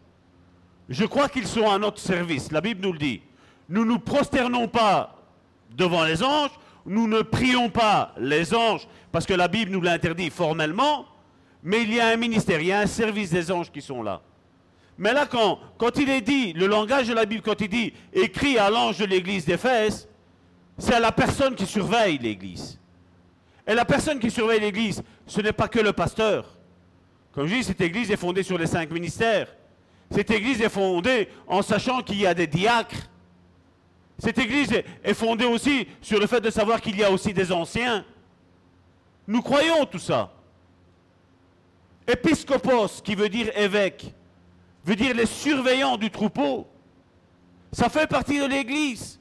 Je 0.89 1.05
crois 1.05 1.29
qu'ils 1.29 1.47
sont 1.47 1.71
à 1.71 1.79
notre 1.79 1.99
service. 1.99 2.51
La 2.51 2.63
Bible 2.63 2.81
nous 2.83 2.93
le 2.93 2.99
dit. 2.99 3.21
Nous 3.69 3.85
ne 3.85 3.91
nous 3.91 3.99
prosternons 3.99 4.67
pas 4.67 5.15
devant 5.77 6.05
les 6.05 6.23
anges, 6.23 6.53
nous 6.87 7.07
ne 7.07 7.21
prions 7.21 7.69
pas 7.69 8.15
les 8.19 8.55
anges, 8.55 8.89
parce 9.13 9.27
que 9.27 9.35
la 9.35 9.49
Bible 9.49 9.73
nous 9.73 9.83
l'interdit 9.83 10.31
formellement, 10.31 11.05
mais 11.63 11.83
il 11.83 11.93
y 11.93 12.01
a 12.01 12.09
un 12.09 12.17
ministère, 12.17 12.61
il 12.61 12.69
y 12.69 12.73
a 12.73 12.79
un 12.79 12.87
service 12.87 13.31
des 13.31 13.51
anges 13.51 13.71
qui 13.71 13.83
sont 13.83 14.03
là. 14.03 14.23
Mais 14.97 15.13
là, 15.13 15.27
quand, 15.27 15.59
quand 15.77 15.99
il 15.99 16.09
est 16.09 16.23
dit, 16.23 16.55
le 16.55 16.67
langage 16.67 17.09
de 17.09 17.13
la 17.13 17.27
Bible, 17.27 17.43
quand 17.43 17.61
il 17.61 17.69
dit 17.69 17.93
écrit 18.15 18.57
à 18.57 18.71
l'ange 18.71 18.97
de 18.97 19.05
l'église 19.05 19.45
d'Éphèse, 19.45 20.09
c'est 20.79 20.95
à 20.95 21.01
la 21.01 21.13
personne 21.13 21.55
qui 21.55 21.67
surveille 21.67 22.17
l'église. 22.17 22.81
Et 23.67 23.75
la 23.75 23.85
personne 23.85 24.19
qui 24.19 24.31
surveille 24.31 24.61
l'église, 24.61 25.03
ce 25.27 25.41
n'est 25.41 25.53
pas 25.53 25.69
que 25.69 25.81
le 25.81 25.93
pasteur. 25.93 26.57
Comme 27.33 27.47
je 27.47 27.55
dis, 27.57 27.65
cette 27.65 27.81
église 27.81 28.11
est 28.11 28.17
fondée 28.17 28.43
sur 28.43 28.57
les 28.57 28.67
cinq 28.67 28.91
ministères. 28.91 29.49
Cette 30.11 30.31
église 30.31 30.61
est 30.61 30.69
fondée 30.69 31.29
en 31.47 31.63
sachant 31.63 32.01
qu'il 32.01 32.21
y 32.21 32.27
a 32.27 32.35
des 32.35 32.47
diacres. 32.47 33.11
Cette 34.19 34.39
église 34.39 34.73
est 35.05 35.15
fondée 35.15 35.45
aussi 35.45 35.87
sur 36.01 36.19
le 36.19 36.27
fait 36.27 36.41
de 36.41 36.51
savoir 36.51 36.81
qu'il 36.81 36.97
y 36.97 37.05
a 37.05 37.11
aussi 37.11 37.35
des 37.35 37.53
anciens. 37.53 38.05
Nous 39.27 39.43
croyons 39.43 39.85
tout 39.85 39.99
ça. 39.99 40.33
Épiscopos, 42.07 43.03
qui 43.03 43.15
veut 43.15 43.29
dire 43.29 43.51
évêque, 43.59 44.15
veut 44.85 44.97
dire 44.97 45.15
les 45.15 45.27
surveillants 45.27 45.97
du 45.97 46.11
troupeau. 46.11 46.67
Ça 47.73 47.89
fait 47.89 48.07
partie 48.07 48.39
de 48.39 48.47
l'église. 48.47 49.19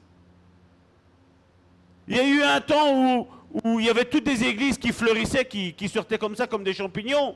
Il 2.08 2.16
y 2.16 2.20
a 2.20 2.26
eu 2.26 2.42
un 2.42 2.60
temps 2.60 2.94
où, 2.94 3.26
il 3.64 3.84
y 3.84 3.90
avait 3.90 4.04
toutes 4.04 4.24
des 4.24 4.44
églises 4.44 4.78
qui 4.78 4.92
fleurissaient, 4.92 5.46
qui, 5.46 5.88
sortaient 5.88 6.18
comme 6.18 6.36
ça, 6.36 6.46
comme 6.46 6.64
des 6.64 6.74
champignons. 6.74 7.34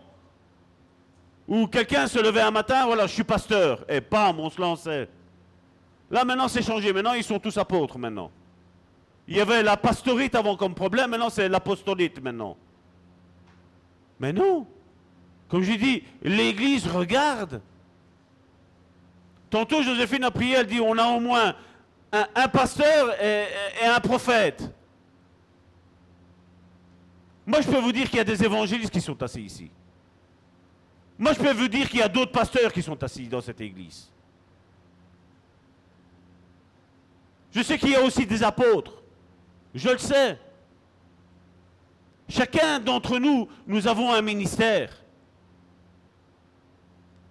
Où 1.48 1.66
quelqu'un 1.66 2.06
se 2.06 2.18
levait 2.18 2.42
un 2.42 2.50
matin, 2.50 2.86
voilà, 2.86 3.06
je 3.06 3.14
suis 3.14 3.24
pasteur, 3.24 3.84
et 3.88 4.00
bam, 4.00 4.38
on 4.38 4.50
se 4.50 4.60
lançait. 4.60 5.08
Là, 6.10 6.24
maintenant, 6.24 6.48
c'est 6.48 6.62
changé. 6.62 6.92
Maintenant, 6.92 7.14
ils 7.14 7.24
sont 7.24 7.38
tous 7.38 7.56
apôtres, 7.56 7.98
maintenant. 7.98 8.30
Il 9.26 9.36
y 9.36 9.40
avait 9.40 9.62
la 9.62 9.76
pastorite 9.76 10.34
avant 10.34 10.56
comme 10.56 10.74
problème, 10.74 11.10
maintenant, 11.10 11.30
c'est 11.30 11.48
l'apostolite, 11.48 12.22
maintenant. 12.22 12.56
Mais 14.18 14.32
non. 14.32 14.66
Comme 15.48 15.62
je 15.62 15.72
dis, 15.72 16.04
l'Église 16.22 16.86
regarde. 16.86 17.60
Tantôt, 19.48 19.82
Joséphine 19.82 20.24
a 20.24 20.30
prié, 20.30 20.56
elle 20.56 20.66
dit, 20.66 20.80
on 20.80 20.96
a 20.98 21.06
au 21.06 21.20
moins 21.20 21.54
un, 22.12 22.48
pasteur 22.48 23.14
et 23.20 23.86
un 23.86 24.00
prophète. 24.00 24.70
Moi, 27.50 27.62
je 27.62 27.66
peux 27.66 27.80
vous 27.80 27.90
dire 27.90 28.08
qu'il 28.08 28.18
y 28.18 28.20
a 28.20 28.24
des 28.24 28.44
évangélistes 28.44 28.92
qui 28.92 29.00
sont 29.00 29.20
assis 29.20 29.40
ici. 29.40 29.70
Moi, 31.18 31.32
je 31.32 31.40
peux 31.40 31.52
vous 31.52 31.66
dire 31.66 31.88
qu'il 31.88 31.98
y 31.98 32.02
a 32.02 32.08
d'autres 32.08 32.30
pasteurs 32.30 32.72
qui 32.72 32.80
sont 32.80 33.02
assis 33.02 33.26
dans 33.26 33.40
cette 33.40 33.60
église. 33.60 34.08
Je 37.50 37.60
sais 37.60 37.76
qu'il 37.76 37.90
y 37.90 37.96
a 37.96 38.02
aussi 38.04 38.24
des 38.24 38.44
apôtres. 38.44 39.02
Je 39.74 39.88
le 39.88 39.98
sais. 39.98 40.38
Chacun 42.28 42.78
d'entre 42.78 43.18
nous, 43.18 43.48
nous 43.66 43.88
avons 43.88 44.12
un 44.12 44.22
ministère. 44.22 44.96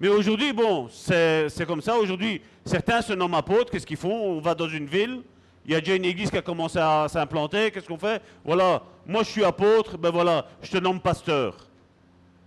Mais 0.02 0.10
aujourd'hui, 0.10 0.52
bon, 0.52 0.90
c'est 0.90 1.66
comme 1.66 1.82
ça. 1.82 1.96
Aujourd'hui, 1.96 2.42
certains 2.66 3.02
se 3.02 3.14
nomment 3.14 3.36
apôtres. 3.36 3.72
Qu'est-ce 3.72 3.88
qu'ils 3.88 3.96
font? 3.96 4.12
On 4.12 4.42
va 4.42 4.54
dans 4.54 4.68
une 4.68 4.86
ville. 4.86 5.22
Il 5.70 5.74
y 5.74 5.76
a 5.76 5.82
déjà 5.82 5.94
une 5.94 6.06
église 6.06 6.32
qui 6.32 6.38
a 6.38 6.42
commencé 6.42 6.80
à 6.80 7.06
s'implanter. 7.08 7.70
Qu'est-ce 7.70 7.88
qu'on 7.88 8.00
fait? 8.00 8.24
Voilà, 8.44 8.82
moi 9.06 9.22
je 9.22 9.30
suis 9.30 9.44
apôtre. 9.44 10.00
Ben 10.00 10.10
voilà, 10.10 10.48
je 10.64 10.72
te 10.72 10.78
nomme 10.78 11.00
pasteur. 11.00 11.56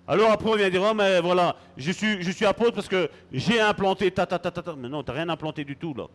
Alors 0.08 0.32
après, 0.32 0.50
on 0.50 0.56
vient 0.56 0.68
dire, 0.68 0.82
oh, 0.82 0.92
mais 0.92 1.20
voilà, 1.20 1.54
je 1.76 1.92
suis, 1.92 2.44
apôtre 2.44 2.72
parce 2.72 2.88
que 2.88 3.08
j'ai 3.30 3.60
implanté 3.60 4.10
ta 4.10 4.26
ta 4.26 4.40
ta. 4.40 4.74
Mais 4.74 4.88
non, 4.88 5.04
tu 5.04 5.12
n'as 5.12 5.18
rien 5.18 5.28
implanté 5.28 5.62
du 5.62 5.76
tout 5.76 5.94
là. 5.94 6.06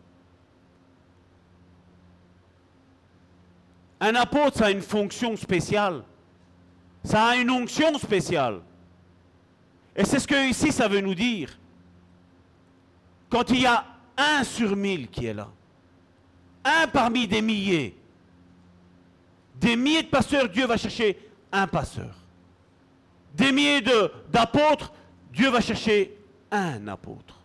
Un 4.02 4.14
apôtre, 4.14 4.58
ça 4.58 4.66
a 4.66 4.70
une 4.70 4.82
fonction 4.82 5.34
spéciale. 5.34 6.02
Ça 7.04 7.28
a 7.28 7.36
une 7.36 7.50
onction 7.50 7.98
spéciale. 7.98 8.60
Et 9.96 10.04
c'est 10.04 10.18
ce 10.18 10.28
que 10.28 10.46
ici 10.46 10.72
ça 10.72 10.88
veut 10.88 11.00
nous 11.00 11.14
dire. 11.14 11.58
Quand 13.30 13.48
il 13.48 13.62
y 13.62 13.66
a 13.66 13.86
un 14.18 14.44
sur 14.44 14.76
mille 14.76 15.08
qui 15.08 15.24
est 15.24 15.32
là, 15.32 15.48
un 16.68 16.86
parmi 16.86 17.26
des 17.26 17.42
milliers, 17.42 17.96
des 19.56 19.76
milliers 19.76 20.02
de 20.02 20.08
pasteurs, 20.08 20.48
Dieu 20.48 20.66
va 20.66 20.76
chercher 20.76 21.18
un 21.50 21.66
pasteur 21.66 22.14
des 23.38 23.52
milliers 23.52 23.82
d'apôtres, 24.30 24.92
Dieu 25.32 25.48
va 25.48 25.60
chercher 25.60 26.16
un 26.50 26.88
apôtre. 26.88 27.36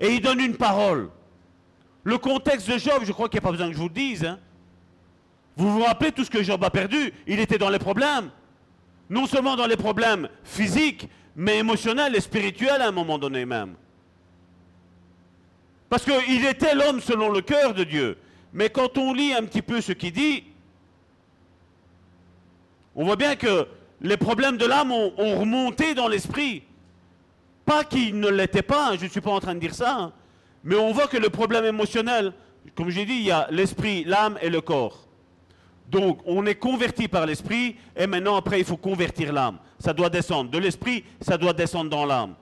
Et 0.00 0.14
il 0.14 0.20
donne 0.20 0.40
une 0.40 0.56
parole. 0.56 1.08
Le 2.02 2.18
contexte 2.18 2.68
de 2.68 2.78
Job, 2.78 3.02
je 3.04 3.12
crois 3.12 3.28
qu'il 3.28 3.38
n'y 3.38 3.44
a 3.44 3.48
pas 3.48 3.52
besoin 3.52 3.68
que 3.68 3.74
je 3.74 3.78
vous 3.78 3.88
le 3.88 3.94
dise. 3.94 4.24
Hein. 4.24 4.38
Vous 5.56 5.70
vous 5.72 5.84
rappelez 5.84 6.10
tout 6.10 6.24
ce 6.24 6.30
que 6.30 6.42
Job 6.42 6.62
a 6.64 6.70
perdu? 6.70 7.12
Il 7.26 7.38
était 7.38 7.58
dans 7.58 7.70
les 7.70 7.78
problèmes. 7.78 8.30
Non 9.08 9.26
seulement 9.26 9.54
dans 9.54 9.66
les 9.66 9.76
problèmes 9.76 10.28
physiques, 10.42 11.08
mais 11.36 11.58
émotionnels 11.58 12.16
et 12.16 12.20
spirituels 12.20 12.82
à 12.82 12.88
un 12.88 12.92
moment 12.92 13.18
donné 13.18 13.46
même. 13.46 13.74
Parce 15.94 16.06
qu'il 16.06 16.44
était 16.44 16.74
l'homme 16.74 17.00
selon 17.00 17.28
le 17.28 17.40
cœur 17.40 17.72
de 17.72 17.84
Dieu. 17.84 18.18
Mais 18.52 18.68
quand 18.68 18.98
on 18.98 19.14
lit 19.14 19.32
un 19.32 19.44
petit 19.44 19.62
peu 19.62 19.80
ce 19.80 19.92
qu'il 19.92 20.12
dit, 20.12 20.42
on 22.96 23.04
voit 23.04 23.14
bien 23.14 23.36
que 23.36 23.68
les 24.00 24.16
problèmes 24.16 24.56
de 24.56 24.66
l'âme 24.66 24.90
ont, 24.90 25.12
remonté 25.16 25.94
dans 25.94 26.08
l'esprit. 26.08 26.64
Pas 27.64 27.84
qu'ils 27.84 28.18
ne 28.18 28.28
l'étaient 28.28 28.60
pas, 28.60 28.88
hein, 28.88 28.96
je 28.98 29.04
ne 29.04 29.08
suis 29.08 29.20
pas 29.20 29.30
en 29.30 29.38
train 29.38 29.54
de 29.54 29.60
dire 29.60 29.72
ça, 29.72 29.96
hein. 29.96 30.12
mais 30.64 30.74
on 30.74 30.90
voit 30.90 31.06
que 31.06 31.16
le 31.16 31.30
problème 31.30 31.64
émotionnel, 31.64 32.32
comme 32.74 32.90
j'ai 32.90 33.04
dit, 33.04 33.14
il 33.14 33.26
y 33.26 33.30
a 33.30 33.46
l'esprit, 33.52 34.02
l'âme 34.02 34.36
et 34.42 34.50
le 34.50 34.60
corps. 34.60 35.06
Donc 35.90 36.18
on 36.26 36.44
est 36.44 36.56
converti 36.56 37.06
par 37.06 37.24
l'esprit 37.24 37.76
et 37.94 38.08
maintenant 38.08 38.34
après 38.34 38.58
il 38.58 38.64
faut 38.64 38.76
convertir 38.76 39.32
l'âme. 39.32 39.58
Ça 39.78 39.92
doit 39.92 40.10
descendre 40.10 40.50
de 40.50 40.58
l'esprit, 40.58 41.04
ça 41.20 41.38
doit 41.38 41.52
descendre 41.52 41.88
dans 41.88 42.04
l'âme. 42.04 42.34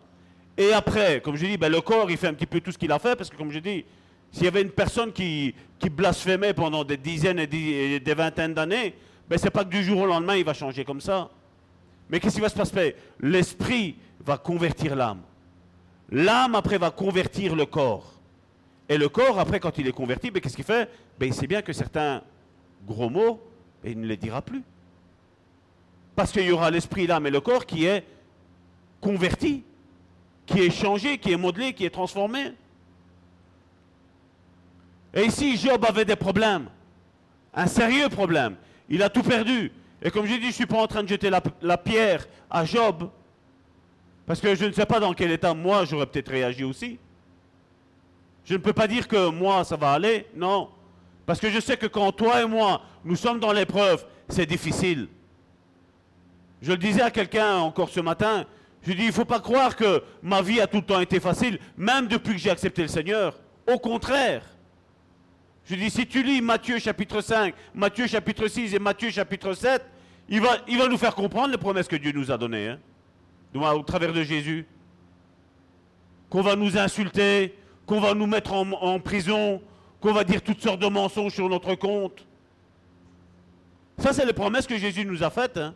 Et 0.62 0.72
après, 0.72 1.20
comme 1.20 1.34
je 1.34 1.44
dis, 1.44 1.56
ben, 1.56 1.70
le 1.72 1.80
corps 1.80 2.08
il 2.08 2.16
fait 2.16 2.28
un 2.28 2.34
petit 2.34 2.46
peu 2.46 2.60
tout 2.60 2.70
ce 2.70 2.78
qu'il 2.78 2.92
a 2.92 2.98
fait 3.00 3.16
parce 3.16 3.28
que 3.28 3.36
comme 3.36 3.50
je 3.50 3.58
dis, 3.58 3.84
s'il 4.30 4.44
y 4.44 4.46
avait 4.46 4.62
une 4.62 4.70
personne 4.70 5.12
qui, 5.12 5.54
blasphémait 5.90 6.54
pendant 6.54 6.84
des 6.84 6.96
dizaines 6.96 7.40
et 7.40 7.46
des 7.46 8.14
vingtaines 8.14 8.54
d'années, 8.54 8.94
ben, 9.28 9.38
c'est 9.38 9.50
pas 9.50 9.64
que 9.64 9.70
du 9.70 9.82
jour 9.82 10.02
au 10.02 10.06
lendemain, 10.06 10.36
il 10.36 10.44
va 10.44 10.54
changer 10.54 10.84
comme 10.84 11.00
ça. 11.00 11.30
Mais 12.08 12.20
qu'est-ce 12.20 12.36
qui 12.36 12.40
va 12.40 12.48
se 12.48 12.54
passer? 12.54 12.94
L'esprit 13.20 13.96
va 14.24 14.38
convertir 14.38 14.94
l'âme. 14.94 15.22
L'âme, 16.10 16.54
après, 16.54 16.78
va 16.78 16.90
convertir 16.90 17.56
le 17.56 17.66
corps. 17.66 18.12
Et 18.88 18.98
le 18.98 19.08
corps, 19.08 19.40
après, 19.40 19.58
quand 19.58 19.76
il 19.78 19.88
est 19.88 19.92
converti, 19.92 20.30
ben, 20.30 20.40
qu'est-ce 20.40 20.56
qu'il 20.56 20.64
fait? 20.64 20.88
Ben, 21.18 21.26
Il 21.26 21.34
sait 21.34 21.48
bien 21.48 21.62
que 21.62 21.72
certains 21.72 22.22
gros 22.86 23.10
mots, 23.10 23.40
ben, 23.82 23.92
il 23.92 24.00
ne 24.00 24.06
les 24.06 24.16
dira 24.16 24.42
plus. 24.42 24.62
Parce 26.14 26.30
qu'il 26.30 26.44
y 26.44 26.52
aura 26.52 26.70
l'esprit, 26.70 27.08
l'âme 27.08 27.26
et 27.26 27.30
le 27.30 27.40
corps 27.40 27.66
qui 27.66 27.86
est 27.86 28.04
converti, 29.00 29.64
qui 30.46 30.60
est 30.60 30.70
changé, 30.70 31.18
qui 31.18 31.32
est 31.32 31.36
modelé, 31.36 31.72
qui 31.72 31.84
est 31.84 31.90
transformé. 31.90 32.52
Et 35.14 35.24
ici, 35.24 35.56
Job 35.56 35.84
avait 35.86 36.04
des 36.04 36.16
problèmes, 36.16 36.68
un 37.54 37.66
sérieux 37.66 38.08
problème. 38.08 38.56
Il 38.88 39.02
a 39.02 39.08
tout 39.08 39.22
perdu. 39.22 39.70
Et 40.02 40.10
comme 40.10 40.26
je 40.26 40.34
dis, 40.34 40.42
je 40.42 40.46
ne 40.46 40.52
suis 40.52 40.66
pas 40.66 40.78
en 40.78 40.86
train 40.86 41.02
de 41.02 41.08
jeter 41.08 41.30
la, 41.30 41.42
la, 41.60 41.78
pierre 41.78 42.26
à 42.50 42.64
Job, 42.64 43.08
parce 44.26 44.40
que 44.40 44.54
je 44.54 44.64
ne 44.64 44.72
sais 44.72 44.86
pas 44.86 44.98
dans 44.98 45.12
quel 45.12 45.30
état 45.30 45.54
moi 45.54 45.84
j'aurais 45.84 46.06
peut-être 46.06 46.30
réagi 46.30 46.64
aussi. 46.64 46.98
Je 48.44 48.54
ne 48.54 48.58
peux 48.58 48.72
pas 48.72 48.88
dire 48.88 49.06
que 49.06 49.28
moi 49.28 49.64
ça 49.64 49.76
va 49.76 49.92
aller, 49.92 50.26
non. 50.34 50.68
Parce 51.26 51.38
que 51.38 51.50
je 51.50 51.60
sais 51.60 51.76
que 51.76 51.86
quand 51.86 52.10
toi 52.12 52.42
et 52.42 52.46
moi, 52.46 52.82
nous 53.04 53.16
sommes 53.16 53.38
dans 53.38 53.52
l'épreuve, 53.52 54.04
c'est 54.28 54.46
difficile. 54.46 55.08
Je 56.60 56.72
le 56.72 56.78
disais 56.78 57.02
à 57.02 57.10
quelqu'un 57.10 57.56
encore 57.58 57.88
ce 57.88 58.00
matin, 58.00 58.44
je 58.84 58.92
dis, 58.92 59.02
il 59.02 59.06
ne 59.06 59.12
faut 59.12 59.24
pas 59.24 59.40
croire 59.40 59.76
que 59.76 60.02
ma 60.22 60.42
vie 60.42 60.60
a 60.60 60.66
tout 60.66 60.78
le 60.78 60.82
temps 60.82 61.00
été 61.00 61.20
facile, 61.20 61.58
même 61.76 62.08
depuis 62.08 62.32
que 62.32 62.38
j'ai 62.38 62.50
accepté 62.50 62.82
le 62.82 62.88
Seigneur. 62.88 63.38
Au 63.72 63.78
contraire. 63.78 64.42
Je 65.64 65.76
dis, 65.76 65.88
si 65.88 66.06
tu 66.06 66.22
lis 66.24 66.40
Matthieu 66.40 66.78
chapitre 66.80 67.20
5, 67.20 67.54
Matthieu 67.74 68.08
chapitre 68.08 68.48
6 68.48 68.74
et 68.74 68.78
Matthieu 68.80 69.10
chapitre 69.10 69.52
7, 69.52 69.84
il 70.28 70.40
va, 70.40 70.88
nous 70.88 70.98
faire 70.98 71.14
comprendre 71.14 71.52
les 71.52 71.58
promesses 71.58 71.86
que 71.86 71.96
Dieu 71.96 72.10
nous 72.12 72.32
a 72.32 72.38
données, 72.38 72.68
hein, 72.68 72.78
au 73.54 73.82
travers 73.82 74.12
de 74.12 74.22
Jésus. 74.24 74.66
Qu'on 76.28 76.42
va 76.42 76.56
nous 76.56 76.76
insulter, 76.76 77.56
qu'on 77.86 78.00
va 78.00 78.14
nous 78.14 78.26
mettre 78.26 78.52
en, 78.52 78.68
en 78.72 78.98
prison, 78.98 79.62
qu'on 80.00 80.12
va 80.12 80.24
dire 80.24 80.42
toutes 80.42 80.60
sortes 80.60 80.80
de 80.80 80.88
mensonges 80.88 81.34
sur 81.34 81.48
notre 81.48 81.76
compte. 81.76 82.26
Ça, 83.98 84.12
c'est 84.12 84.26
les 84.26 84.32
promesses 84.32 84.66
que 84.66 84.76
Jésus 84.76 85.04
nous 85.04 85.22
a 85.22 85.30
faites. 85.30 85.58
Hein. 85.58 85.74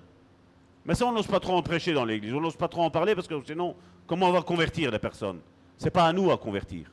Mais 0.87 0.95
ça, 0.95 1.07
on 1.07 1.13
n'ose 1.13 1.27
pas 1.27 1.41
trop 1.41 1.57
en 1.57 1.63
prêcher 1.63 1.93
dans 1.93 2.05
l'église. 2.05 2.33
On 2.33 2.41
n'ose 2.41 2.57
pas 2.57 2.69
trop 2.69 2.83
en 2.83 2.91
parler 2.91 3.15
parce 3.15 3.27
que 3.27 3.35
sinon, 3.45 3.75
comment 4.07 4.29
on 4.29 4.33
va 4.33 4.43
convertir 4.43 4.91
les 4.91 4.99
personnes 4.99 5.41
Ce 5.77 5.85
n'est 5.85 5.91
pas 5.91 6.07
à 6.07 6.13
nous 6.13 6.31
à 6.31 6.39
convertir. 6.39 6.91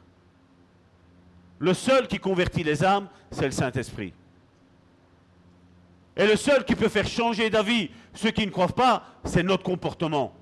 Le 1.60 1.74
seul 1.74 2.08
qui 2.08 2.18
convertit 2.18 2.64
les 2.64 2.84
âmes, 2.84 3.08
c'est 3.32 3.46
le 3.46 3.52
Saint-Esprit. 3.52 4.14
Et 6.18 6.26
le 6.26 6.36
seul 6.36 6.66
qui 6.66 6.76
peut 6.76 6.90
faire 6.90 7.08
changer 7.08 7.50
d'avis 7.50 7.90
ceux 8.14 8.32
qui 8.32 8.46
ne 8.46 8.52
croient 8.52 8.68
pas, 8.68 9.04
c'est 9.24 9.44
notre 9.44 9.64
comportement. 9.64 10.34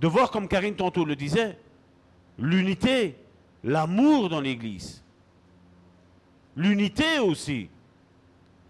De 0.00 0.08
voir, 0.08 0.30
comme 0.30 0.48
Karine 0.48 0.74
tantôt 0.74 1.04
le 1.04 1.16
disait, 1.16 1.58
l'unité, 2.38 3.16
l'amour 3.62 4.28
dans 4.28 4.40
l'Église. 4.40 5.02
L'unité 6.56 7.18
aussi. 7.20 7.68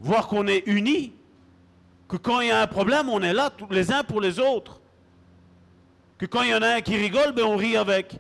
Voir 0.00 0.28
qu'on 0.28 0.46
est 0.46 0.66
unis 0.66 1.13
que 2.08 2.16
quand 2.16 2.40
il 2.40 2.48
y 2.48 2.50
a 2.50 2.60
un 2.60 2.66
problème, 2.66 3.08
on 3.08 3.22
est 3.22 3.32
là 3.32 3.50
les 3.70 3.92
uns 3.92 4.04
pour 4.04 4.20
les 4.20 4.38
autres. 4.38 4.80
Que 6.18 6.26
quand 6.26 6.42
il 6.42 6.50
y 6.50 6.54
en 6.54 6.62
a 6.62 6.76
un 6.76 6.80
qui 6.80 6.96
rigole, 6.96 7.32
ben 7.32 7.44
on 7.44 7.56
rit 7.56 7.76
avec. 7.76 8.18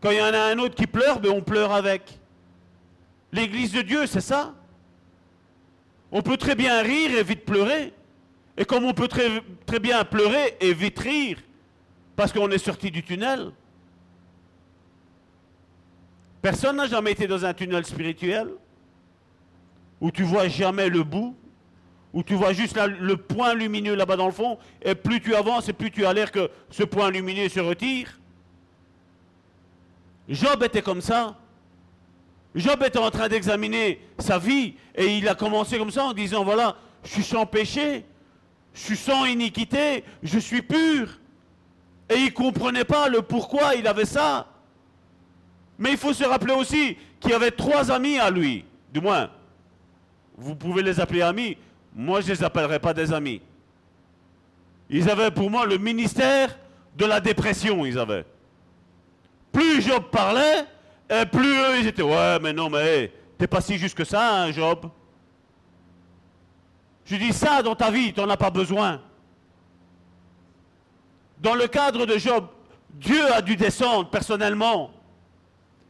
Quand 0.00 0.10
il 0.10 0.18
y 0.18 0.22
en 0.22 0.34
a 0.34 0.52
un 0.52 0.58
autre 0.58 0.74
qui 0.74 0.86
pleure, 0.86 1.20
ben 1.20 1.30
on 1.30 1.42
pleure 1.42 1.72
avec. 1.72 2.18
L'église 3.32 3.72
de 3.72 3.82
Dieu, 3.82 4.06
c'est 4.06 4.20
ça. 4.20 4.54
On 6.12 6.22
peut 6.22 6.36
très 6.36 6.54
bien 6.54 6.80
rire 6.82 7.10
et 7.10 7.22
vite 7.22 7.44
pleurer. 7.44 7.92
Et 8.56 8.64
comme 8.64 8.84
on 8.84 8.94
peut 8.94 9.08
très, 9.08 9.42
très 9.66 9.80
bien 9.80 10.04
pleurer 10.04 10.56
et 10.60 10.72
vite 10.72 10.98
rire, 11.00 11.38
parce 12.14 12.32
qu'on 12.32 12.50
est 12.50 12.58
sorti 12.58 12.90
du 12.90 13.02
tunnel. 13.02 13.50
Personne 16.40 16.76
n'a 16.76 16.86
jamais 16.86 17.12
été 17.12 17.26
dans 17.26 17.44
un 17.44 17.54
tunnel 17.54 17.84
spirituel 17.84 18.48
où 20.00 20.10
tu 20.10 20.22
vois 20.22 20.46
jamais 20.46 20.88
le 20.88 21.02
bout 21.02 21.34
où 22.14 22.22
tu 22.22 22.34
vois 22.34 22.52
juste 22.52 22.78
le 22.78 23.16
point 23.16 23.54
lumineux 23.54 23.96
là-bas 23.96 24.16
dans 24.16 24.26
le 24.26 24.32
fond, 24.32 24.56
et 24.80 24.94
plus 24.94 25.20
tu 25.20 25.34
avances, 25.34 25.68
et 25.68 25.72
plus 25.72 25.90
tu 25.90 26.06
as 26.06 26.12
l'air 26.12 26.30
que 26.30 26.48
ce 26.70 26.84
point 26.84 27.10
lumineux 27.10 27.48
se 27.48 27.58
retire. 27.58 28.18
Job 30.28 30.62
était 30.62 30.80
comme 30.80 31.00
ça. 31.00 31.36
Job 32.54 32.82
était 32.86 33.00
en 33.00 33.10
train 33.10 33.28
d'examiner 33.28 34.00
sa 34.20 34.38
vie, 34.38 34.74
et 34.94 35.18
il 35.18 35.28
a 35.28 35.34
commencé 35.34 35.76
comme 35.76 35.90
ça 35.90 36.04
en 36.04 36.12
disant, 36.12 36.44
voilà, 36.44 36.76
je 37.02 37.10
suis 37.10 37.24
sans 37.24 37.46
péché, 37.46 38.04
je 38.72 38.80
suis 38.80 38.96
sans 38.96 39.24
iniquité, 39.24 40.04
je 40.22 40.38
suis 40.38 40.62
pur. 40.62 41.18
Et 42.08 42.14
il 42.16 42.26
ne 42.26 42.30
comprenait 42.30 42.84
pas 42.84 43.08
le 43.08 43.22
pourquoi 43.22 43.74
il 43.74 43.88
avait 43.88 44.04
ça. 44.04 44.46
Mais 45.78 45.90
il 45.90 45.98
faut 45.98 46.12
se 46.12 46.22
rappeler 46.22 46.54
aussi 46.54 46.96
qu'il 47.18 47.32
y 47.32 47.34
avait 47.34 47.50
trois 47.50 47.90
amis 47.90 48.20
à 48.20 48.30
lui, 48.30 48.64
du 48.92 49.00
moins, 49.00 49.30
vous 50.36 50.54
pouvez 50.54 50.82
les 50.82 51.00
appeler 51.00 51.22
amis, 51.22 51.56
moi 51.94 52.20
je 52.20 52.28
ne 52.28 52.32
les 52.32 52.44
appellerai 52.44 52.78
pas 52.78 52.92
des 52.92 53.12
amis. 53.12 53.40
Ils 54.90 55.08
avaient 55.08 55.30
pour 55.30 55.50
moi 55.50 55.66
le 55.66 55.78
ministère 55.78 56.56
de 56.96 57.06
la 57.06 57.20
dépression, 57.20 57.84
ils 57.86 57.98
avaient. 57.98 58.24
Plus 59.52 59.82
Job 59.82 60.04
parlait, 60.10 60.66
et 61.08 61.26
plus 61.26 61.54
eux, 61.54 61.80
ils 61.80 61.86
étaient, 61.86 62.02
ouais, 62.02 62.38
mais 62.40 62.52
non, 62.52 62.70
mais 62.70 63.12
t'es 63.38 63.46
pas 63.46 63.60
si 63.60 63.78
juste 63.78 63.96
que 63.96 64.04
ça, 64.04 64.42
hein, 64.42 64.52
Job. 64.52 64.88
Je 67.04 67.16
dis 67.16 67.32
ça 67.32 67.62
dans 67.62 67.74
ta 67.74 67.90
vie, 67.90 68.12
tu 68.12 68.20
n'en 68.20 68.30
as 68.30 68.36
pas 68.36 68.50
besoin. 68.50 69.00
Dans 71.40 71.54
le 71.54 71.66
cadre 71.66 72.06
de 72.06 72.16
Job, 72.16 72.46
Dieu 72.90 73.32
a 73.32 73.42
dû 73.42 73.56
descendre 73.56 74.08
personnellement. 74.08 74.90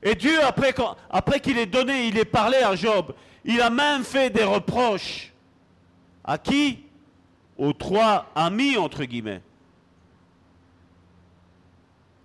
Et 0.02 0.14
Dieu, 0.14 0.43
après, 0.43 0.74
après 1.10 1.40
qu'il 1.40 1.59
ait 1.59 1.66
donné, 1.66 2.09
il 2.09 2.18
ait 2.18 2.24
parlé 2.24 2.59
à 2.59 2.74
Job, 2.74 3.14
il 3.44 3.60
a 3.60 3.70
même 3.70 4.05
fait 4.05 4.31
des 4.31 4.44
reproches. 4.44 5.34
À 6.24 6.38
qui? 6.38 6.84
Aux 7.56 7.72
trois 7.72 8.30
amis, 8.34 8.76
entre 8.76 9.05
guillemets. 9.05 9.42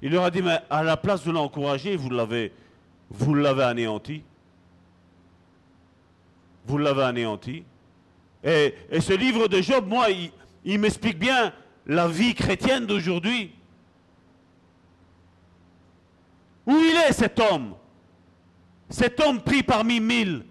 Il 0.01 0.13
leur 0.13 0.23
a 0.23 0.31
dit, 0.31 0.41
mais 0.41 0.59
à 0.69 0.81
la 0.81 0.97
place 0.97 1.23
de 1.25 1.31
l'encourager, 1.31 1.95
vous 1.97 2.09
l'avez, 2.09 2.53
vous 3.09 3.35
l'avez 3.35 3.63
anéanti. 3.63 4.23
Vous 6.65 6.77
l'avez 6.77 7.03
anéanti. 7.03 7.63
Et, 8.43 8.73
ce 8.99 9.13
livre 9.13 9.47
de 9.47 9.61
Job, 9.61 9.87
moi, 9.87 10.07
il 10.63 10.79
m'explique 10.79 11.19
bien 11.19 11.53
la 11.85 12.07
vie 12.07 12.33
chrétienne 12.33 12.85
d'aujourd'hui. 12.85 13.51
Où 16.65 16.75
il 16.77 16.95
est 17.07 17.13
cet 17.13 17.39
homme? 17.39 17.73
Cet 18.89 19.19
homme 19.19 19.41
pris 19.41 19.63
parmi 19.63 19.99
mille, 19.99 20.45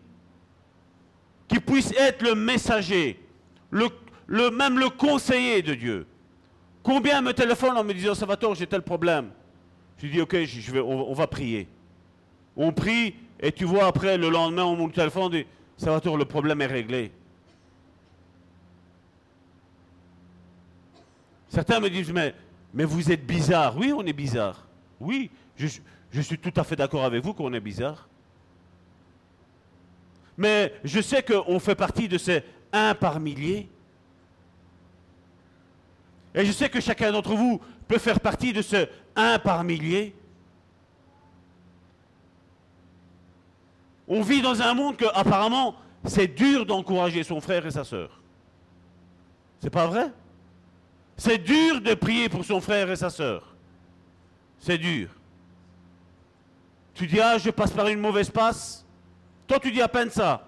qui 1.48 1.58
puisse 1.58 1.92
être 1.92 2.22
le 2.22 2.34
messager, 2.34 3.18
le, 3.70 4.50
même 4.50 4.78
le 4.78 4.88
conseiller 4.90 5.62
de 5.62 5.74
Dieu. 5.74 6.06
Combien 6.82 7.20
me 7.20 7.32
téléphone 7.32 7.76
en 7.76 7.84
me 7.84 7.92
disant 7.92 8.14
Salvatore, 8.14 8.54
j'ai 8.54 8.66
tel 8.66 8.82
problème 8.82 9.30
Je 9.98 10.06
dis 10.06 10.20
ok, 10.20 10.36
on, 10.84 11.12
va 11.12 11.26
prier. 11.26 11.68
On 12.56 12.72
prie 12.72 13.14
et 13.40 13.52
tu 13.52 13.64
vois 13.64 13.86
après 13.86 14.16
le 14.16 14.30
lendemain 14.30 14.64
on 14.64 14.86
me 14.86 14.92
téléphone 14.92 15.24
on 15.24 15.28
dit 15.28 15.46
Salvatore, 15.76 16.16
le 16.16 16.24
problème 16.24 16.60
est 16.62 16.66
réglé. 16.66 17.12
Certains 21.48 21.80
me 21.80 21.88
disent 21.88 22.12
mais, 22.12 22.34
mais 22.74 22.84
vous 22.84 23.10
êtes 23.10 23.26
bizarre. 23.26 23.76
Oui, 23.76 23.92
on 23.94 24.04
est 24.04 24.12
bizarre. 24.12 24.66
Oui, 25.00 25.30
je, 25.56 25.68
je 26.10 26.20
suis 26.20 26.38
tout 26.38 26.52
à 26.56 26.64
fait 26.64 26.76
d'accord 26.76 27.04
avec 27.04 27.22
vous 27.22 27.34
qu'on 27.34 27.52
est 27.52 27.60
bizarre. 27.60 28.08
Mais 30.36 30.72
je 30.84 31.00
sais 31.00 31.22
qu'on 31.22 31.58
fait 31.58 31.74
partie 31.74 32.08
de 32.08 32.16
ces 32.16 32.44
un 32.72 32.94
par 32.94 33.20
millier. 33.20 33.68
Et 36.34 36.44
je 36.44 36.52
sais 36.52 36.68
que 36.68 36.80
chacun 36.80 37.10
d'entre 37.12 37.34
vous 37.34 37.60
peut 37.86 37.98
faire 37.98 38.20
partie 38.20 38.52
de 38.52 38.62
ce 38.62 38.88
un 39.16 39.38
par 39.38 39.64
millier. 39.64 40.14
On 44.06 44.22
vit 44.22 44.40
dans 44.40 44.62
un 44.62 44.72
monde 44.74 44.96
que, 44.96 45.04
apparemment, 45.14 45.74
c'est 46.04 46.28
dur 46.28 46.64
d'encourager 46.64 47.22
son 47.22 47.40
frère 47.40 47.66
et 47.66 47.70
sa 47.70 47.84
sœur. 47.84 48.22
C'est 49.60 49.70
pas 49.70 49.86
vrai? 49.86 50.10
C'est 51.16 51.38
dur 51.38 51.80
de 51.80 51.94
prier 51.94 52.28
pour 52.28 52.44
son 52.44 52.60
frère 52.60 52.90
et 52.90 52.96
sa 52.96 53.10
sœur. 53.10 53.54
C'est 54.60 54.78
dur. 54.78 55.10
Tu 56.94 57.06
dis, 57.06 57.20
ah, 57.20 57.38
je 57.38 57.50
passe 57.50 57.72
par 57.72 57.88
une 57.88 58.00
mauvaise 58.00 58.30
passe. 58.30 58.86
Toi, 59.46 59.58
tu 59.60 59.70
dis 59.70 59.82
à 59.82 59.88
peine 59.88 60.10
ça. 60.10 60.47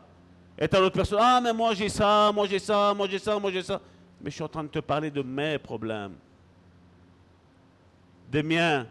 Et 0.60 0.68
t'as 0.68 0.78
l'autre 0.78 0.96
personne, 0.96 1.18
ah 1.20 1.40
mais 1.40 1.54
moi 1.54 1.72
j'ai 1.72 1.88
ça, 1.88 2.30
moi 2.34 2.46
j'ai 2.46 2.58
ça, 2.58 2.92
moi 2.92 3.08
j'ai 3.08 3.18
ça, 3.18 3.38
moi 3.38 3.50
j'ai 3.50 3.62
ça. 3.62 3.80
Mais 4.20 4.28
je 4.30 4.34
suis 4.34 4.44
en 4.44 4.48
train 4.48 4.62
de 4.62 4.68
te 4.68 4.80
parler 4.80 5.10
de 5.10 5.22
mes 5.22 5.58
problèmes. 5.58 6.12
Des 8.30 8.42
miens. 8.42 8.86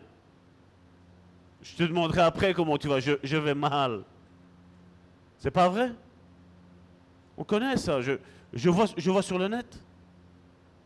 Je 1.62 1.76
te 1.76 1.84
demanderai 1.84 2.22
après 2.22 2.54
comment 2.56 2.78
tu 2.78 2.88
vas. 2.88 3.00
Je, 3.00 3.14
je 3.22 3.38
vais 3.38 3.54
mal. 3.54 4.02
C'est 5.38 5.52
pas 5.52 5.70
vrai? 5.70 5.92
On 7.38 7.44
connaît 7.44 7.78
ça. 7.78 8.02
Je, 8.02 8.14
je, 8.52 8.70
vois, 8.70 8.86
je 8.98 9.12
vois 9.12 9.22
sur 9.22 9.38
le 9.38 9.48
net. 9.48 9.80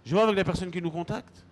Je 0.06 0.14
vois 0.14 0.24
avec 0.24 0.36
les 0.36 0.44
personnes 0.44 0.70
qui 0.70 0.82
nous 0.82 0.92
contactent. 0.92 1.46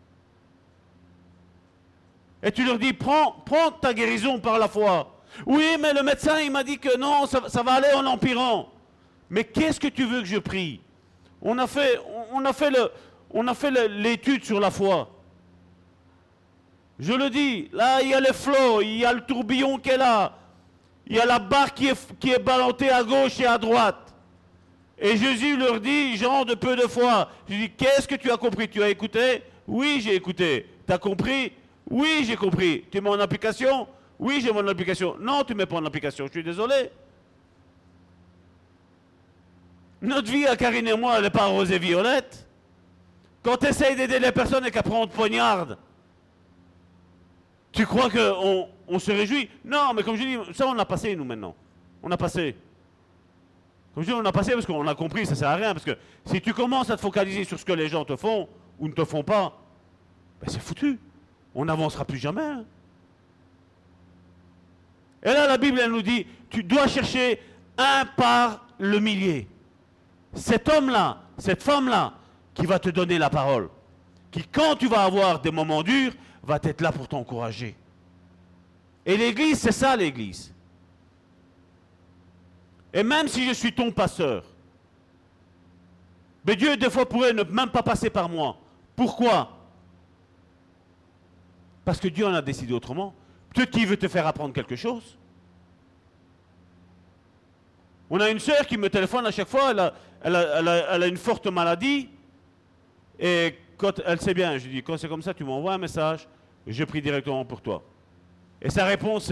Et 2.44 2.52
tu 2.52 2.66
leur 2.66 2.78
dis, 2.78 2.92
prends, 2.92 3.44
ta 3.80 3.94
guérison 3.94 4.40
par 4.40 4.60
la 4.60 4.68
foi. 4.68 5.22
Oui, 5.46 5.78
mais 5.80 5.94
le 5.94 6.04
médecin, 6.04 6.40
il 6.40 6.52
m'a 6.52 6.64
dit 6.64 6.78
que 6.78 6.98
non, 6.98 7.26
ça 7.26 7.64
va 7.64 7.74
aller 7.74 7.94
en 7.96 8.06
empirant. 8.06 8.70
Mais 9.32 9.46
qu'est-ce 9.46 9.80
que 9.80 9.88
tu 9.88 10.04
veux 10.04 10.20
que 10.20 10.28
je 10.28 10.38
prie? 10.38 10.82
On 11.42 11.58
a 11.58 11.66
fait, 11.66 11.98
l'étude 13.90 14.44
sur 14.44 14.60
la 14.60 14.70
foi. 14.70 15.10
Je 17.00 17.14
le 17.14 17.30
dis, 17.30 17.70
là, 17.72 18.02
il 18.02 18.10
y 18.10 18.14
a 18.14 18.20
le 18.20 18.34
flot, 18.34 18.82
il 18.82 18.98
y 18.98 19.06
a 19.06 19.14
le 19.14 19.22
tourbillon 19.22 19.80
qui 19.80 19.90
est 19.90 19.98
là. 19.98 20.38
Il 21.08 21.16
y 21.16 21.20
a 21.20 21.26
la 21.26 21.40
barre 21.40 21.74
qui 21.74 21.88
est, 21.88 22.18
qui 22.20 22.34
à 22.34 23.04
gauche 23.04 23.40
et 23.40 23.46
à 23.46 23.58
droite. 23.58 24.14
Et 25.00 25.16
Jésus 25.16 25.56
leur 25.56 25.80
dit, 25.80 26.18
Jean, 26.18 26.44
de 26.44 26.54
peu 26.54 26.76
de 26.76 26.82
foi. 26.82 27.30
Je 27.50 27.56
dis, 27.56 27.72
qu'est-ce 27.72 28.08
que 28.08 28.16
tu 28.16 28.30
as 28.30 28.38
compris? 28.38 28.68
Tu 28.68 28.84
as 28.84 28.90
écouté? 28.90 29.44
Oui, 29.66 30.02
j'ai 30.04 30.14
écouté. 30.14 30.68
Tu 30.86 30.94
as 30.94 30.98
compris? 30.98 31.54
Oui, 31.90 32.26
j'ai 32.28 32.36
compris. 32.36 32.84
Tu 32.92 33.00
mets 33.00 33.10
en 33.10 33.20
application? 33.20 33.88
Oui, 34.20 34.42
j'ai 34.44 34.52
mon 34.52 34.68
application. 34.68 35.16
Non, 35.20 35.44
tu 35.44 35.54
ne 35.54 35.60
mets 35.60 35.66
pas 35.66 35.78
en 35.78 35.86
application. 35.86 36.28
Je 36.28 36.32
suis 36.32 36.44
désolé. 36.44 36.92
Notre 40.02 40.32
vie 40.32 40.48
à 40.48 40.56
Karine 40.56 40.88
et 40.88 40.98
moi, 40.98 41.18
elle 41.18 41.24
n'est 41.24 41.30
pas 41.30 41.46
rose 41.46 41.72
et 41.72 41.80
violette. 41.80 42.48
Quand 43.44 43.58
tu 43.58 43.68
essayes 43.68 43.96
d'aider 43.96 44.20
les 44.20 44.32
personnes 44.32 44.66
et 44.66 44.72
qu'après 44.72 44.96
on 44.96 45.08
te 45.08 45.14
poignarde, 45.14 45.78
tu 47.72 47.86
crois 47.86 48.10
qu'on 48.10 48.68
on 48.88 49.00
se 49.00 49.12
réjouit? 49.12 49.50
Non, 49.64 49.94
mais 49.96 50.04
comme 50.04 50.16
je 50.16 50.24
dis, 50.24 50.54
ça 50.54 50.68
on 50.68 50.78
a 50.78 50.86
passé 50.86 51.16
nous 51.16 51.24
maintenant. 51.24 51.56
On 52.04 52.12
a 52.12 52.18
passé. 52.18 52.56
Comme 53.94 54.04
je 54.04 54.10
dis, 54.10 54.14
on 54.14 54.26
a 54.26 54.32
passé 54.32 54.54
parce 54.54 54.66
qu'on 54.66 54.88
a 54.88 54.96
compris, 54.96 55.26
ça 55.26 55.36
sert 55.36 55.50
à 55.50 55.56
rien. 55.56 55.74
Parce 55.74 55.86
que 55.86 55.98
si 56.26 56.42
tu 56.42 56.54
commences 56.54 56.90
à 56.90 56.96
te 56.96 57.02
focaliser 57.02 57.44
sur 57.44 57.60
ce 57.60 57.66
que 57.66 57.74
les 57.74 57.88
gens 57.88 58.06
te 58.06 58.16
font 58.16 58.50
ou 58.80 58.88
ne 58.88 58.94
te 58.94 59.06
font 59.06 59.24
pas, 59.24 59.60
ben 60.42 60.50
c'est 60.50 60.62
foutu. 60.62 61.00
On 61.54 61.66
n'avancera 61.66 62.06
plus 62.06 62.18
jamais. 62.18 62.42
Hein. 62.42 62.66
Et 65.24 65.30
là, 65.30 65.48
la 65.48 65.58
Bible, 65.58 65.80
elle 65.80 65.92
nous 65.92 66.02
dit, 66.02 66.26
tu 66.50 66.64
dois 66.64 66.88
chercher 66.88 67.40
un 67.78 68.06
par 68.06 68.66
le 68.80 69.00
millier. 69.00 69.48
Cet 70.34 70.70
homme-là, 70.70 71.22
cette 71.38 71.62
femme-là, 71.62 72.14
qui 72.54 72.66
va 72.66 72.80
te 72.80 72.90
donner 72.90 73.18
la 73.18 73.30
parole, 73.30 73.70
qui, 74.30 74.44
quand 74.44 74.76
tu 74.76 74.88
vas 74.88 75.04
avoir 75.04 75.40
des 75.40 75.52
moments 75.52 75.84
durs, 75.84 76.14
va 76.44 76.60
être 76.64 76.82
là 76.82 76.92
pour 76.92 77.08
t'encourager. 77.08 77.76
Et 79.06 79.18
l'Église, 79.18 79.60
c'est 79.60 79.72
ça 79.72 79.96
l'Église. 79.96 80.54
Et 82.94 83.04
même 83.04 83.28
si 83.28 83.48
je 83.48 83.54
suis 83.54 83.74
ton 83.74 83.92
pasteur, 83.92 84.44
mais 86.46 86.56
Dieu, 86.56 86.76
des 86.76 86.90
fois, 86.90 87.08
pourrait 87.08 87.34
ne 87.34 87.44
même 87.44 87.70
pas 87.70 87.84
passer 87.84 88.10
par 88.10 88.28
moi. 88.28 88.58
Pourquoi? 88.96 89.58
Parce 91.86 92.00
que 92.00 92.08
Dieu 92.08 92.26
en 92.26 92.34
a 92.34 92.42
décidé 92.42 92.74
autrement. 92.74 93.14
Peut-être 93.54 93.72
qu'il 93.72 93.88
veut 93.88 93.98
te 93.98 94.08
faire 94.08 94.26
apprendre 94.26 94.54
quelque 94.54 94.76
chose. 94.76 95.18
On 98.10 98.20
a 98.20 98.30
une 98.30 98.40
sœur 98.40 98.66
qui 98.66 98.78
me 98.78 98.90
téléphone 98.90 99.26
à 99.26 99.32
chaque 99.32 99.48
fois, 99.48 99.74
une 100.24 101.18
forte 101.18 101.48
maladie. 101.48 102.10
Et 103.20 103.56
quand 103.78 104.02
elle 104.06 104.20
sait 104.22 104.34
bien, 104.34 104.58
je 104.58 104.68
dis, 104.68 104.84
quand 104.84 104.98
c'est 104.98 105.08
comme 105.08 105.22
ça, 105.22 105.34
tu 105.34 105.44
m'envoies 105.44 105.74
un 105.74 105.78
message, 105.78 106.28
je 106.68 106.84
prie 106.84 107.02
directement 107.02 107.46
pour 107.46 107.62
toi. 107.62 107.84
Et 108.62 108.70
sa 108.70 108.86
réponse, 108.86 109.32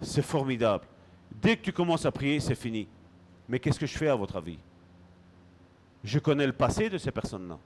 c'est 0.00 0.22
formidable. 0.22 0.84
Dès 1.30 1.56
que 1.56 1.62
tu 1.62 1.72
commences 1.72 2.06
à 2.06 2.12
prier, 2.12 2.40
c'est 2.40 2.54
fini. 2.54 2.86
Mais 3.48 3.58
qu'est-ce 3.58 3.78
que 3.78 3.86
je 3.86 3.96
fais 3.98 4.08
à 4.08 4.14
votre 4.14 4.36
avis? 4.36 4.58
Je 6.02 6.18
connais 6.18 6.46
le 6.46 6.52
passé 6.52 6.88
de 6.88 6.98
ces 6.98 7.10
personnes-là. 7.10 7.58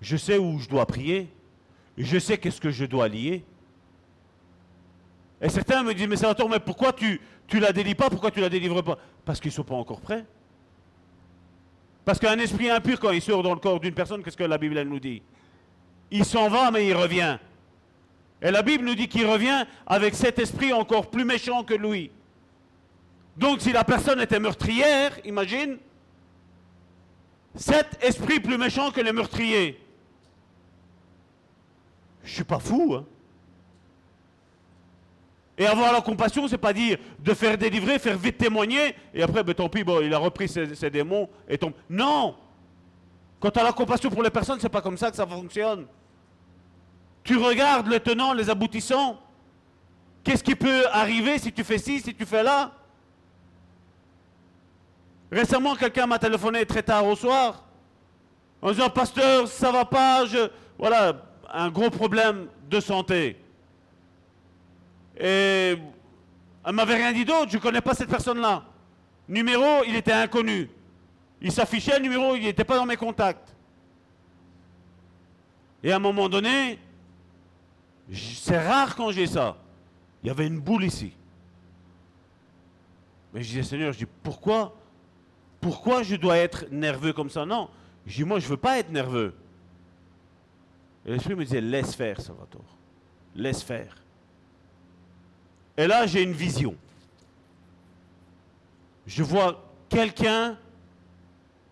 Je 0.00 0.16
sais 0.16 0.38
où 0.38 0.58
je 0.58 0.68
dois 0.68 0.86
prier. 0.86 1.28
Je 1.96 2.18
sais 2.18 2.36
qu'est-ce 2.36 2.60
que 2.60 2.70
je 2.70 2.84
dois 2.84 3.08
lier. 3.08 3.44
Et 5.40 5.48
certains 5.48 5.82
me 5.82 5.94
disent, 5.94 6.08
mais 6.08 6.16
Salvatore, 6.16 6.48
mais 6.48 6.60
pourquoi 6.60 6.92
tu 6.92 7.20
ne 7.52 7.60
la 7.60 7.72
délies 7.72 7.94
pas? 7.94 8.10
Pourquoi 8.10 8.30
tu 8.30 8.40
la 8.40 8.48
délivres 8.48 8.82
pas? 8.82 8.98
Parce 9.24 9.40
qu'ils 9.40 9.50
ne 9.50 9.54
sont 9.54 9.64
pas 9.64 9.74
encore 9.74 10.00
prêts. 10.00 10.24
Parce 12.04 12.18
qu'un 12.18 12.38
esprit 12.38 12.68
impur, 12.70 13.00
quand 13.00 13.10
il 13.10 13.22
sort 13.22 13.42
dans 13.42 13.54
le 13.54 13.60
corps 13.60 13.80
d'une 13.80 13.94
personne, 13.94 14.22
qu'est-ce 14.22 14.36
que 14.36 14.44
la 14.44 14.58
Bible 14.58 14.80
nous 14.82 15.00
dit? 15.00 15.22
Il 16.10 16.24
s'en 16.24 16.48
va, 16.48 16.70
mais 16.70 16.86
il 16.86 16.94
revient. 16.94 17.38
Et 18.42 18.50
la 18.50 18.62
Bible 18.62 18.84
nous 18.84 18.94
dit 18.94 19.08
qu'il 19.08 19.26
revient 19.26 19.64
avec 19.86 20.14
cet 20.14 20.38
esprit 20.38 20.72
encore 20.72 21.10
plus 21.10 21.24
méchant 21.24 21.64
que 21.64 21.74
lui. 21.74 22.10
Donc 23.36 23.62
si 23.62 23.72
la 23.72 23.84
personne 23.84 24.20
était 24.20 24.38
meurtrière, 24.38 25.18
imagine, 25.24 25.78
cet 27.54 28.02
esprit 28.04 28.38
plus 28.40 28.58
méchant 28.58 28.90
que 28.90 29.00
les 29.00 29.12
meurtriers. 29.12 29.80
Je 32.22 32.34
suis 32.34 32.44
pas 32.44 32.58
fou. 32.58 32.94
Hein. 32.94 33.04
Et 35.56 35.66
avoir 35.66 35.92
la 35.92 36.00
compassion, 36.00 36.48
c'est 36.48 36.58
pas 36.58 36.72
dire 36.72 36.98
de 37.18 37.32
faire 37.32 37.56
délivrer, 37.56 37.98
faire 37.98 38.18
vite 38.18 38.38
témoigner, 38.38 38.94
et 39.12 39.22
après, 39.22 39.44
ben, 39.44 39.54
tant 39.54 39.68
pis, 39.68 39.84
bon, 39.84 40.00
il 40.00 40.12
a 40.12 40.18
repris 40.18 40.48
ses, 40.48 40.90
démons 40.90 41.28
et 41.48 41.56
tombe. 41.56 41.74
Non 41.88 42.34
Quand 43.38 43.50
tu 43.50 43.60
as 43.60 43.62
la 43.62 43.72
compassion 43.72 44.10
pour 44.10 44.22
les 44.22 44.30
personnes, 44.30 44.58
c'est 44.60 44.68
pas 44.68 44.82
comme 44.82 44.98
ça 44.98 45.10
que 45.10 45.16
ça 45.16 45.26
fonctionne. 45.26 45.86
Tu 47.22 47.36
regardes 47.36 47.86
le 47.86 48.00
tenant, 48.00 48.32
les 48.32 48.50
aboutissants. 48.50 49.20
Qu'est-ce 50.24 50.42
qui 50.42 50.56
peut 50.56 50.86
arriver 50.90 51.38
si 51.38 51.52
tu 51.52 51.62
fais 51.62 51.78
ci, 51.78 52.00
si 52.00 52.14
tu 52.14 52.26
fais 52.26 52.42
là? 52.42 52.72
Récemment, 55.30 55.76
quelqu'un 55.76 56.06
m'a 56.06 56.18
téléphoné 56.18 56.66
très 56.66 56.82
tard 56.82 57.06
au 57.06 57.14
soir 57.14 57.64
en 58.60 58.70
disant 58.70 58.88
Pasteur, 58.88 59.46
ça 59.46 59.70
va 59.70 59.84
pas, 59.84 60.24
je... 60.24 60.48
voilà, 60.78 61.14
un 61.52 61.68
gros 61.68 61.90
problème 61.90 62.48
de 62.68 62.80
santé. 62.80 63.43
Et 65.18 65.76
elle 66.64 66.72
m'avait 66.72 66.96
rien 66.96 67.12
dit 67.12 67.24
d'autre, 67.24 67.50
je 67.50 67.56
ne 67.56 67.62
connais 67.62 67.80
pas 67.80 67.94
cette 67.94 68.08
personne-là. 68.08 68.64
Numéro, 69.28 69.84
il 69.86 69.96
était 69.96 70.12
inconnu. 70.12 70.68
Il 71.40 71.52
s'affichait, 71.52 71.98
le 71.98 72.02
numéro, 72.02 72.36
il 72.36 72.42
n'était 72.42 72.64
pas 72.64 72.76
dans 72.76 72.86
mes 72.86 72.96
contacts. 72.96 73.54
Et 75.82 75.92
à 75.92 75.96
un 75.96 76.00
moment 76.00 76.28
donné, 76.28 76.78
c'est 78.12 78.58
rare 78.58 78.96
quand 78.96 79.10
j'ai 79.10 79.26
ça. 79.26 79.56
Il 80.22 80.28
y 80.28 80.30
avait 80.30 80.46
une 80.46 80.60
boule 80.60 80.84
ici. 80.84 81.12
Mais 83.32 83.42
je 83.42 83.48
disais, 83.48 83.62
Seigneur, 83.62 83.92
je 83.92 83.98
dis, 83.98 84.06
pourquoi 84.22 84.74
Pourquoi 85.60 86.02
je 86.02 86.16
dois 86.16 86.38
être 86.38 86.66
nerveux 86.70 87.12
comme 87.12 87.28
ça? 87.30 87.44
Non. 87.44 87.68
Je 88.06 88.16
dis, 88.16 88.24
moi, 88.24 88.38
je 88.38 88.46
ne 88.46 88.50
veux 88.50 88.56
pas 88.56 88.78
être 88.78 88.90
nerveux. 88.90 89.34
Et 91.04 91.10
l'Esprit 91.10 91.34
me 91.34 91.44
disait, 91.44 91.60
laisse 91.60 91.94
faire, 91.94 92.20
Salvatore. 92.20 92.78
Laisse 93.34 93.62
faire. 93.62 93.96
Et 95.76 95.86
là, 95.86 96.06
j'ai 96.06 96.22
une 96.22 96.32
vision. 96.32 96.76
Je 99.06 99.22
vois 99.22 99.62
quelqu'un 99.88 100.56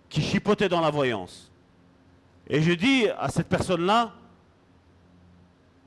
qui 0.09 0.21
chipotait 0.21 0.69
dans 0.69 0.81
la 0.81 0.91
voyance. 0.91 1.51
Et 2.49 2.61
je 2.61 2.73
dis 2.73 3.09
à 3.09 3.29
cette 3.29 3.49
personne-là, 3.49 4.13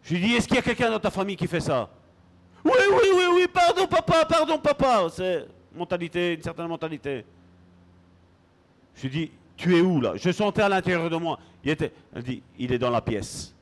je 0.04 0.14
lui 0.14 0.22
dis, 0.22 0.34
est-ce 0.34 0.48
qu'il 0.48 0.56
y 0.56 0.60
a 0.60 0.64
quelqu'un 0.64 0.92
dans 0.92 1.00
ta 1.00 1.12
famille 1.12 1.36
qui 1.36 1.48
fait 1.48 1.60
ça? 1.60 1.90
Oui, 2.64 2.72
oui, 2.90 3.10
oui, 3.16 3.24
oui, 3.36 3.48
pardon 3.52 3.86
papa, 3.86 4.26
pardon 4.26 4.58
papa. 4.58 5.08
C'est 5.12 5.46
mentalité, 5.76 6.34
une 6.34 6.42
certaine 6.42 6.68
mentalité. 6.68 7.26
Je 8.96 9.04
lui 9.04 9.10
dis, 9.10 9.32
tu 9.58 9.78
es 9.78 9.82
où 9.82 10.02
là? 10.02 10.14
Je 10.16 10.32
sentais 10.32 10.62
à 10.62 10.70
l'intérieur 10.70 11.10
de 11.10 11.18
moi. 11.18 11.40
Il 11.64 11.72
était, 11.72 11.92
elle 12.16 12.24
dit, 12.24 12.42
il 12.58 12.72
est 12.72 12.80
dans 12.80 12.90
la 12.90 13.02
pièce. 13.02 13.54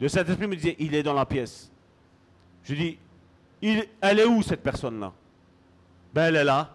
Le 0.00 0.08
Saint-Esprit 0.08 0.46
me 0.46 0.56
disait, 0.56 0.76
il 0.78 0.94
est 0.94 1.02
dans 1.02 1.14
la 1.14 1.26
pièce. 1.26 1.70
Je 2.64 2.72
lui 2.72 2.80
dis, 2.80 2.98
elle 3.60 4.20
est 4.20 4.24
où 4.24 4.42
cette 4.42 4.62
personne-là? 4.62 5.12
Ben 6.14 6.26
elle 6.26 6.36
est 6.36 6.44
là. 6.44 6.70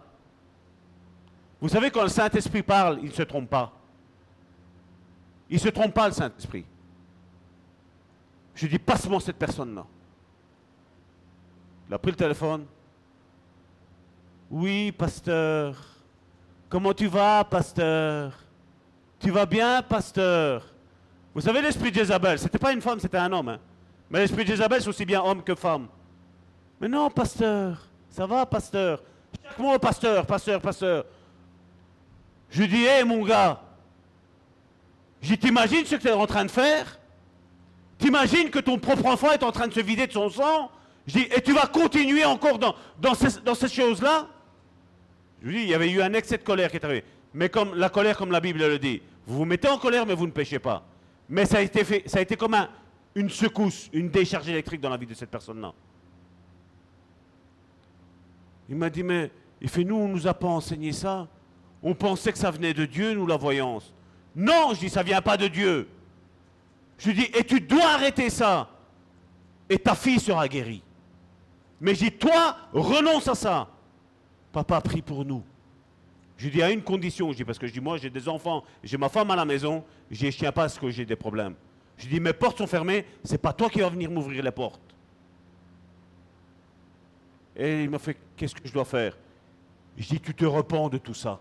Vous 1.61 1.69
savez, 1.69 1.89
quand 1.91 2.03
le 2.03 2.09
Saint-Esprit 2.09 2.61
parle, 2.61 2.99
il 3.01 3.09
ne 3.09 3.13
se 3.13 3.23
trompe 3.23 3.49
pas. 3.49 3.71
Il 5.49 5.55
ne 5.55 5.61
se 5.61 5.69
trompe 5.69 5.93
pas, 5.93 6.07
le 6.07 6.13
Saint-Esprit. 6.13 6.65
Je 8.55 8.67
dis, 8.67 8.79
passe-moi 8.79 9.19
cette 9.21 9.37
personne-là. 9.37 9.85
Il 11.87 11.93
a 11.93 11.97
pris 11.97 12.11
le 12.11 12.17
téléphone. 12.17 12.65
Oui, 14.51 14.91
pasteur. 14.91 15.75
Comment 16.69 16.93
tu 16.93 17.07
vas, 17.07 17.43
pasteur? 17.43 18.33
Tu 19.19 19.31
vas 19.31 19.45
bien, 19.45 19.81
pasteur? 19.81 20.65
Vous 21.33 21.41
savez, 21.41 21.61
l'esprit 21.61 21.91
de 21.91 21.95
Jézabel, 21.95 22.37
ce 22.37 22.43
n'était 22.43 22.59
pas 22.59 22.73
une 22.73 22.81
femme, 22.81 22.99
c'était 22.99 23.17
un 23.17 23.31
homme. 23.31 23.49
Hein. 23.49 23.59
Mais 24.09 24.19
l'esprit 24.19 24.43
de 24.43 24.49
Jézabel, 24.49 24.81
c'est 24.81 24.89
aussi 24.89 25.05
bien 25.05 25.23
homme 25.23 25.43
que 25.43 25.55
femme. 25.55 25.87
Mais 26.83 26.89
non, 26.89 27.09
pasteur, 27.09 27.87
ça 28.09 28.25
va, 28.25 28.45
pasteur? 28.45 29.01
Chaque 29.41 29.57
mot, 29.57 29.79
pasteur, 29.79 30.25
pasteur, 30.25 30.59
pasteur. 30.59 31.05
Je 32.49 32.63
dis, 32.63 32.83
hé, 32.83 33.05
mon 33.05 33.23
gars, 33.23 33.61
je 35.21 35.33
t'imagine 35.35 35.85
ce 35.85 35.95
que 35.95 36.01
tu 36.01 36.09
es 36.09 36.11
en 36.11 36.27
train 36.27 36.43
de 36.43 36.51
faire? 36.51 36.99
T'imagines 37.97 38.49
que 38.49 38.59
ton 38.59 38.77
propre 38.77 39.05
enfant 39.05 39.31
est 39.31 39.43
en 39.43 39.51
train 39.53 39.69
de 39.69 39.73
se 39.73 39.79
vider 39.79 40.07
de 40.07 40.11
son 40.11 40.29
sang? 40.29 40.69
Je 41.07 41.19
dis, 41.19 41.27
Et 41.33 41.39
tu 41.39 41.53
vas 41.53 41.67
continuer 41.67 42.25
encore 42.25 42.59
dans, 42.59 42.75
dans, 42.99 43.15
ces, 43.15 43.69
choses-là? 43.69 44.27
Je 45.41 45.47
vous 45.47 45.53
dis, 45.53 45.61
il 45.61 45.69
y 45.69 45.73
avait 45.73 45.89
eu 45.89 46.01
un 46.01 46.11
excès 46.11 46.37
de 46.37 46.43
colère 46.43 46.69
qui 46.69 46.75
est 46.75 46.83
arrivé. 46.83 47.05
Mais 47.33 47.47
comme 47.47 47.75
la 47.75 47.87
colère, 47.87 48.17
comme 48.17 48.33
la 48.33 48.41
Bible 48.41 48.59
le 48.59 48.77
dit, 48.77 49.01
vous 49.25 49.37
vous 49.37 49.45
mettez 49.45 49.69
en 49.69 49.77
colère, 49.77 50.05
mais 50.05 50.15
vous 50.15 50.27
ne 50.27 50.31
péchez 50.31 50.59
pas. 50.59 50.83
Mais 51.29 51.45
ça 51.45 51.59
a 51.59 51.61
été, 51.61 51.85
fait, 51.85 52.03
ça 52.07 52.17
a 52.17 52.21
été 52.21 52.35
comme 52.35 52.57
une 53.15 53.29
secousse, 53.29 53.89
une 53.93 54.09
décharge 54.09 54.49
électrique 54.49 54.81
dans 54.81 54.89
la 54.89 54.97
vie 54.97 55.07
de 55.07 55.13
cette 55.13 55.31
personne-là. 55.31 55.73
Il 58.69 58.75
m'a 58.75 58.89
dit, 58.89 59.03
mais 59.03 59.31
il 59.61 59.69
fait, 59.69 59.83
nous, 59.83 59.95
on 59.95 60.07
ne 60.07 60.13
nous 60.13 60.27
a 60.27 60.33
pas 60.33 60.47
enseigné 60.47 60.91
ça. 60.91 61.27
On 61.81 61.93
pensait 61.93 62.31
que 62.31 62.37
ça 62.37 62.51
venait 62.51 62.73
de 62.73 62.85
Dieu, 62.85 63.13
nous, 63.13 63.27
la 63.27 63.37
voyance. 63.37 63.93
Non, 64.35 64.73
je 64.73 64.79
dis, 64.79 64.89
ça 64.89 65.01
ne 65.01 65.07
vient 65.07 65.21
pas 65.21 65.37
de 65.37 65.47
Dieu. 65.47 65.87
Je 66.97 67.09
lui 67.09 67.15
dis, 67.15 67.29
et 67.37 67.43
tu 67.43 67.59
dois 67.59 67.89
arrêter 67.89 68.29
ça. 68.29 68.69
Et 69.69 69.77
ta 69.77 69.95
fille 69.95 70.19
sera 70.19 70.47
guérie. 70.47 70.83
Mais 71.81 71.95
je 71.95 72.05
dis, 72.05 72.11
toi, 72.11 72.57
renonce 72.71 73.27
à 73.27 73.35
ça. 73.35 73.67
Papa 74.51 74.79
prie 74.81 75.01
pour 75.01 75.25
nous. 75.25 75.43
Je 76.37 76.49
dis 76.49 76.61
à 76.61 76.71
une 76.71 76.81
condition, 76.81 77.31
je 77.31 77.37
dis, 77.37 77.43
parce 77.43 77.57
que 77.57 77.67
je 77.67 77.73
dis, 77.73 77.79
moi 77.79 77.97
j'ai 77.97 78.09
des 78.09 78.27
enfants, 78.27 78.63
j'ai 78.83 78.97
ma 78.97 79.09
femme 79.09 79.31
à 79.31 79.35
la 79.35 79.45
maison, 79.45 79.83
je 80.11 80.19
dis, 80.19 80.31
je 80.31 80.37
tiens 80.37 80.51
pas 80.51 80.63
à 80.63 80.69
ce 80.69 80.79
que 80.79 80.89
j'ai 80.89 81.05
des 81.05 81.15
problèmes. 81.15 81.55
Je 81.97 82.07
dis, 82.07 82.19
mes 82.19 82.33
portes 82.33 82.57
sont 82.57 82.67
fermées, 82.67 83.05
c'est 83.23 83.37
pas 83.37 83.53
toi 83.53 83.69
qui 83.69 83.79
vas 83.79 83.89
venir 83.89 84.09
m'ouvrir 84.09 84.43
les 84.43 84.51
portes. 84.51 84.81
Et 87.55 87.83
il 87.83 87.89
m'a 87.89 87.99
fait, 87.99 88.17
qu'est-ce 88.35 88.55
que 88.55 88.67
je 88.67 88.73
dois 88.73 88.85
faire? 88.85 89.17
Je 89.97 90.07
dis, 90.07 90.19
tu 90.19 90.33
te 90.33 90.45
repens 90.45 90.89
de 90.89 90.97
tout 90.97 91.13
ça. 91.13 91.39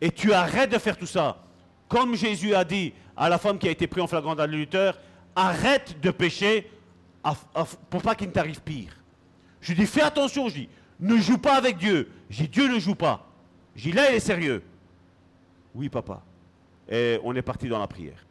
Et 0.00 0.10
tu 0.10 0.32
arrêtes 0.32 0.70
de 0.70 0.78
faire 0.78 0.96
tout 0.96 1.06
ça. 1.06 1.42
Comme 1.88 2.14
Jésus 2.14 2.54
a 2.54 2.64
dit 2.64 2.92
à 3.16 3.28
la 3.28 3.38
femme 3.38 3.58
qui 3.58 3.68
a 3.68 3.70
été 3.70 3.86
prise 3.86 4.04
en 4.04 4.06
flagrant 4.06 4.34
adultère, 4.34 4.98
arrête 5.34 6.00
de 6.00 6.10
pécher 6.10 6.70
pour 7.90 8.00
pas 8.00 8.14
qu'il 8.14 8.28
ne 8.28 8.32
t'arrive 8.32 8.62
pire. 8.62 8.96
Je 9.60 9.74
dis, 9.74 9.86
fais 9.86 10.02
attention, 10.02 10.48
je 10.48 10.54
dis, 10.54 10.68
ne 11.00 11.16
joue 11.18 11.38
pas 11.38 11.56
avec 11.56 11.76
Dieu. 11.76 12.10
Je 12.30 12.42
dis, 12.44 12.48
Dieu 12.48 12.72
ne 12.72 12.78
joue 12.78 12.94
pas. 12.94 13.26
Je 13.74 13.90
dis, 13.90 13.92
là, 13.92 14.10
il 14.10 14.16
est 14.16 14.20
sérieux. 14.20 14.62
Oui, 15.74 15.88
papa. 15.88 16.22
Et 16.88 17.18
on 17.22 17.34
est 17.34 17.42
parti 17.42 17.68
dans 17.68 17.78
la 17.78 17.86
prière. 17.86 18.24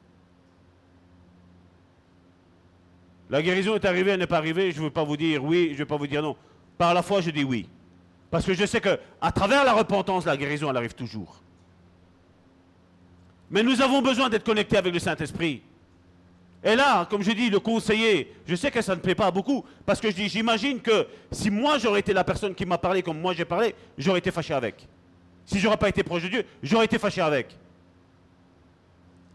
La 3.30 3.42
guérison 3.42 3.76
est 3.76 3.86
arrivée, 3.86 4.12
elle 4.12 4.20
n'est 4.20 4.28
pas 4.28 4.38
arrivée. 4.38 4.72
Je 4.72 4.80
ne 4.80 4.86
veux 4.86 4.90
pas 4.90 5.04
vous 5.04 5.18
dire 5.18 5.44
oui, 5.44 5.68
je 5.70 5.74
ne 5.74 5.78
veux 5.80 5.86
pas 5.86 5.98
vous 5.98 6.08
dire 6.08 6.22
non. 6.22 6.36
Par 6.78 6.94
la 6.94 7.02
foi, 7.02 7.22
je 7.22 7.30
dis 7.30 7.44
oui. 7.44 7.68
Parce 8.32 8.46
que 8.46 8.54
je 8.54 8.66
sais 8.66 8.82
que 8.82 9.00
à 9.22 9.32
travers 9.32 9.64
la 9.64 9.74
repentance, 9.74 10.26
la 10.26 10.38
guérison, 10.38 10.70
elle 10.70 10.78
arrive 10.78 10.94
toujours. 10.94 11.42
Mais 13.50 13.64
nous 13.64 13.82
avons 13.82 14.02
besoin 14.02 14.30
d'être 14.30 14.44
connectés 14.44 14.78
avec 14.78 14.94
le 14.94 15.00
Saint-Esprit. 15.00 15.62
Et 16.64 16.76
là, 16.76 17.06
comme 17.10 17.24
je 17.24 17.32
dis, 17.32 17.50
le 17.50 17.60
conseiller, 17.60 18.34
je 18.46 18.56
sais 18.56 18.70
que 18.70 18.82
ça 18.82 18.94
ne 18.94 19.00
plaît 19.00 19.16
pas 19.16 19.32
beaucoup, 19.32 19.64
parce 19.86 20.00
que 20.02 20.10
je 20.10 20.16
dis, 20.16 20.28
j'imagine 20.28 20.82
que 20.82 21.08
si 21.32 21.50
moi 21.50 21.78
j'aurais 21.78 22.02
été 22.02 22.12
la 22.12 22.24
personne 22.24 22.54
qui 22.54 22.66
m'a 22.66 22.78
parlé 22.78 23.02
comme 23.02 23.20
moi 23.20 23.34
j'ai 23.34 23.46
parlé, 23.46 23.74
j'aurais 23.98 24.20
été 24.20 24.30
fâché 24.30 24.54
avec. 24.54 24.88
Si 25.46 25.58
j'aurais 25.58 25.78
pas 25.78 25.90
été 25.90 26.04
proche 26.04 26.24
de 26.24 26.28
Dieu, 26.28 26.46
j'aurais 26.62 26.86
été 26.86 27.00
fâché 27.00 27.22
avec. 27.22 27.58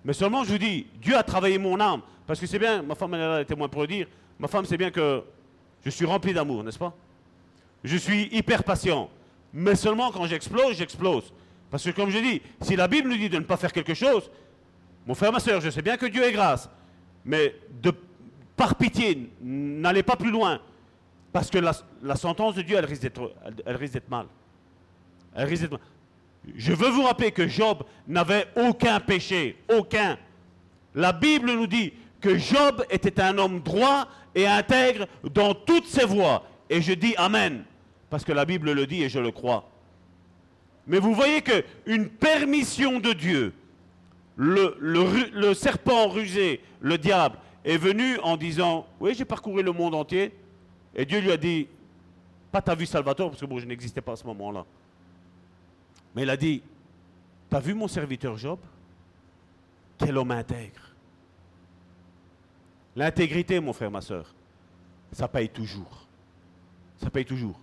Mais 0.05 0.13
seulement, 0.13 0.45
je 0.45 0.53
vous 0.53 0.59
dis, 0.59 0.87
Dieu 1.01 1.17
a 1.17 1.23
travaillé 1.23 1.59
mon 1.59 1.81
âme. 1.81 2.03
Parce 2.27 2.41
que 2.41 2.47
c'est 2.47 2.59
bien, 2.59 2.83
ma 2.83 2.95
femme 2.95 3.15
elle 3.15 3.21
est 3.21 3.29
là, 3.39 3.45
témoin 3.45 3.69
pour 3.69 3.83
le 3.83 3.87
dire, 3.87 4.07
ma 4.39 4.49
femme 4.49 4.65
c'est 4.65 4.79
bien 4.79 4.91
que 4.91 5.23
je 5.85 5.91
suis 5.91 6.07
rempli 6.07 6.33
d'amour, 6.33 6.65
n'est-ce 6.65 6.79
pas? 6.79 6.95
Je 7.83 7.97
suis 7.97 8.29
hyper 8.33 8.65
patient. 8.65 9.11
Mais 9.53 9.75
seulement 9.75 10.11
quand 10.11 10.27
j'explose, 10.27 10.77
j'explose. 10.77 11.33
Parce 11.71 11.85
que 11.85 11.91
comme 11.91 12.11
je 12.11 12.19
dis, 12.19 12.43
si 12.63 12.77
la 12.77 12.89
Bible 12.89 13.09
nous 13.09 13.17
dit 13.17 13.29
de 13.29 13.39
ne 13.39 13.45
pas 13.45 13.57
faire 13.57 13.73
quelque 13.73 13.95
chose, 13.95 14.31
mon 15.07 15.15
frère, 15.15 15.33
ma 15.33 15.41
soeur, 15.41 15.61
je 15.61 15.69
sais 15.71 15.83
bien 15.83 15.97
que 15.97 16.07
Dieu 16.07 16.23
est 16.23 16.33
grâce. 16.33 16.71
Mais 17.25 17.55
de, 17.83 17.93
par 18.57 18.75
pitié, 18.77 19.31
n'allez 19.43 20.03
pas 20.03 20.17
plus 20.17 20.31
loin. 20.31 20.61
Parce 21.33 21.51
que 21.51 21.59
la, 21.59 22.17
sentence 22.17 22.55
de 22.55 22.63
Dieu, 22.63 22.77
elle 22.79 22.85
risque 22.85 23.03
d'être, 23.03 23.35
elle, 23.67 23.77
risque 23.77 23.95
d'être 23.95 24.09
mal. 24.09 24.27
Elle 25.35 25.49
risque 25.49 25.63
d'être 25.63 25.73
mal. 25.73 25.81
Je 26.55 26.73
veux 26.73 26.91
vous 26.91 27.03
rappeler 27.03 27.33
que 27.33 27.49
Job 27.49 27.85
n'avait 28.07 28.47
aucun 28.57 29.01
péché, 29.01 29.57
aucun. 29.69 30.19
La 30.95 31.13
Bible 31.13 31.53
nous 31.53 31.67
dit 31.67 31.93
que 32.21 32.37
Job 32.37 32.85
était 32.91 33.21
un 33.21 33.39
homme 33.39 33.61
droit 33.61 34.09
et 34.35 34.47
intègre 34.47 35.07
dans 35.33 35.55
toutes 35.55 35.87
ses 35.87 36.05
voies. 36.05 36.45
Et 36.69 36.83
je 36.83 36.93
dis 36.93 37.15
Amen, 37.17 37.65
parce 38.11 38.25
que 38.25 38.33
la 38.33 38.45
Bible 38.45 38.73
le 38.73 38.87
dit 38.87 39.03
et 39.03 39.09
je 39.09 39.19
le 39.19 39.31
crois. 39.31 39.69
Mais 40.87 40.99
vous 40.99 41.15
voyez 41.15 41.43
qu'une 41.43 42.09
permission 42.09 43.01
de 43.01 43.13
Dieu, 43.13 43.55
le, 44.37 45.55
serpent 45.55 46.09
rusé, 46.09 46.61
le 46.81 46.99
diable, 46.99 47.37
est 47.65 47.79
venu 47.79 48.19
en 48.23 48.37
disant, 48.37 48.87
oui, 49.01 49.15
j'ai 49.15 49.25
parcouru 49.25 49.63
le 49.63 49.73
monde 49.73 49.95
entier. 49.95 50.33
Et 50.95 51.07
Dieu 51.07 51.21
lui 51.21 51.33
a 51.33 51.37
dit, 51.37 51.67
pas 52.53 52.61
t'as 52.61 52.75
vu 52.75 52.87
Salvatore, 52.87 53.31
parce 53.31 53.41
que 53.41 53.47
bon, 53.47 53.59
je 53.59 53.67
n'existais 53.67 54.03
pas 54.03 54.13
à 54.13 54.17
ce 54.17 54.27
moment-là. 54.27 54.65
Mais 56.15 56.23
il 56.23 56.31
a 56.31 56.37
dit, 56.37 56.63
t'as 57.51 57.61
vu 57.61 57.75
mon 57.75 57.89
serviteur 57.89 58.37
Job? 58.37 58.59
Quel 59.99 60.17
homme 60.17 60.31
intègre. 60.31 60.81
L'intégrité, 62.97 63.59
mon 63.61 63.73
frère, 63.73 63.91
ma 63.91 64.01
soeur, 64.01 64.33
ça 65.13 65.29
paye 65.29 65.49
toujours. 65.49 66.07
Ça 66.99 67.11
paye 67.11 67.25
toujours. 67.25 67.59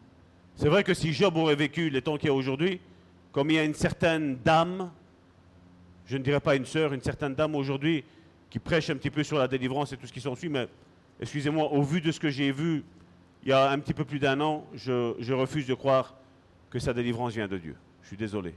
C'est 0.56 0.68
vrai 0.68 0.84
que 0.84 0.94
si 0.94 1.14
Job 1.14 1.38
aurait 1.38 1.56
vécu 1.56 1.90
les 1.90 2.02
temps 2.02 2.18
qu'il 2.18 2.28
y 2.28 2.32
a 2.32 2.34
aujourd'hui, 2.34 2.80
comme 3.32 3.50
il 3.50 3.56
y 3.56 3.60
a 3.60 3.64
une 3.64 3.74
certaine 3.74 4.38
dame 4.38 4.92
je 6.12 6.18
ne 6.18 6.24
dirais 6.24 6.42
pas 6.42 6.58
une 6.58 6.66
sœur, 6.66 6.92
une 6.92 7.02
certaine 7.02 7.36
dame 7.36 7.56
aujourd'hui 7.56 8.04
qui 8.50 8.60
prêche 8.60 8.90
un 8.90 8.96
petit 8.96 9.10
peu 9.10 9.24
sur 9.24 9.38
la 9.38 9.48
délivrance 9.48 9.94
et 9.94 9.98
tout 9.98 10.06
ce 10.06 10.12
qui 10.12 10.20
s'ensuit, 10.20 10.50
mais 10.50 10.68
excusez-moi, 11.22 11.72
au 11.72 11.82
vu 11.84 12.02
de 12.02 12.12
ce 12.12 12.20
que 12.20 12.30
j'ai 12.30 12.52
vu 12.52 12.84
il 13.44 13.50
y 13.50 13.54
a 13.54 13.72
un 13.72 13.80
petit 13.80 13.94
peu 13.94 14.04
plus 14.04 14.20
d'un 14.20 14.40
an, 14.42 14.68
je, 14.74 15.34
refuse 15.34 15.66
de 15.66 15.74
croire 15.74 16.14
que 16.70 16.80
sa 16.80 16.94
délivrance 16.94 17.34
vient 17.34 17.48
de 17.48 17.58
Dieu. 17.58 17.76
Je 18.02 18.08
suis 18.08 18.18
désolé. 18.18 18.54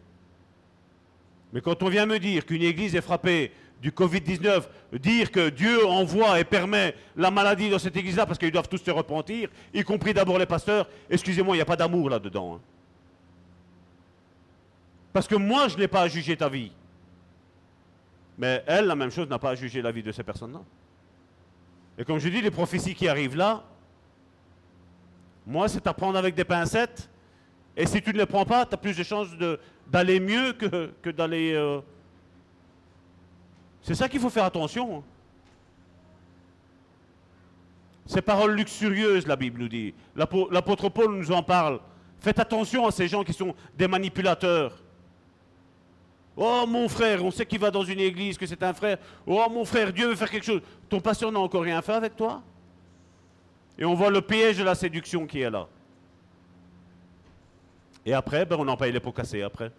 Mais 1.53 1.61
quand 1.61 1.83
on 1.83 1.89
vient 1.89 2.07
me 2.07 2.19
dire 2.19 2.45
qu'une 2.45 2.63
église 2.63 2.95
est 2.97 3.01
frappée 3.01 3.53
du 3.81 3.91
Covid-19, 3.91 4.65
dire 4.95 5.31
que 5.31 5.51
Dieu 5.51 5.87
envoie 5.87 6.41
et 6.41 6.45
permet 6.45 6.95
la 7.17 7.31
maladie 7.31 7.71
dans 7.71 7.79
cette 7.79 7.97
église-là 7.97 8.27
parce 8.27 8.39
qu'ils 8.39 8.51
doivent 8.51 8.69
tous 8.69 8.79
se 8.79 8.91
repentir, 8.91 9.51
y 9.73 9.83
compris 9.83 10.15
d'abord 10.15 10.39
les 10.39 10.47
pasteurs, 10.47 10.89
excusez-moi, 11.11 11.55
il 11.55 11.59
n'y 11.59 11.63
a 11.63 11.67
pas 11.67 11.77
d'amour 11.77 12.11
là-dedans. 12.11 12.57
Hein. 12.57 12.61
Parce 15.13 15.29
que 15.29 15.37
moi, 15.37 15.69
je 15.69 15.77
n'ai 15.77 15.87
pas 15.87 16.03
à 16.03 16.09
juger 16.09 16.37
ta 16.37 16.49
vie. 16.49 16.73
Mais 18.37 18.65
elle, 18.67 18.87
la 18.87 18.97
même 18.97 19.11
chose, 19.11 19.29
n'a 19.29 19.39
pas 19.39 19.51
à 19.51 19.55
juger 19.55 19.81
la 19.81 19.93
vie 19.93 20.03
de 20.03 20.11
ces 20.11 20.25
personnes-là. 20.25 20.61
Et 21.97 22.05
comme 22.05 22.19
je 22.19 22.29
dis, 22.29 22.41
les 22.41 22.51
prophéties 22.51 22.95
qui 22.95 23.07
arrivent 23.07 23.37
là, 23.37 23.63
moi, 25.47 25.69
c'est 25.69 25.87
à 25.87 25.95
prendre 25.95 26.19
avec 26.19 26.35
des 26.35 26.45
pincettes. 26.45 27.09
Et 27.77 27.87
si 27.87 28.01
tu 28.01 28.13
ne 28.13 28.19
les 28.19 28.27
prends 28.27 28.45
pas, 28.45 28.65
tu 28.67 28.75
as 28.75 28.77
plus 28.77 28.97
de 28.97 29.03
chances 29.03 29.29
d'aller 29.87 30.21
mieux 30.21 30.53
que, 30.53 31.11
d'aller... 31.11 31.53
Euh, 31.55 31.81
c'est 33.83 33.95
ça 33.95 34.09
qu'il 34.09 34.21
faut 34.21 34.31
faire 34.31 34.45
attention. 34.45 34.99
Hein. 34.99 35.03
Ces 38.07 38.23
paroles 38.23 38.55
luxurieuses, 38.55 39.27
la 39.27 39.37
Bible 39.37 39.61
nous 39.61 39.69
dit. 39.69 39.95
L'apôtre 40.15 40.89
Paul 40.89 41.17
nous 41.17 41.33
en 41.33 41.43
parle. 41.43 41.81
Faites 42.21 42.39
attention 42.39 42.87
à 42.87 42.91
ces 42.91 43.09
gens 43.09 43.25
qui 43.25 43.33
sont 43.33 43.55
des 43.77 43.89
manipulateurs. 43.89 44.79
Oh 46.37 46.65
mon 46.67 46.89
frère, 46.89 47.25
on 47.25 47.31
sait 47.31 47.47
qu'il 47.47 47.61
va 47.61 47.71
dans 47.71 47.85
une 47.85 48.01
église, 48.01 48.37
que 48.37 48.47
c'est 48.47 48.63
un 48.63 48.73
frère. 48.73 48.99
Oh 49.27 49.47
mon 49.51 49.65
frère, 49.65 49.93
Dieu 49.93 50.09
veut 50.09 50.17
faire 50.17 50.31
quelque 50.31 50.47
chose. 50.47 50.63
Ton 50.89 51.01
pasteur 51.01 51.31
n'a 51.31 51.39
encore 51.39 51.63
rien 51.63 51.81
fait 51.81 51.93
avec 51.93 52.17
toi? 52.17 52.43
Et 53.79 53.85
on 53.85 53.95
voit 53.95 54.11
le 54.11 54.21
piège 54.21 54.59
de 54.59 54.65
la 54.65 54.75
séduction 54.75 55.27
qui 55.27 55.41
est 55.41 55.51
là. 55.51 55.67
Et 58.07 58.13
après, 58.13 58.45
ben, 58.45 58.57
on 58.59 58.69
en 58.69 58.77
paye 58.77 58.93
les 58.93 59.01
pots 59.01 59.13
cassés 59.13 59.43
après. 59.43 59.73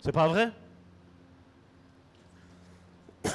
C'est 0.00 0.12
pas 0.12 0.26
vrai? 0.28 0.50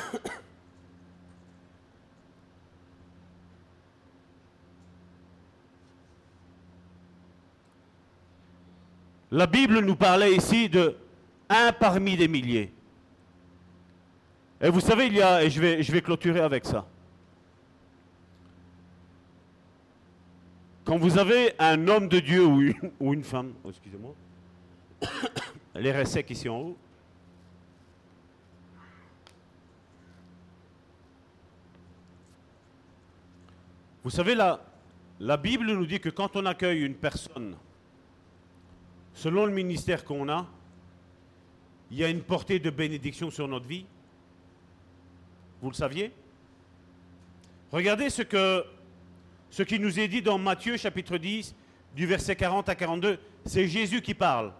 La 9.32 9.48
Bible 9.48 9.80
nous 9.80 9.96
parlait 9.96 10.36
ici 10.36 10.70
de 10.70 10.96
un 11.50 11.74
parmi 11.74 12.16
des 12.16 12.28
milliers. 12.28 12.72
Et 14.62 14.70
vous 14.70 14.80
savez, 14.80 15.08
il 15.08 15.16
y 15.16 15.22
a, 15.22 15.44
et 15.44 15.50
je 15.50 15.60
vais, 15.60 15.84
je 15.84 15.92
vais 15.92 16.02
clôturer 16.02 16.40
avec 16.40 16.66
ça. 16.66 16.86
Quand 20.94 21.00
vous 21.00 21.18
avez 21.18 21.56
un 21.58 21.88
homme 21.88 22.08
de 22.08 22.20
Dieu 22.20 22.46
ou 22.46 23.14
une, 23.16 23.24
femme, 23.24 23.54
oh, 23.64 23.72
excusez-moi, 23.72 24.14
les 25.76 25.92
ressecs 25.92 26.30
ici 26.30 26.48
en 26.48 26.60
haut, 26.60 26.78
Vous 34.04 34.12
savez, 34.12 34.36
la, 34.36 34.64
la 35.20 35.36
Bible 35.36 35.66
nous 35.66 35.88
dit 35.88 36.00
que 36.00 36.10
quand 36.10 36.36
on 36.36 36.46
accueille 36.46 36.84
une 36.84 36.94
personne, 36.94 37.56
selon 39.16 39.48
le 39.48 39.52
ministère 39.52 40.06
qu'on 40.06 40.30
a, 40.30 40.46
il 41.90 41.98
y 41.98 42.04
a 42.04 42.08
une 42.08 42.22
portée 42.22 42.60
de 42.60 42.70
bénédiction 42.70 43.32
sur 43.32 43.48
notre 43.48 43.66
vie. 43.66 43.88
Vous 45.60 45.72
le 45.72 45.76
saviez? 45.76 46.12
Regardez 47.72 48.12
ce, 48.12 48.22
que, 48.22 48.64
ce 49.54 49.62
qui 49.62 49.78
nous 49.78 50.00
est 50.00 50.08
dit 50.08 50.24
dans 50.24 50.40
Matthieu 50.40 50.78
chapitre 50.78 51.20
10, 51.20 51.54
du 51.96 52.08
verset 52.08 52.36
40 52.36 52.70
à 52.70 52.74
42. 52.74 53.20
C'est 53.46 53.68
Jésus 53.68 54.02
qui 54.02 54.16
parle. 54.16 54.52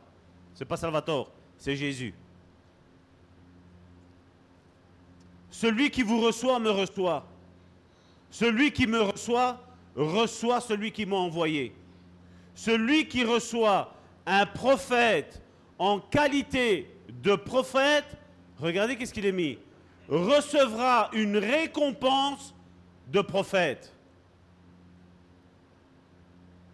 C'est 0.54 0.66
pas 0.66 0.78
Salvatore, 0.78 1.32
c'est 1.58 1.76
Jésus. 1.76 2.14
Celui 5.50 5.90
qui 5.90 6.04
vous 6.04 6.22
reçoit 6.22 6.60
me 6.60 6.70
reçoit. 6.70 7.26
Celui 8.30 8.72
qui 8.72 8.86
me 8.86 9.02
reçoit 9.02 9.60
reçoit 9.96 10.62
celui 10.62 10.92
qui 10.92 11.08
m'a 11.08 11.16
envoyé. 11.16 11.74
Celui 12.54 13.08
qui 13.08 13.24
reçoit 13.24 13.96
un 14.28 14.46
prophète 14.46 15.42
en 15.80 16.00
qualité 16.00 16.88
de 17.24 17.36
prophète, 17.36 18.16
regardez 18.60 18.96
qu'est-ce 18.96 19.14
qu'il 19.16 19.26
est 19.26 19.32
mis, 19.32 19.58
recevra 20.08 21.10
une 21.14 21.38
récompense 21.38 22.54
de 23.12 23.22
prophète. 23.22 23.93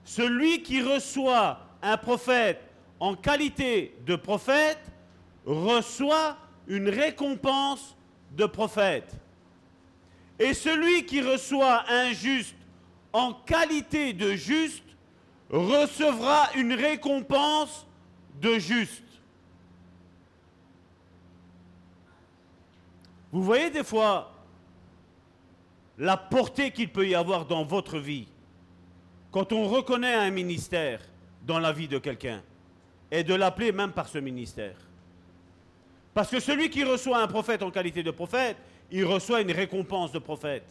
Celui 0.09 0.63
qui 0.63 0.81
reçoit 0.81 1.59
un 1.83 1.95
prophète 1.95 2.59
en 2.99 3.13
qualité 3.13 3.95
de 4.07 4.15
prophète 4.15 4.81
reçoit 5.45 6.35
une 6.67 6.89
récompense 6.89 7.95
de 8.31 8.47
prophète. 8.47 9.15
Et 10.39 10.55
celui 10.55 11.05
qui 11.05 11.21
reçoit 11.21 11.83
un 11.87 12.11
juste 12.11 12.55
en 13.13 13.33
qualité 13.33 14.13
de 14.13 14.31
juste 14.31 14.83
recevra 15.51 16.49
une 16.55 16.73
récompense 16.73 17.85
de 18.41 18.57
juste. 18.57 19.03
Vous 23.31 23.43
voyez 23.43 23.69
des 23.69 23.83
fois 23.83 24.33
la 25.99 26.17
portée 26.17 26.71
qu'il 26.71 26.91
peut 26.91 27.07
y 27.07 27.13
avoir 27.13 27.45
dans 27.45 27.63
votre 27.63 27.99
vie 27.99 28.27
quand 29.31 29.53
on 29.53 29.67
reconnaît 29.67 30.15
un 30.15 30.31
ministère 30.31 31.01
dans 31.45 31.59
la 31.59 31.71
vie 31.71 31.87
de 31.87 31.99
quelqu'un 31.99 32.41
et 33.11 33.23
de 33.23 33.33
l'appeler 33.33 33.71
même 33.71 33.91
par 33.91 34.07
ce 34.07 34.17
ministère. 34.17 34.75
Parce 36.13 36.29
que 36.29 36.39
celui 36.39 36.69
qui 36.69 36.83
reçoit 36.83 37.21
un 37.21 37.27
prophète 37.27 37.63
en 37.63 37.71
qualité 37.71 38.03
de 38.03 38.11
prophète, 38.11 38.57
il 38.91 39.05
reçoit 39.05 39.41
une 39.41 39.51
récompense 39.51 40.11
de 40.11 40.19
prophète. 40.19 40.65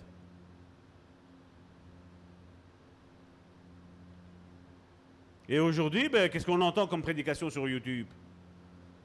Et 5.48 5.58
aujourd'hui, 5.58 6.08
ben, 6.08 6.28
qu'est-ce 6.28 6.44
qu'on 6.44 6.60
entend 6.60 6.86
comme 6.86 7.00
prédication 7.00 7.48
sur 7.48 7.66
YouTube? 7.68 8.06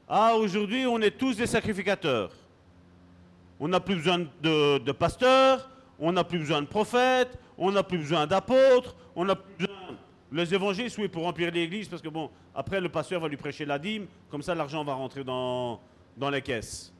Ah, 0.09 0.35
aujourd'hui, 0.35 0.85
on 0.85 0.99
est 0.99 1.17
tous 1.17 1.37
des 1.37 1.47
sacrificateurs. 1.47 2.31
On 3.59 3.69
n'a 3.69 3.79
plus 3.79 3.95
besoin 3.95 4.27
de, 4.41 4.91
pasteurs, 4.91 5.69
on 5.97 6.11
n'a 6.11 6.25
plus 6.25 6.39
besoin 6.39 6.61
de 6.61 6.67
prophètes, 6.67 7.39
on 7.57 7.71
n'a 7.71 7.83
plus 7.83 7.97
besoin 7.97 8.27
d'apôtres, 8.27 8.95
on 9.15 9.25
n'a 9.25 9.35
plus 9.35 9.67
besoin... 9.67 9.97
Les 10.31 10.51
évangélistes, 10.51 10.97
oui, 10.97 11.07
pour 11.07 11.23
remplir 11.23 11.51
l'église, 11.51 11.87
parce 11.87 12.01
que 12.01 12.09
bon, 12.09 12.31
après, 12.55 12.81
le 12.81 12.89
pasteur 12.89 13.21
va 13.21 13.27
lui 13.27 13.37
prêcher 13.37 13.65
la 13.65 13.77
dîme, 13.77 14.07
comme 14.31 14.41
ça, 14.41 14.55
l'argent 14.55 14.83
va 14.83 14.95
rentrer 14.95 15.23
dans, 15.23 15.79
les 16.31 16.41
caisses. 16.41 16.91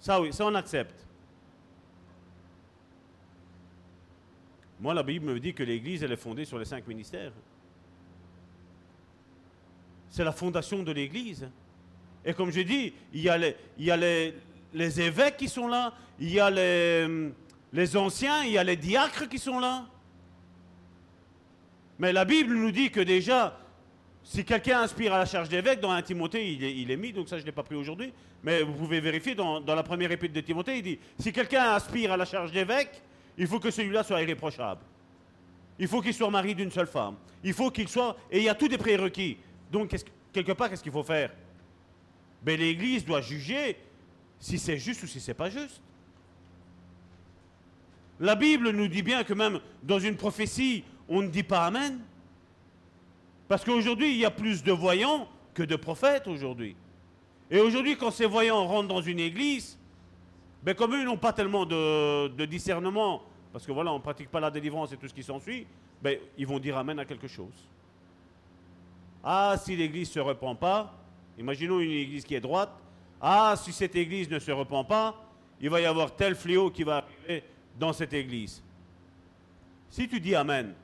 Ça, 0.00 0.18
oui, 0.18 0.32
ça, 0.32 0.46
on 0.46 0.54
accepte. 0.54 1.06
Moi, 4.80 4.94
la 4.94 5.02
Bible 5.02 5.26
me 5.26 5.38
dit 5.38 5.52
que 5.52 5.62
l'église, 5.62 6.02
elle 6.02 6.12
est 6.12 6.16
fondée 6.16 6.46
sur 6.46 6.58
les 6.58 6.64
cinq 6.64 6.86
ministères. 6.86 7.32
C'est 10.08 10.24
la 10.24 10.32
fondation 10.32 10.82
de 10.82 10.92
l'église. 10.92 11.46
Et 12.24 12.32
comme 12.32 12.50
je 12.50 12.60
dis, 12.62 12.94
il 13.12 13.20
y 13.20 13.28
a 13.28 13.36
les, 13.96 15.00
évêques 15.00 15.36
qui 15.36 15.48
sont 15.48 15.68
là, 15.68 15.92
il 16.18 16.32
y 16.32 16.40
a 16.40 16.50
les, 16.50 17.30
les 17.74 17.96
anciens, 17.96 18.44
il 18.44 18.52
y 18.52 18.58
a 18.58 18.62
les 18.62 18.76
diacres 18.76 19.28
qui 19.28 19.38
sont 19.38 19.58
là. 19.58 19.84
Mais 21.98 22.12
la 22.12 22.24
Bible 22.24 22.54
nous 22.54 22.70
dit 22.70 22.90
que 22.90 23.00
déjà, 23.00 23.58
si 24.22 24.44
quelqu'un 24.44 24.80
aspire 24.80 25.12
à 25.12 25.18
la 25.18 25.26
charge 25.26 25.48
d'évêque, 25.48 25.80
dans 25.80 25.90
un 25.90 26.00
Timothée, 26.00 26.52
il 26.52 26.90
est, 26.90 26.96
mis, 26.96 27.12
donc 27.12 27.28
ça 27.28 27.36
je 27.36 27.42
ne 27.42 27.46
l'ai 27.46 27.52
pas 27.52 27.64
pris 27.64 27.74
aujourd'hui, 27.74 28.12
mais 28.44 28.62
vous 28.62 28.74
pouvez 28.74 29.00
vérifier 29.00 29.34
dans, 29.34 29.60
la 29.60 29.82
première 29.82 30.12
épître 30.12 30.32
de 30.32 30.40
Timothée, 30.40 30.78
il 30.78 30.82
dit, 30.82 30.98
si 31.18 31.32
quelqu'un 31.32 31.72
aspire 31.72 32.12
à 32.12 32.16
la 32.16 32.24
charge 32.24 32.52
d'évêque, 32.52 33.02
il 33.36 33.48
faut 33.48 33.58
que 33.58 33.72
celui-là 33.72 34.04
soit 34.04 34.22
irréprochable. 34.22 34.82
Il 35.76 35.88
faut 35.88 36.00
qu'il 36.00 36.14
soit 36.14 36.30
marié 36.30 36.54
d'une 36.54 36.70
seule 36.70 36.86
femme. 36.86 37.16
Il 37.42 37.52
faut 37.52 37.72
qu'il 37.72 37.88
soit... 37.88 38.16
Et 38.30 38.38
il 38.38 38.44
y 38.44 38.48
a 38.48 38.54
tous 38.54 38.68
des 38.68 38.78
prérequis. 38.78 39.36
Donc, 39.72 39.92
quelque 40.32 40.52
part, 40.52 40.70
qu'est-ce 40.70 40.82
qu'il 40.82 40.92
faut 40.92 41.02
faire? 41.02 41.32
Ben, 42.40 42.56
L'Église 42.56 43.04
doit 43.04 43.20
juger 43.20 43.76
si 44.38 44.60
c'est 44.60 44.78
juste 44.78 45.02
ou 45.02 45.08
si 45.08 45.18
c'est 45.18 45.34
pas 45.34 45.50
juste. 45.50 45.82
La 48.20 48.36
Bible 48.36 48.70
nous 48.70 48.88
dit 48.88 49.02
bien 49.02 49.24
que 49.24 49.32
même 49.32 49.60
dans 49.82 49.98
une 49.98 50.16
prophétie, 50.16 50.84
on 51.08 51.22
ne 51.22 51.28
dit 51.28 51.42
pas 51.42 51.66
Amen. 51.66 52.00
Parce 53.48 53.64
qu'aujourd'hui, 53.64 54.12
il 54.12 54.18
y 54.18 54.24
a 54.24 54.30
plus 54.30 54.62
de 54.62 54.72
voyants 54.72 55.28
que 55.52 55.62
de 55.62 55.76
prophètes 55.76 56.26
aujourd'hui. 56.26 56.76
Et 57.50 57.60
aujourd'hui, 57.60 57.96
quand 57.96 58.10
ces 58.10 58.26
voyants 58.26 58.66
rentrent 58.66 58.88
dans 58.88 59.02
une 59.02 59.20
église, 59.20 59.78
ben 60.62 60.74
comme 60.74 60.94
eux 60.94 61.04
n'ont 61.04 61.18
pas 61.18 61.32
tellement 61.32 61.66
de, 61.66 62.44
discernement, 62.46 63.22
parce 63.52 63.66
que 63.66 63.72
voilà, 63.72 63.92
on 63.92 63.98
ne 63.98 64.02
pratique 64.02 64.30
pas 64.30 64.40
la 64.40 64.50
délivrance 64.50 64.92
et 64.92 64.96
tout 64.96 65.08
ce 65.08 65.14
qui 65.14 65.22
s'ensuit, 65.22 65.66
ben, 66.02 66.18
ils 66.38 66.46
vont 66.46 66.58
dire 66.58 66.76
Amen 66.78 66.98
à 66.98 67.04
quelque 67.04 67.28
chose. 67.28 67.68
Ah, 69.22 69.56
si 69.62 69.76
l'église 69.76 70.08
ne 70.08 70.14
se 70.14 70.20
repent 70.20 70.58
pas, 70.58 70.94
imaginons 71.38 71.80
une 71.80 71.90
église 71.90 72.24
qui 72.24 72.34
est 72.34 72.40
droite, 72.40 72.72
ah, 73.20 73.54
si 73.56 73.72
cette 73.72 73.96
église 73.96 74.30
ne 74.30 74.38
se 74.38 74.52
repent 74.52 74.84
pas, 74.86 75.14
il 75.60 75.70
va 75.70 75.80
y 75.80 75.86
avoir 75.86 76.14
tel 76.14 76.34
fléau 76.34 76.70
qui 76.70 76.82
va 76.82 76.98
arriver 77.26 77.42
dans 77.78 77.92
cette 77.92 78.12
église. 78.12 78.62
Si 79.90 80.08
tu 80.08 80.20
dis 80.20 80.34
Amen, 80.34 80.74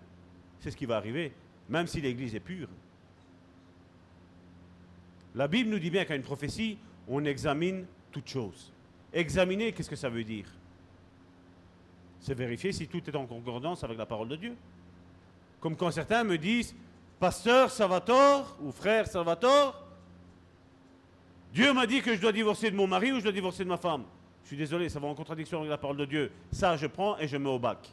c'est 0.61 0.71
ce 0.71 0.77
qui 0.77 0.87
va 0.87 0.97
arriver, 0.97 1.33
même 1.69 1.87
si 1.87 2.01
l'église 2.01 2.35
est 2.35 2.41
pure. 2.41 2.69
La 5.35 5.49
Bible 5.49 5.71
nous 5.71 5.79
dit 5.79 5.91
bien 5.91 6.05
qu'à 6.05 6.17
une 6.17 6.23
prophétie, 6.23 6.79
on 7.09 7.25
examine 7.25 7.87
toute 8.11 8.29
chose. 8.29 8.73
Examiner, 9.12 9.73
qu'est-ce 9.73 9.91
que 9.91 9.97
ça 9.97 10.09
veut 10.09 10.25
dire? 10.25 10.47
C'est 12.21 12.35
vérifier 12.35 12.73
si 12.73 12.87
tout 12.87 13.03
est 13.09 13.17
en 13.17 13.27
concordance 13.27 13.83
avec 13.83 13.97
la 13.97 14.07
parole 14.07 14.29
de 14.29 14.37
Dieu. 14.37 14.57
Comme 15.61 15.77
quand 15.77 15.91
certains 15.91 16.25
me 16.25 16.37
disent, 16.37 16.75
Pasteur 17.19 17.71
Salvatore 17.71 18.57
ou 18.62 18.73
frère 18.73 19.07
Salvatore, 19.07 19.87
Dieu 21.53 21.73
m'a 21.73 21.87
dit 21.87 22.01
que 22.01 22.15
je 22.15 22.21
dois 22.21 22.33
divorcer 22.33 22.71
de 22.71 22.77
mon 22.77 22.87
mari 22.87 23.12
ou 23.12 23.19
je 23.19 23.25
dois 23.25 23.33
divorcer 23.33 23.65
de 23.65 23.69
ma 23.69 23.77
femme. 23.77 24.05
Je 24.43 24.49
suis 24.49 24.57
désolé, 24.57 24.89
ça 24.89 24.99
va 24.99 25.09
en 25.09 25.15
contradiction 25.15 25.59
avec 25.59 25.71
la 25.71 25.79
parole 25.79 25.97
de 25.97 26.05
Dieu. 26.05 26.33
Ça, 26.51 26.77
je 26.77 26.87
prends 26.87 27.19
et 27.19 27.29
je 27.29 27.37
mets 27.37 27.49
au 27.49 27.59
bac. 27.59 27.91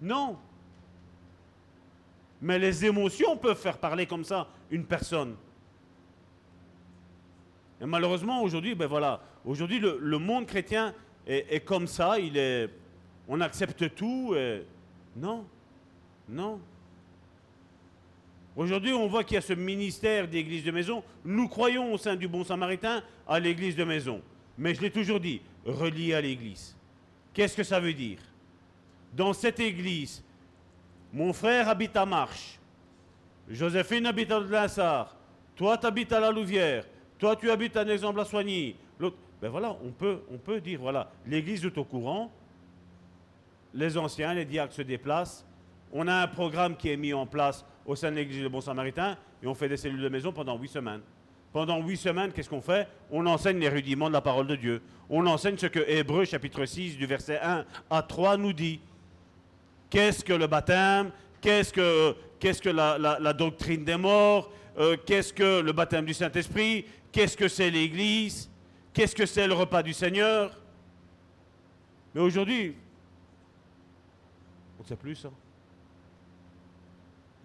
Non. 0.00 0.36
Mais 2.40 2.58
les 2.58 2.84
émotions 2.84 3.36
peuvent 3.36 3.58
faire 3.58 3.78
parler 3.78 4.06
comme 4.06 4.24
ça 4.24 4.48
une 4.70 4.84
personne. 4.84 5.34
Et 7.80 7.86
malheureusement, 7.86 8.42
aujourd'hui, 8.42 8.74
ben 8.74 8.86
voilà, 8.86 9.20
aujourd'hui, 9.44 9.80
le, 9.80 10.18
monde 10.18 10.46
chrétien 10.46 10.94
est, 11.26 11.64
comme 11.64 11.86
ça, 11.86 12.18
il 12.18 12.36
est, 12.36 12.68
on 13.28 13.40
accepte 13.40 13.94
tout. 13.94 14.34
Non, 15.16 15.44
non. 16.28 16.60
Aujourd'hui, 18.58 18.92
on 18.92 19.06
voit 19.06 19.22
qu'il 19.22 19.36
y 19.36 19.38
a 19.38 19.40
ce 19.40 19.52
ministère 19.52 20.26
d'église 20.26 20.64
de 20.64 20.72
maison. 20.72 21.04
Nous 21.24 21.46
croyons 21.46 21.92
au 21.92 21.96
sein 21.96 22.16
du 22.16 22.26
bon 22.26 22.42
samaritain 22.42 23.04
à 23.28 23.38
l'église 23.38 23.76
de 23.76 23.84
maison. 23.84 24.20
Mais 24.58 24.74
je 24.74 24.80
l'ai 24.80 24.90
toujours 24.90 25.20
dit, 25.20 25.40
relié 25.64 26.12
à 26.14 26.20
l'église. 26.20 26.76
Qu'est-ce 27.32 27.56
que 27.56 27.62
ça 27.62 27.78
veut 27.78 27.92
dire? 27.92 28.18
Dans 29.14 29.32
cette 29.32 29.60
église, 29.60 30.24
mon 31.12 31.32
frère 31.32 31.68
habite 31.68 31.96
à 31.96 32.04
Marche, 32.04 32.58
Joséphine 33.48 34.06
habite 34.06 34.32
à 34.32 34.40
Linsard, 34.40 35.14
toi 35.54 35.78
tu 35.78 35.86
habites 35.86 36.12
à 36.12 36.18
la 36.18 36.32
Louvière, 36.32 36.84
toi 37.16 37.36
tu 37.36 37.52
habites 37.52 37.76
à 37.76 37.84
exemple 37.84 38.18
à 38.18 38.24
Soigny. 38.24 38.74
Ben 38.98 39.50
voilà, 39.50 39.76
on 39.84 39.92
peut, 39.92 40.22
on 40.32 40.36
peut 40.36 40.60
dire, 40.60 40.80
voilà, 40.80 41.12
l'église 41.24 41.64
est 41.64 41.78
au 41.78 41.84
courant, 41.84 42.32
les 43.72 43.96
anciens, 43.96 44.34
les 44.34 44.44
diacres 44.44 44.74
se 44.74 44.82
déplacent, 44.82 45.46
on 45.92 46.08
a 46.08 46.14
un 46.14 46.26
programme 46.26 46.76
qui 46.76 46.90
est 46.90 46.96
mis 46.96 47.14
en 47.14 47.24
place 47.24 47.64
au 47.88 47.96
sein 47.96 48.10
de 48.10 48.16
l'église 48.16 48.42
de 48.42 48.48
Bon 48.48 48.60
Samaritain 48.60 49.16
et 49.42 49.46
on 49.46 49.54
fait 49.54 49.68
des 49.68 49.78
cellules 49.78 50.02
de 50.02 50.10
maison 50.10 50.30
pendant 50.30 50.56
huit 50.58 50.68
semaines. 50.68 51.00
Pendant 51.54 51.82
huit 51.82 51.96
semaines, 51.96 52.32
qu'est-ce 52.32 52.50
qu'on 52.50 52.60
fait? 52.60 52.86
On 53.10 53.24
enseigne 53.24 53.58
les 53.58 53.70
rudiments 53.70 54.08
de 54.08 54.12
la 54.12 54.20
parole 54.20 54.46
de 54.46 54.56
Dieu. 54.56 54.82
On 55.08 55.26
enseigne 55.26 55.56
ce 55.56 55.66
que 55.66 55.80
Hébreu 55.88 56.26
chapitre 56.26 56.66
6 56.66 56.98
du 56.98 57.06
verset 57.06 57.40
1 57.42 57.64
à 57.88 58.02
3 58.02 58.36
nous 58.36 58.52
dit. 58.52 58.78
Qu'est-ce 59.88 60.22
que 60.22 60.34
le 60.34 60.46
baptême? 60.46 61.10
Qu'est-ce 61.40 61.72
que, 61.72 62.14
qu'est-ce 62.38 62.60
que 62.60 62.68
la, 62.68 63.32
doctrine 63.32 63.84
des 63.86 63.96
morts? 63.96 64.52
Euh, 64.78 64.98
Qu'est-ce 65.06 65.32
que 65.32 65.60
le 65.60 65.72
baptême 65.72 66.04
du 66.04 66.12
Saint-Esprit? 66.12 66.84
Qu'est-ce 67.10 67.38
que 67.38 67.48
c'est 67.48 67.70
l'Église? 67.70 68.50
Qu'est-ce 68.92 69.16
que 69.16 69.24
c'est 69.24 69.46
le 69.46 69.54
repas 69.54 69.82
du 69.82 69.94
Seigneur? 69.94 70.54
Mais 72.14 72.20
aujourd'hui, 72.20 72.74
on 74.78 74.82
ne 74.82 74.88
sait 74.88 74.96
plus 74.96 75.16
ça. 75.16 75.30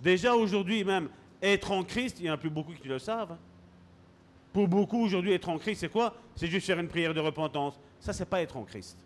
Déjà 0.04 0.36
aujourd'hui 0.36 0.84
même, 0.84 1.08
être 1.42 1.72
en 1.72 1.84
Christ, 1.84 2.18
il 2.20 2.24
n'y 2.24 2.30
en 2.30 2.34
a 2.34 2.38
plus 2.38 2.50
beaucoup 2.50 2.74
qui 2.74 2.90
le 2.90 3.00
savent. 3.00 3.38
Pour 4.52 4.68
beaucoup 4.68 5.02
aujourd'hui, 5.02 5.32
être 5.32 5.48
en 5.48 5.58
Christ, 5.58 5.80
c'est 5.80 5.90
quoi? 5.90 6.14
C'est 6.36 6.48
juste 6.48 6.68
faire 6.68 6.80
une 6.80 6.90
prière 6.90 7.14
de 7.14 7.22
repentance. 7.22 7.80
Ça, 8.02 8.12
c'est 8.12 8.26
pas 8.26 8.42
être 8.42 8.58
en 8.58 8.66
Christ. 8.66 8.98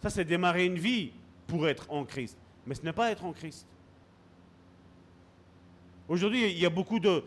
Ça, 0.00 0.08
c'est 0.08 0.24
démarrer 0.24 0.66
une 0.66 0.78
vie 0.78 1.10
pour 1.48 1.68
être 1.68 1.90
en 1.90 2.04
Christ. 2.04 2.38
Mais 2.64 2.76
ce 2.76 2.82
n'est 2.82 2.92
pas 2.92 3.10
être 3.10 3.24
en 3.24 3.32
Christ. 3.32 3.66
Aujourd'hui, 6.08 6.50
il 6.50 6.58
y 6.58 6.66
a 6.66 6.70
beaucoup 6.70 7.00
de 7.00 7.24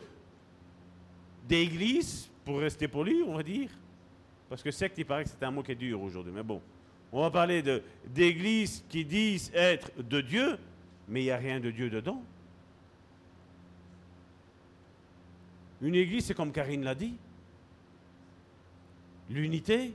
d'églises, 1.48 2.30
pour 2.46 2.60
rester 2.60 2.88
poli, 2.88 3.22
on 3.28 3.36
va 3.36 3.44
dire, 3.44 3.70
parce 4.48 4.64
que 4.64 4.72
secte, 4.72 4.98
il 4.98 5.06
paraît 5.06 5.26
que 5.26 5.30
c'est 5.30 5.44
un 5.44 5.52
mot 5.52 5.62
qui 5.62 5.74
est 5.74 5.76
dur 5.76 6.02
aujourd'hui, 6.02 6.32
mais 6.34 6.44
bon. 6.44 6.62
On 7.12 7.22
va 7.22 7.30
parler 7.30 7.62
d'églises 8.08 8.84
qui 8.88 9.04
disent 9.04 9.52
être 9.54 9.92
de 10.02 10.22
Dieu, 10.22 10.58
mais 11.08 11.22
il 11.22 11.26
n'y 11.26 11.32
a 11.32 11.38
rien 11.38 11.60
de 11.60 11.72
Dieu 11.72 11.90
dedans. 11.90 12.24
Une 15.82 15.96
église, 15.96 16.26
c'est 16.26 16.34
comme 16.34 16.52
Karine 16.52 16.84
l'a 16.84 16.96
dit. 16.96 17.16
L'unité, 19.30 19.94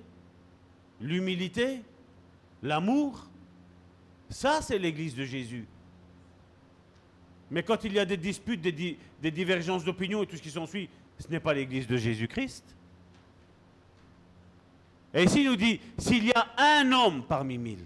l'humilité, 1.00 1.80
l'amour. 2.62 3.26
Ça, 4.28 4.60
c'est 4.60 4.78
l'église 4.78 5.14
de 5.14 5.24
Jésus. 5.24 5.66
Mais 7.50 7.62
quand 7.62 7.84
il 7.84 7.94
y 7.94 7.98
a 7.98 8.04
des 8.04 8.18
disputes, 8.18 8.60
des, 8.60 9.30
divergences 9.30 9.84
d'opinion 9.84 10.22
et 10.22 10.26
tout 10.26 10.36
ce 10.36 10.42
qui 10.42 10.50
s'ensuit, 10.50 10.90
ce 11.18 11.28
n'est 11.28 11.40
pas 11.40 11.54
l'église 11.54 11.86
de 11.86 11.96
Jésus-Christ. 11.96 12.64
Et 15.14 15.24
ici, 15.24 15.40
il 15.40 15.48
nous 15.48 15.56
dit, 15.56 15.80
s'il 15.96 16.26
y 16.26 16.32
a 16.32 16.48
un 16.58 16.92
homme 16.92 17.24
parmi 17.26 17.56
mille, 17.56 17.84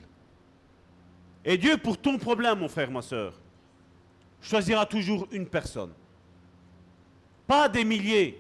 et 1.45 1.59
Dieu, 1.59 1.77
pour 1.77 1.99
ton 1.99 2.19
problème, 2.19 2.61
mon 2.61 2.69
frère, 2.69 2.91
ma 2.91 3.03
soeur, 3.03 3.35
choisira 4.41 4.87
toujours 4.87 5.27
une 5.33 5.47
personne. 5.47 5.93
Pas 7.47 7.69
des 7.69 7.85
milliers, 7.85 8.39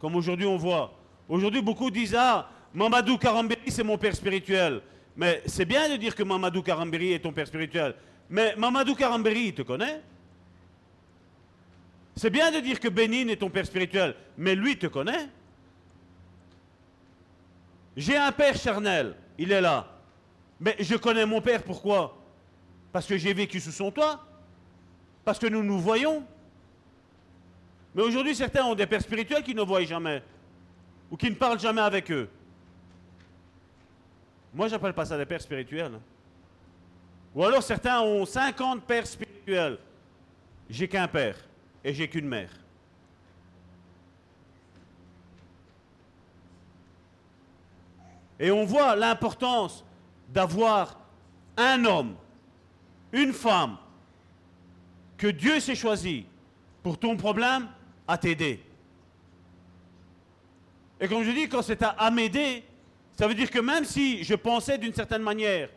comme 0.00 0.16
aujourd'hui 0.16 0.46
on 0.46 0.56
voit. 0.56 0.94
Aujourd'hui, 1.28 1.60
beaucoup 1.60 1.90
disent 1.90 2.14
Ah, 2.16 2.48
Mamadou 2.72 3.18
Karamberi, 3.18 3.70
c'est 3.70 3.82
mon 3.82 3.98
père 3.98 4.14
spirituel. 4.14 4.80
Mais 5.16 5.42
c'est 5.46 5.64
bien 5.64 5.88
de 5.90 5.96
dire 5.96 6.14
que 6.14 6.22
Mamadou 6.22 6.62
Karamberi 6.62 7.12
est 7.12 7.18
ton 7.18 7.32
père 7.32 7.46
spirituel. 7.46 7.94
Mais 8.30 8.54
Mamadou 8.56 8.94
Karamberi, 8.94 9.46
il 9.46 9.54
te 9.54 9.62
connaît 9.62 10.00
C'est 12.14 12.30
bien 12.30 12.50
de 12.50 12.60
dire 12.60 12.78
que 12.78 12.88
Bénin 12.88 13.28
est 13.28 13.36
ton 13.36 13.50
père 13.50 13.66
spirituel. 13.66 14.14
Mais 14.36 14.54
lui 14.54 14.78
te 14.78 14.86
connaît 14.86 15.28
J'ai 17.96 18.16
un 18.16 18.32
père 18.32 18.56
charnel, 18.56 19.14
il 19.38 19.52
est 19.52 19.60
là. 19.60 19.86
Mais 20.60 20.76
je 20.80 20.96
connais 20.96 21.26
mon 21.26 21.40
père, 21.40 21.62
pourquoi? 21.62 22.17
Parce 22.92 23.06
que 23.06 23.16
j'ai 23.16 23.34
vécu 23.34 23.60
sous 23.60 23.72
son 23.72 23.90
toit 23.90 24.24
Parce 25.24 25.38
que 25.38 25.46
nous 25.46 25.62
nous 25.62 25.78
voyons 25.78 26.24
mais 27.98 28.04
aujourd'hui, 28.04 28.34
certains 28.34 28.64
ont 28.64 28.76
des 28.76 28.86
pères 28.86 29.02
spirituels 29.02 29.42
qui 29.42 29.56
ne 29.56 29.62
voient 29.62 29.82
jamais, 29.82 30.22
ou 31.10 31.16
qui 31.16 31.28
ne 31.28 31.34
parlent 31.34 31.58
jamais 31.58 31.80
avec 31.80 32.10
eux. 32.12 32.28
Moi, 34.54 34.68
j'appelle 34.68 34.92
pas 34.92 35.04
ça 35.04 35.18
des 35.18 35.26
pères 35.26 35.40
spirituels. 35.40 35.98
Ou 37.34 37.44
alors 37.44 37.62
certains 37.62 38.00
ont 38.00 38.24
50 38.24 38.84
pères 38.84 39.06
spirituels. 39.06 39.78
J'ai 40.70 40.86
qu'un 40.86 41.08
père 41.08 41.36
et 41.82 41.92
j'ai 41.92 42.08
qu'une 42.08 42.26
mère. 42.26 42.50
Et 48.40 48.52
on 48.52 48.64
voit 48.64 48.94
l'importance 48.94 49.84
d'avoir 50.28 51.00
un 51.56 51.84
homme, 51.84 52.14
une 53.12 53.32
femme, 53.32 53.76
que 55.16 55.26
Dieu 55.26 55.60
s'est 55.60 55.74
choisi 55.74 56.26
pour 56.82 56.98
ton 56.98 57.16
problème, 57.16 57.68
à 58.06 58.16
t'aider. 58.16 58.60
Et 61.00 61.08
comme 61.08 61.22
je 61.22 61.30
dis, 61.30 61.48
quand 61.48 61.62
c'est 61.62 61.82
à, 61.82 62.10
m'aider, 62.10 62.64
ça 63.16 63.28
veut 63.28 63.34
dire 63.34 63.50
que 63.50 63.58
même 63.58 63.84
si 63.84 64.24
je 64.24 64.34
pensais 64.34 64.78
d'une 64.78 64.94
certaine 64.94 65.22
manière, 65.22 65.68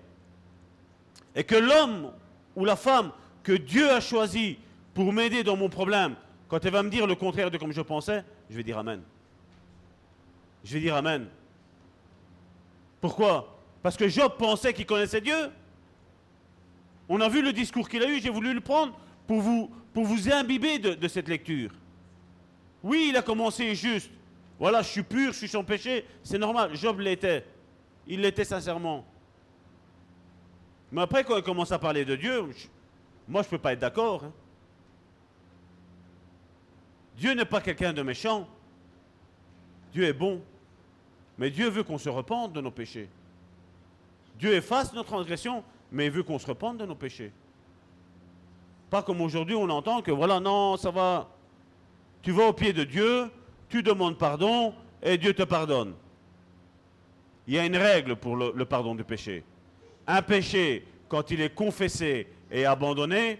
et 1.35 1.43
que 1.43 1.55
l'homme 1.55 2.11
ou 2.55 2.65
la 2.65 2.75
femme 2.75 3.11
que 3.43 3.53
Dieu 3.53 3.89
a 3.89 3.99
choisi 3.99 4.57
pour 4.93 5.11
m'aider 5.13 5.43
dans 5.43 5.57
mon 5.57 5.69
problème, 5.69 6.15
quand 6.47 6.63
elle 6.65 6.71
va 6.71 6.83
me 6.83 6.89
dire 6.89 7.07
le 7.07 7.15
contraire 7.15 7.51
de 7.51 7.57
comme 7.57 7.71
je 7.71 7.81
pensais, 7.81 8.23
je 8.49 8.55
vais 8.55 8.63
dire 8.63 8.77
Amen. 8.77 9.01
Je 10.63 10.73
vais 10.73 10.79
dire 10.79 10.95
Amen. 10.95 11.27
Pourquoi? 12.99 13.57
Parce 13.81 13.97
que 13.97 14.07
Job 14.07 14.33
pensait 14.37 14.73
qu'il 14.73 14.85
connaissait 14.85 15.21
Dieu. 15.21 15.49
On 17.13 17.19
a 17.19 17.27
vu 17.27 17.41
le 17.41 17.51
discours 17.51 17.89
qu'il 17.89 18.01
a 18.03 18.07
eu, 18.07 18.21
j'ai 18.21 18.29
voulu 18.29 18.53
le 18.53 18.61
prendre 18.61 18.97
pour 19.27 19.41
vous, 19.41 19.69
pour 19.93 20.07
imbiber 20.31 20.79
de 20.79 21.07
cette 21.09 21.27
lecture. 21.27 21.69
Oui, 22.81 23.07
il 23.09 23.17
a 23.17 23.21
commencé 23.21 23.75
juste. 23.75 24.09
Voilà, 24.57 24.81
je 24.81 24.87
suis 24.87 25.03
pur, 25.03 25.33
je 25.33 25.37
suis 25.39 25.49
sans 25.49 25.65
péché. 25.65 26.05
C'est 26.23 26.37
normal. 26.37 26.73
Job 26.73 27.01
l'était. 27.01 27.45
Il 28.07 28.21
l'était 28.21 28.45
sincèrement. 28.45 29.05
Mais 30.89 31.01
après, 31.01 31.25
quand 31.25 31.35
il 31.35 31.43
commence 31.43 31.73
à 31.73 31.79
parler 31.79 32.05
de 32.05 32.15
Dieu, 32.15 32.43
moi, 33.27 33.41
je 33.41 33.47
ne 33.47 33.49
peux 33.49 33.57
pas 33.57 33.73
être 33.73 33.79
d'accord. 33.79 34.23
Hein. 34.23 34.31
Dieu 37.17 37.33
n'est 37.33 37.43
pas 37.43 37.59
quelqu'un 37.59 37.91
de 37.91 38.03
méchant. 38.03 38.47
Dieu 39.91 40.05
est 40.05 40.13
bon. 40.13 40.41
Mais 41.37 41.49
Dieu 41.49 41.67
veut 41.67 41.83
qu'on 41.83 41.97
se 41.97 42.07
repente 42.07 42.53
de 42.53 42.61
nos 42.61 42.71
péchés. 42.71 43.09
Dieu 44.39 44.53
efface 44.53 44.93
notre 44.93 45.09
transgression, 45.09 45.61
mais 45.91 46.09
veut 46.09 46.23
qu'on 46.23 46.39
se 46.39 46.47
repente 46.47 46.77
de 46.77 46.85
nos 46.85 46.95
péchés. 46.95 47.31
Pas 48.89 49.03
comme 49.03 49.21
aujourd'hui, 49.21 49.55
on 49.55 49.69
entend 49.69 50.01
que 50.01 50.11
voilà, 50.11 50.39
non, 50.39 50.77
ça 50.77 50.91
va, 50.91 51.29
tu 52.21 52.31
vas 52.31 52.47
au 52.47 52.53
pied 52.53 52.73
de 52.73 52.83
Dieu, 52.83 53.29
tu 53.69 53.83
demandes 53.83 54.17
pardon 54.17 54.73
et 55.01 55.17
Dieu 55.17 55.33
te 55.33 55.43
pardonne. 55.43 55.93
Il 57.47 57.55
y 57.55 57.59
a 57.59 57.65
une 57.65 57.77
règle 57.77 58.15
pour 58.15 58.35
le, 58.35 58.65
pardon 58.65 58.95
du 58.95 59.03
péché. 59.03 59.43
Un 60.07 60.21
péché, 60.21 60.85
quand 61.09 61.31
il 61.31 61.41
est 61.41 61.53
confessé 61.53 62.27
et 62.51 62.65
abandonné, 62.65 63.39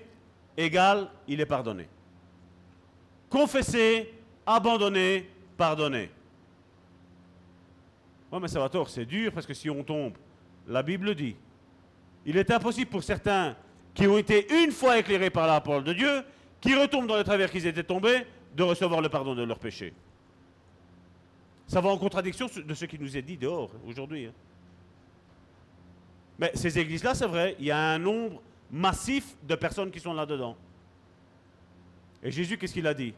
égal, 0.57 1.09
il 1.27 1.39
est 1.39 1.45
pardonné. 1.45 1.87
Confessé, 3.29 4.13
abandonné, 4.45 5.29
pardonné. 5.57 6.09
Oui, 8.31 8.39
mais 8.41 8.47
ça 8.47 8.59
va 8.59 8.69
tort, 8.69 8.89
c'est 8.89 9.05
dur 9.05 9.31
parce 9.31 9.45
que 9.45 9.53
si 9.53 9.69
on 9.69 9.83
tombe, 9.83 10.13
la 10.67 10.81
Bible 10.81 11.13
dit, 11.15 11.35
il 12.25 12.37
est 12.37 12.51
impossible 12.51 12.89
pour 12.89 13.03
certains 13.03 13.55
qui 13.93 14.07
ont 14.07 14.17
été 14.17 14.47
une 14.63 14.71
fois 14.71 14.97
éclairés 14.99 15.29
par 15.29 15.47
la 15.47 15.59
parole 15.61 15.83
de 15.83 15.93
Dieu, 15.93 16.23
qui 16.59 16.75
retombent 16.75 17.07
dans 17.07 17.17
le 17.17 17.23
travers 17.23 17.49
qu'ils 17.49 17.65
étaient 17.65 17.83
tombés, 17.83 18.25
de 18.55 18.63
recevoir 18.63 19.01
le 19.01 19.09
pardon 19.09 19.33
de 19.33 19.43
leurs 19.43 19.59
péchés. 19.59 19.93
Ça 21.67 21.79
va 21.79 21.89
en 21.89 21.97
contradiction 21.97 22.47
de 22.53 22.73
ce 22.73 22.85
qui 22.85 22.99
nous 22.99 23.15
est 23.15 23.21
dit 23.21 23.37
dehors 23.37 23.71
aujourd'hui. 23.87 24.25
Hein. 24.25 24.33
Mais 26.37 26.51
ces 26.53 26.77
églises-là, 26.77 27.15
c'est 27.15 27.27
vrai, 27.27 27.55
il 27.59 27.65
y 27.65 27.71
a 27.71 27.91
un 27.91 27.99
nombre 27.99 28.41
massif 28.69 29.35
de 29.47 29.55
personnes 29.55 29.91
qui 29.91 29.99
sont 29.99 30.13
là-dedans. 30.13 30.55
Et 32.23 32.31
Jésus, 32.31 32.57
qu'est-ce 32.57 32.73
qu'il 32.73 32.87
a 32.87 32.93
dit? 32.93 33.13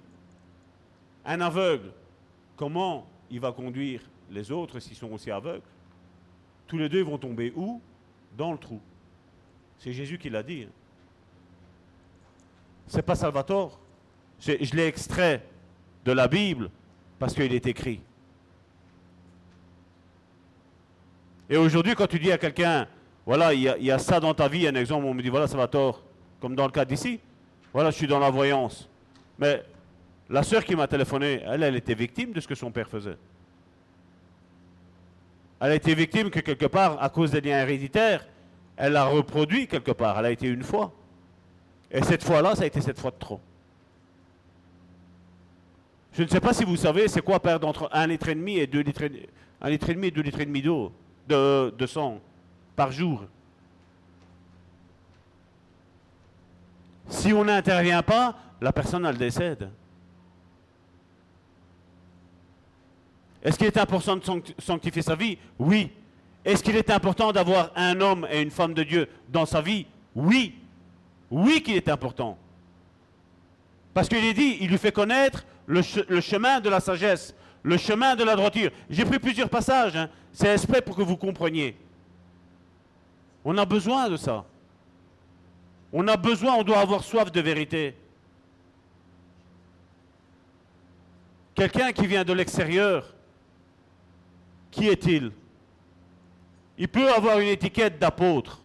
Un 1.26 1.42
aveugle, 1.42 1.92
comment 2.56 3.08
il 3.30 3.40
va 3.40 3.52
conduire 3.52 4.02
les 4.30 4.52
autres 4.52 4.80
s'ils 4.80 4.98
sont 4.98 5.12
aussi 5.12 5.32
aveugles? 5.32 5.62
Tous 6.68 6.78
les 6.78 6.90
deux 6.90 7.04
vont 7.04 7.18
tomber 7.18 7.52
où? 7.56 7.82
Dans 8.38 8.52
le 8.52 8.58
trou. 8.58 8.80
C'est 9.84 9.92
Jésus 9.92 10.18
qui 10.18 10.30
l'a 10.30 10.44
dit. 10.44 10.66
C'est 12.88 13.02
pas 13.02 13.16
Salvatore. 13.16 13.78
Je, 14.40 14.54
l'ai 14.74 14.88
extrait 14.88 15.44
de 16.06 16.14
la 16.14 16.30
Bible 16.30 16.70
parce 17.20 17.34
qu'il 17.34 17.54
est 17.54 17.66
écrit. 17.66 18.00
Et 21.50 21.58
aujourd'hui, 21.58 21.96
quand 21.96 22.08
tu 22.08 22.18
dis 22.18 22.32
à 22.32 22.38
quelqu'un, 22.38 22.88
voilà, 23.26 23.54
il 23.54 23.62
y, 23.62 23.92
a, 23.92 24.00
ça 24.00 24.22
dans 24.22 24.34
ta 24.34 24.48
vie, 24.48 24.66
un 24.70 24.76
exemple, 24.76 25.06
on 25.06 25.14
me 25.14 25.22
dit, 25.22 25.28
voilà, 25.28 25.48
ça 25.48 25.58
va 25.58 25.68
tort, 25.68 26.02
comme 26.40 26.56
dans 26.56 26.66
le 26.66 26.72
cas 26.72 26.86
d'ici, 26.86 27.20
voilà, 27.74 27.92
je 27.92 27.98
suis 27.98 28.08
dans 28.08 28.20
la 28.20 28.30
voyance. 28.30 28.88
Mais 29.38 29.66
la 30.30 30.44
sœur 30.44 30.64
qui 30.64 30.78
m'a 30.78 30.88
téléphoné, 30.88 31.42
elle, 31.46 31.62
elle 31.62 31.76
était 31.76 31.94
victime 31.94 32.32
de 32.32 32.40
ce 32.40 32.48
que 32.48 32.56
son 32.56 32.72
père 32.72 32.88
faisait. 32.88 33.18
Elle 35.60 35.72
a 35.72 35.76
été 35.76 35.94
victime 35.94 36.30
que 36.30 36.40
quelque 36.40 36.68
part, 36.68 37.04
à 37.04 37.10
cause 37.10 37.32
des 37.32 37.42
liens 37.42 37.60
héréditaires, 37.60 38.26
elle 38.78 38.96
a 38.96 39.06
reproduit 39.06 39.68
quelque 39.68 39.92
part. 39.92 40.20
Elle 40.20 40.26
a 40.26 40.32
été 40.32 40.48
une 40.48 40.64
fois. 40.64 40.92
Et 41.92 42.02
cette 42.04 42.24
fois-là, 42.24 42.56
ça 42.56 42.64
a 42.64 42.66
été 42.66 42.82
cette 42.82 43.00
fois 43.00 43.12
de 43.12 43.18
trop. 43.18 43.40
Je 46.14 46.24
ne 46.24 46.28
sais 46.28 46.40
pas 46.40 46.54
si 46.54 46.64
vous 46.64 46.76
savez, 46.76 47.08
c'est 47.08 47.22
quoi 47.22 47.40
perdre 47.40 47.68
entre 47.68 47.90
1 47.92 48.08
litre 48.08 48.30
et 48.30 48.36
demi 48.36 48.58
et 48.58 48.68
2 48.68 48.80
litres, 48.82 49.04
et, 49.04 49.30
litre 49.70 49.90
et 49.90 49.94
demi 49.94 50.08
et 50.08 50.12
2 50.12 50.22
litres 50.22 50.40
et 50.42 50.46
demi 50.46 50.62
d'eau, 50.62 50.92
de, 51.28 51.74
de 51.76 51.86
sang, 51.88 52.20
par 52.76 52.92
jour. 52.92 53.24
Si 57.10 57.34
on 57.34 57.46
n'intervient 57.46 58.04
pas, 58.04 58.36
la 58.62 58.72
personne, 58.72 59.06
elle 59.06 59.18
décède. 59.18 59.70
Est-ce 63.44 63.58
qu'il 63.58 63.68
est 63.68 63.78
important 63.78 64.16
de 64.16 64.24
sanctifier 64.60 65.02
sa 65.02 65.16
vie? 65.16 65.38
Oui. 65.60 65.92
Est-ce 66.46 66.62
qu'il 66.64 66.76
est 66.76 66.90
important 66.90 67.32
d'avoir 67.32 67.72
un 67.76 68.00
homme 68.02 68.28
et 68.30 68.42
une 68.42 68.52
femme 68.52 68.74
de 68.74 68.84
Dieu 68.84 69.08
dans 69.30 69.46
sa 69.46 69.62
vie? 69.62 69.86
Oui. 70.16 70.56
Oui 71.32 71.64
qu'il 71.64 71.76
est 71.76 71.90
important. 71.90 72.38
Parce 73.94 74.10
qu'il 74.10 74.24
est 74.24 74.34
dit, 74.34 74.58
il 74.60 74.70
lui 74.70 74.78
fait 74.78 74.92
connaître 74.92 75.46
le, 75.66 75.82
chemin 75.82 76.60
de 76.60 76.70
la 76.70 76.80
sagesse, 76.80 77.34
le 77.62 77.78
chemin 77.78 78.16
de 78.16 78.24
la 78.24 78.36
droiture. 78.36 78.72
J'ai 78.90 79.06
pris 79.06 79.20
plusieurs 79.20 79.50
passages, 79.50 79.96
hein. 79.96 80.10
c'est 80.32 80.52
exprès 80.54 80.82
pour 80.82 80.96
que 80.96 81.02
vous 81.02 81.18
compreniez. 81.18 81.78
On 83.46 83.58
a 83.58 83.66
besoin 83.66 84.10
de 84.10 84.18
ça. 84.18 84.46
On 85.92 86.08
a 86.08 86.18
besoin, 86.18 86.56
on 86.56 86.64
doit 86.64 86.80
avoir 86.80 87.04
soif 87.04 87.32
de 87.32 87.40
vérité. 87.40 87.96
Quelqu'un 91.56 91.92
qui 91.92 92.08
vient 92.08 92.24
de 92.24 92.34
l'extérieur, 92.34 93.14
qui 94.72 94.88
est-il? 94.88 95.32
Il 96.78 96.88
peut 96.88 97.12
avoir 97.12 97.40
une 97.40 97.50
étiquette 97.50 98.00
d'apôtre, 98.00 98.60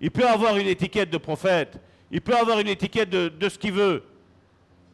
il 0.00 0.10
peut 0.10 0.26
avoir 0.26 0.56
une 0.56 0.68
étiquette 0.68 1.10
de 1.10 1.18
prophète, 1.18 1.78
il 2.10 2.20
peut 2.20 2.36
avoir 2.36 2.58
une 2.60 2.68
étiquette 2.68 3.10
de, 3.10 3.48
ce 3.48 3.58
qu'il 3.58 3.72
veut. 3.72 4.04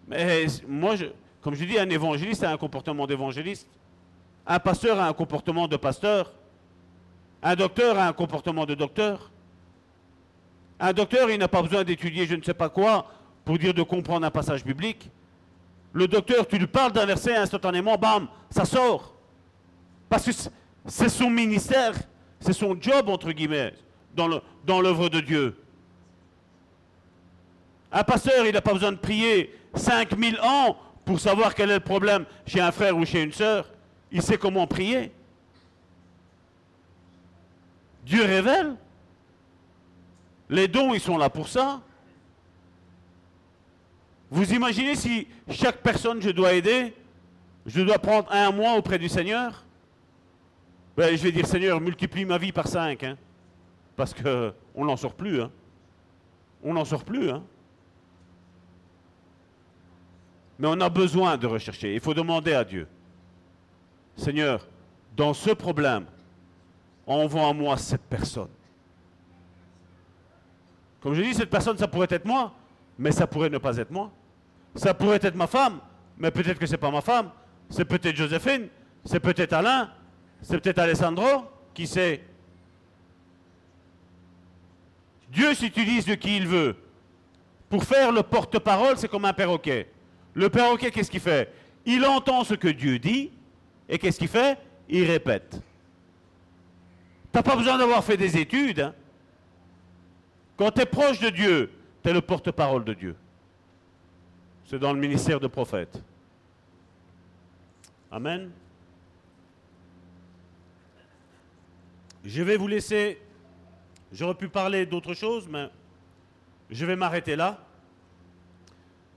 Mais 0.06 0.46
moi, 0.66 0.94
comme 1.42 1.54
je 1.54 1.64
dis, 1.64 1.78
un 1.78 1.90
évangéliste 1.90 2.44
a 2.44 2.50
un 2.50 2.56
comportement 2.56 3.06
d'évangéliste. 3.06 3.68
Un 4.46 4.58
pasteur 4.58 4.98
a 4.98 5.08
un 5.08 5.12
comportement 5.12 5.68
de 5.68 5.76
pasteur. 5.76 6.32
Un 7.42 7.54
docteur 7.54 7.98
a 7.98 8.08
un 8.08 8.12
comportement 8.12 8.64
de 8.64 8.74
docteur. 8.74 9.30
Un 10.80 10.92
docteur, 10.92 11.28
il 11.30 11.38
n'a 11.38 11.48
pas 11.48 11.60
besoin 11.62 11.84
d'étudier 11.84 12.26
je 12.26 12.36
ne 12.36 12.42
sais 12.42 12.54
pas 12.54 12.68
quoi 12.68 13.06
pour 13.44 13.58
dire 13.58 13.74
de 13.74 13.82
comprendre 13.82 14.26
un 14.26 14.30
passage 14.30 14.64
biblique. 14.64 15.10
Le 15.92 16.06
docteur, 16.06 16.46
tu 16.46 16.58
lui 16.58 16.66
parles 16.66 16.92
d'un 16.92 17.06
verset, 17.06 17.34
instantanément, 17.34 17.96
bam, 17.96 18.28
ça 18.50 18.64
sort. 18.64 19.14
Parce 20.08 20.24
que 20.24 20.50
c'est 20.86 21.08
son 21.08 21.30
ministère, 21.30 21.94
c'est 22.40 22.52
son 22.52 22.76
job, 22.80 23.08
entre 23.08 23.32
guillemets, 23.32 23.74
dans 24.14 24.80
l'œuvre 24.80 25.08
de 25.08 25.20
Dieu. 25.20 25.56
Un 27.90 28.04
pasteur, 28.04 28.46
il 28.46 28.52
n'a 28.52 28.60
pas 28.60 28.72
besoin 28.72 28.92
de 28.92 28.98
prier 28.98 29.54
5000 29.74 30.38
ans 30.42 30.76
pour 31.04 31.18
savoir 31.20 31.54
quel 31.54 31.70
est 31.70 31.74
le 31.74 31.80
problème 31.80 32.26
chez 32.46 32.60
un 32.60 32.70
frère 32.70 32.96
ou 32.96 33.04
chez 33.04 33.22
une 33.22 33.32
sœur. 33.32 33.70
Il 34.12 34.22
sait 34.22 34.36
comment 34.36 34.66
prier. 34.66 35.10
Dieu 38.04 38.22
révèle. 38.24 38.74
Les 40.50 40.68
dons, 40.68 40.94
ils 40.94 41.00
sont 41.00 41.18
là 41.18 41.28
pour 41.28 41.48
ça. 41.48 41.80
Vous 44.30 44.52
imaginez 44.52 44.94
si 44.94 45.26
chaque 45.50 45.78
personne 45.78 46.20
je 46.20 46.30
dois 46.30 46.52
aider, 46.52 46.94
je 47.66 47.80
dois 47.80 47.98
prendre 47.98 48.30
un 48.30 48.50
mois 48.50 48.74
auprès 48.74 48.98
du 48.98 49.08
Seigneur? 49.08 49.64
Ben, 50.98 51.16
Je 51.16 51.22
vais 51.22 51.30
dire, 51.30 51.46
Seigneur, 51.46 51.80
multiplie 51.80 52.24
ma 52.24 52.38
vie 52.38 52.50
par 52.50 52.66
cinq. 52.66 53.04
Hein, 53.04 53.16
parce 53.94 54.12
qu'on 54.12 54.84
n'en 54.84 54.96
sort 54.96 55.14
plus. 55.14 55.40
Hein. 55.40 55.50
On 56.60 56.74
n'en 56.74 56.84
sort 56.84 57.04
plus. 57.04 57.30
Hein. 57.30 57.44
Mais 60.58 60.66
on 60.66 60.80
a 60.80 60.88
besoin 60.88 61.36
de 61.36 61.46
rechercher. 61.46 61.94
Il 61.94 62.00
faut 62.00 62.14
demander 62.14 62.52
à 62.52 62.64
Dieu. 62.64 62.88
Seigneur, 64.16 64.66
dans 65.16 65.32
ce 65.34 65.50
problème, 65.50 66.06
envoie 67.06 67.46
à 67.46 67.52
moi 67.52 67.76
cette 67.76 68.02
personne. 68.02 68.48
Comme 71.00 71.14
je 71.14 71.22
dis, 71.22 71.32
cette 71.32 71.50
personne, 71.50 71.78
ça 71.78 71.86
pourrait 71.86 72.08
être 72.10 72.24
moi, 72.24 72.52
mais 72.98 73.12
ça 73.12 73.28
pourrait 73.28 73.50
ne 73.50 73.58
pas 73.58 73.76
être 73.76 73.92
moi. 73.92 74.10
Ça 74.74 74.92
pourrait 74.94 75.20
être 75.22 75.36
ma 75.36 75.46
femme, 75.46 75.78
mais 76.18 76.32
peut-être 76.32 76.58
que 76.58 76.66
ce 76.66 76.72
n'est 76.72 76.78
pas 76.78 76.90
ma 76.90 77.02
femme. 77.02 77.30
C'est 77.70 77.84
peut-être 77.84 78.16
Joséphine, 78.16 78.66
c'est 79.04 79.20
peut-être 79.20 79.52
Alain, 79.52 79.90
c'est 80.42 80.60
peut-être 80.60 80.78
Alessandro, 80.78 81.44
qui 81.74 81.86
sait. 81.86 82.22
Dieu 85.30 85.54
s'utilise 85.54 86.06
de 86.06 86.14
qui 86.14 86.36
il 86.36 86.46
veut. 86.46 86.76
Pour 87.68 87.84
faire 87.84 88.12
le 88.12 88.22
porte-parole, 88.22 88.96
c'est 88.96 89.08
comme 89.08 89.24
un 89.26 89.32
perroquet. 89.32 89.90
Le 90.34 90.48
perroquet, 90.48 90.90
qu'est-ce 90.90 91.10
qu'il 91.10 91.20
fait? 91.20 91.52
Il 91.84 92.04
entend 92.04 92.44
ce 92.44 92.54
que 92.54 92.68
Dieu 92.68 92.98
dit, 92.98 93.30
et 93.88 93.98
qu'est-ce 93.98 94.18
qu'il 94.18 94.28
fait? 94.28 94.58
Il 94.88 95.04
répète. 95.04 95.60
Tu 97.32 97.38
n'as 97.38 97.42
pas 97.42 97.56
besoin 97.56 97.76
d'avoir 97.76 98.02
fait 98.02 98.16
des 98.16 98.38
études. 98.38 98.80
Hein. 98.80 98.94
Quand 100.56 100.70
tu 100.70 100.80
es 100.80 100.86
proche 100.86 101.20
de 101.20 101.28
Dieu, 101.28 101.70
tu 102.02 102.08
es 102.08 102.12
le 102.12 102.20
porte-parole 102.20 102.84
de 102.84 102.94
Dieu. 102.94 103.16
C'est 104.64 104.78
dans 104.78 104.92
le 104.92 104.98
ministère 104.98 105.40
de 105.40 105.46
prophète. 105.46 106.02
Amen. 108.10 108.50
Je 112.24 112.42
vais 112.42 112.56
vous 112.56 112.66
laisser. 112.66 113.20
J'aurais 114.12 114.34
pu 114.34 114.48
parler 114.48 114.86
d'autre 114.86 115.14
chose, 115.14 115.46
mais 115.48 115.68
je 116.70 116.84
vais 116.84 116.96
m'arrêter 116.96 117.36
là. 117.36 117.58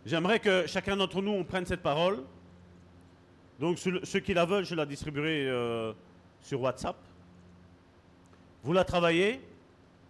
J'aimerais 0.06 0.40
que 0.40 0.65
chacun 0.68 0.98
d'entre 0.98 1.22
nous, 1.22 1.44
prenne 1.44 1.65
cette 1.65 1.82
parole. 1.82 2.23
Donc 3.60 3.78
ceux 3.78 4.19
qui 4.19 4.34
la 4.34 4.45
veulent, 4.45 4.65
je 4.65 4.76
la 4.76 4.86
distribuerai 4.86 5.48
euh, 5.48 5.94
sur 6.41 6.61
WhatsApp. 6.61 6.95
Vous 8.64 8.73
la 8.73 8.84
travaillez 8.84 9.40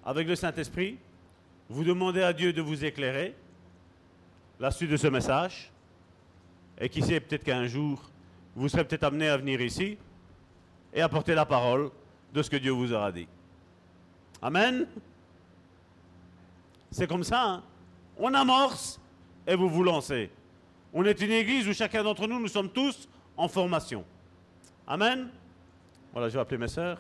avec 0.06 0.28
le 0.28 0.36
Saint-Esprit. 0.36 0.98
Vous 1.70 1.84
demandez 1.84 2.22
à 2.22 2.34
Dieu 2.34 2.54
de 2.54 2.62
vous 2.62 2.84
éclairer 2.84 3.36
la 4.60 4.72
suite 4.72 4.90
de 4.90 4.98
ce 4.98 5.08
message. 5.08 5.72
Et 6.80 6.90
qui 6.90 7.02
sait, 7.02 7.20
peut-être 7.20 7.44
qu'un 7.44 7.68
jour, 7.68 8.10
vous 8.56 8.68
serez 8.70 8.84
peut-être 8.84 9.04
amené 9.04 9.28
à 9.28 9.38
venir 9.38 9.62
ici 9.62 9.98
et 10.94 11.02
apporter 11.02 11.36
la 11.36 11.46
parole 11.46 11.92
de 12.34 12.42
ce 12.42 12.50
que 12.50 12.58
Dieu 12.58 12.72
vous 12.72 12.94
aura 12.94 13.12
dit. 13.12 13.28
Amen. 14.42 14.88
C'est 16.92 17.08
comme 17.08 17.24
ça. 17.24 17.44
Hein? 17.44 17.64
On 18.18 18.34
amorce 18.34 19.00
et 19.48 19.56
vous 19.56 19.70
vous 19.70 19.84
lancez. 19.84 20.30
On 20.94 21.06
est 21.06 21.22
une 21.22 21.32
église 21.32 21.68
où 21.68 21.74
chacun 21.74 22.04
d'entre 22.04 22.28
nous, 22.28 22.40
nous 22.40 22.48
sommes 22.48 22.70
tous 22.70 23.08
en 23.38 23.48
formation. 23.48 24.04
Amen. 24.88 25.30
Voilà, 26.12 26.28
je 26.28 26.34
vais 26.34 26.40
appeler 26.40 26.58
mes 26.58 26.68
sœurs. 26.68 27.00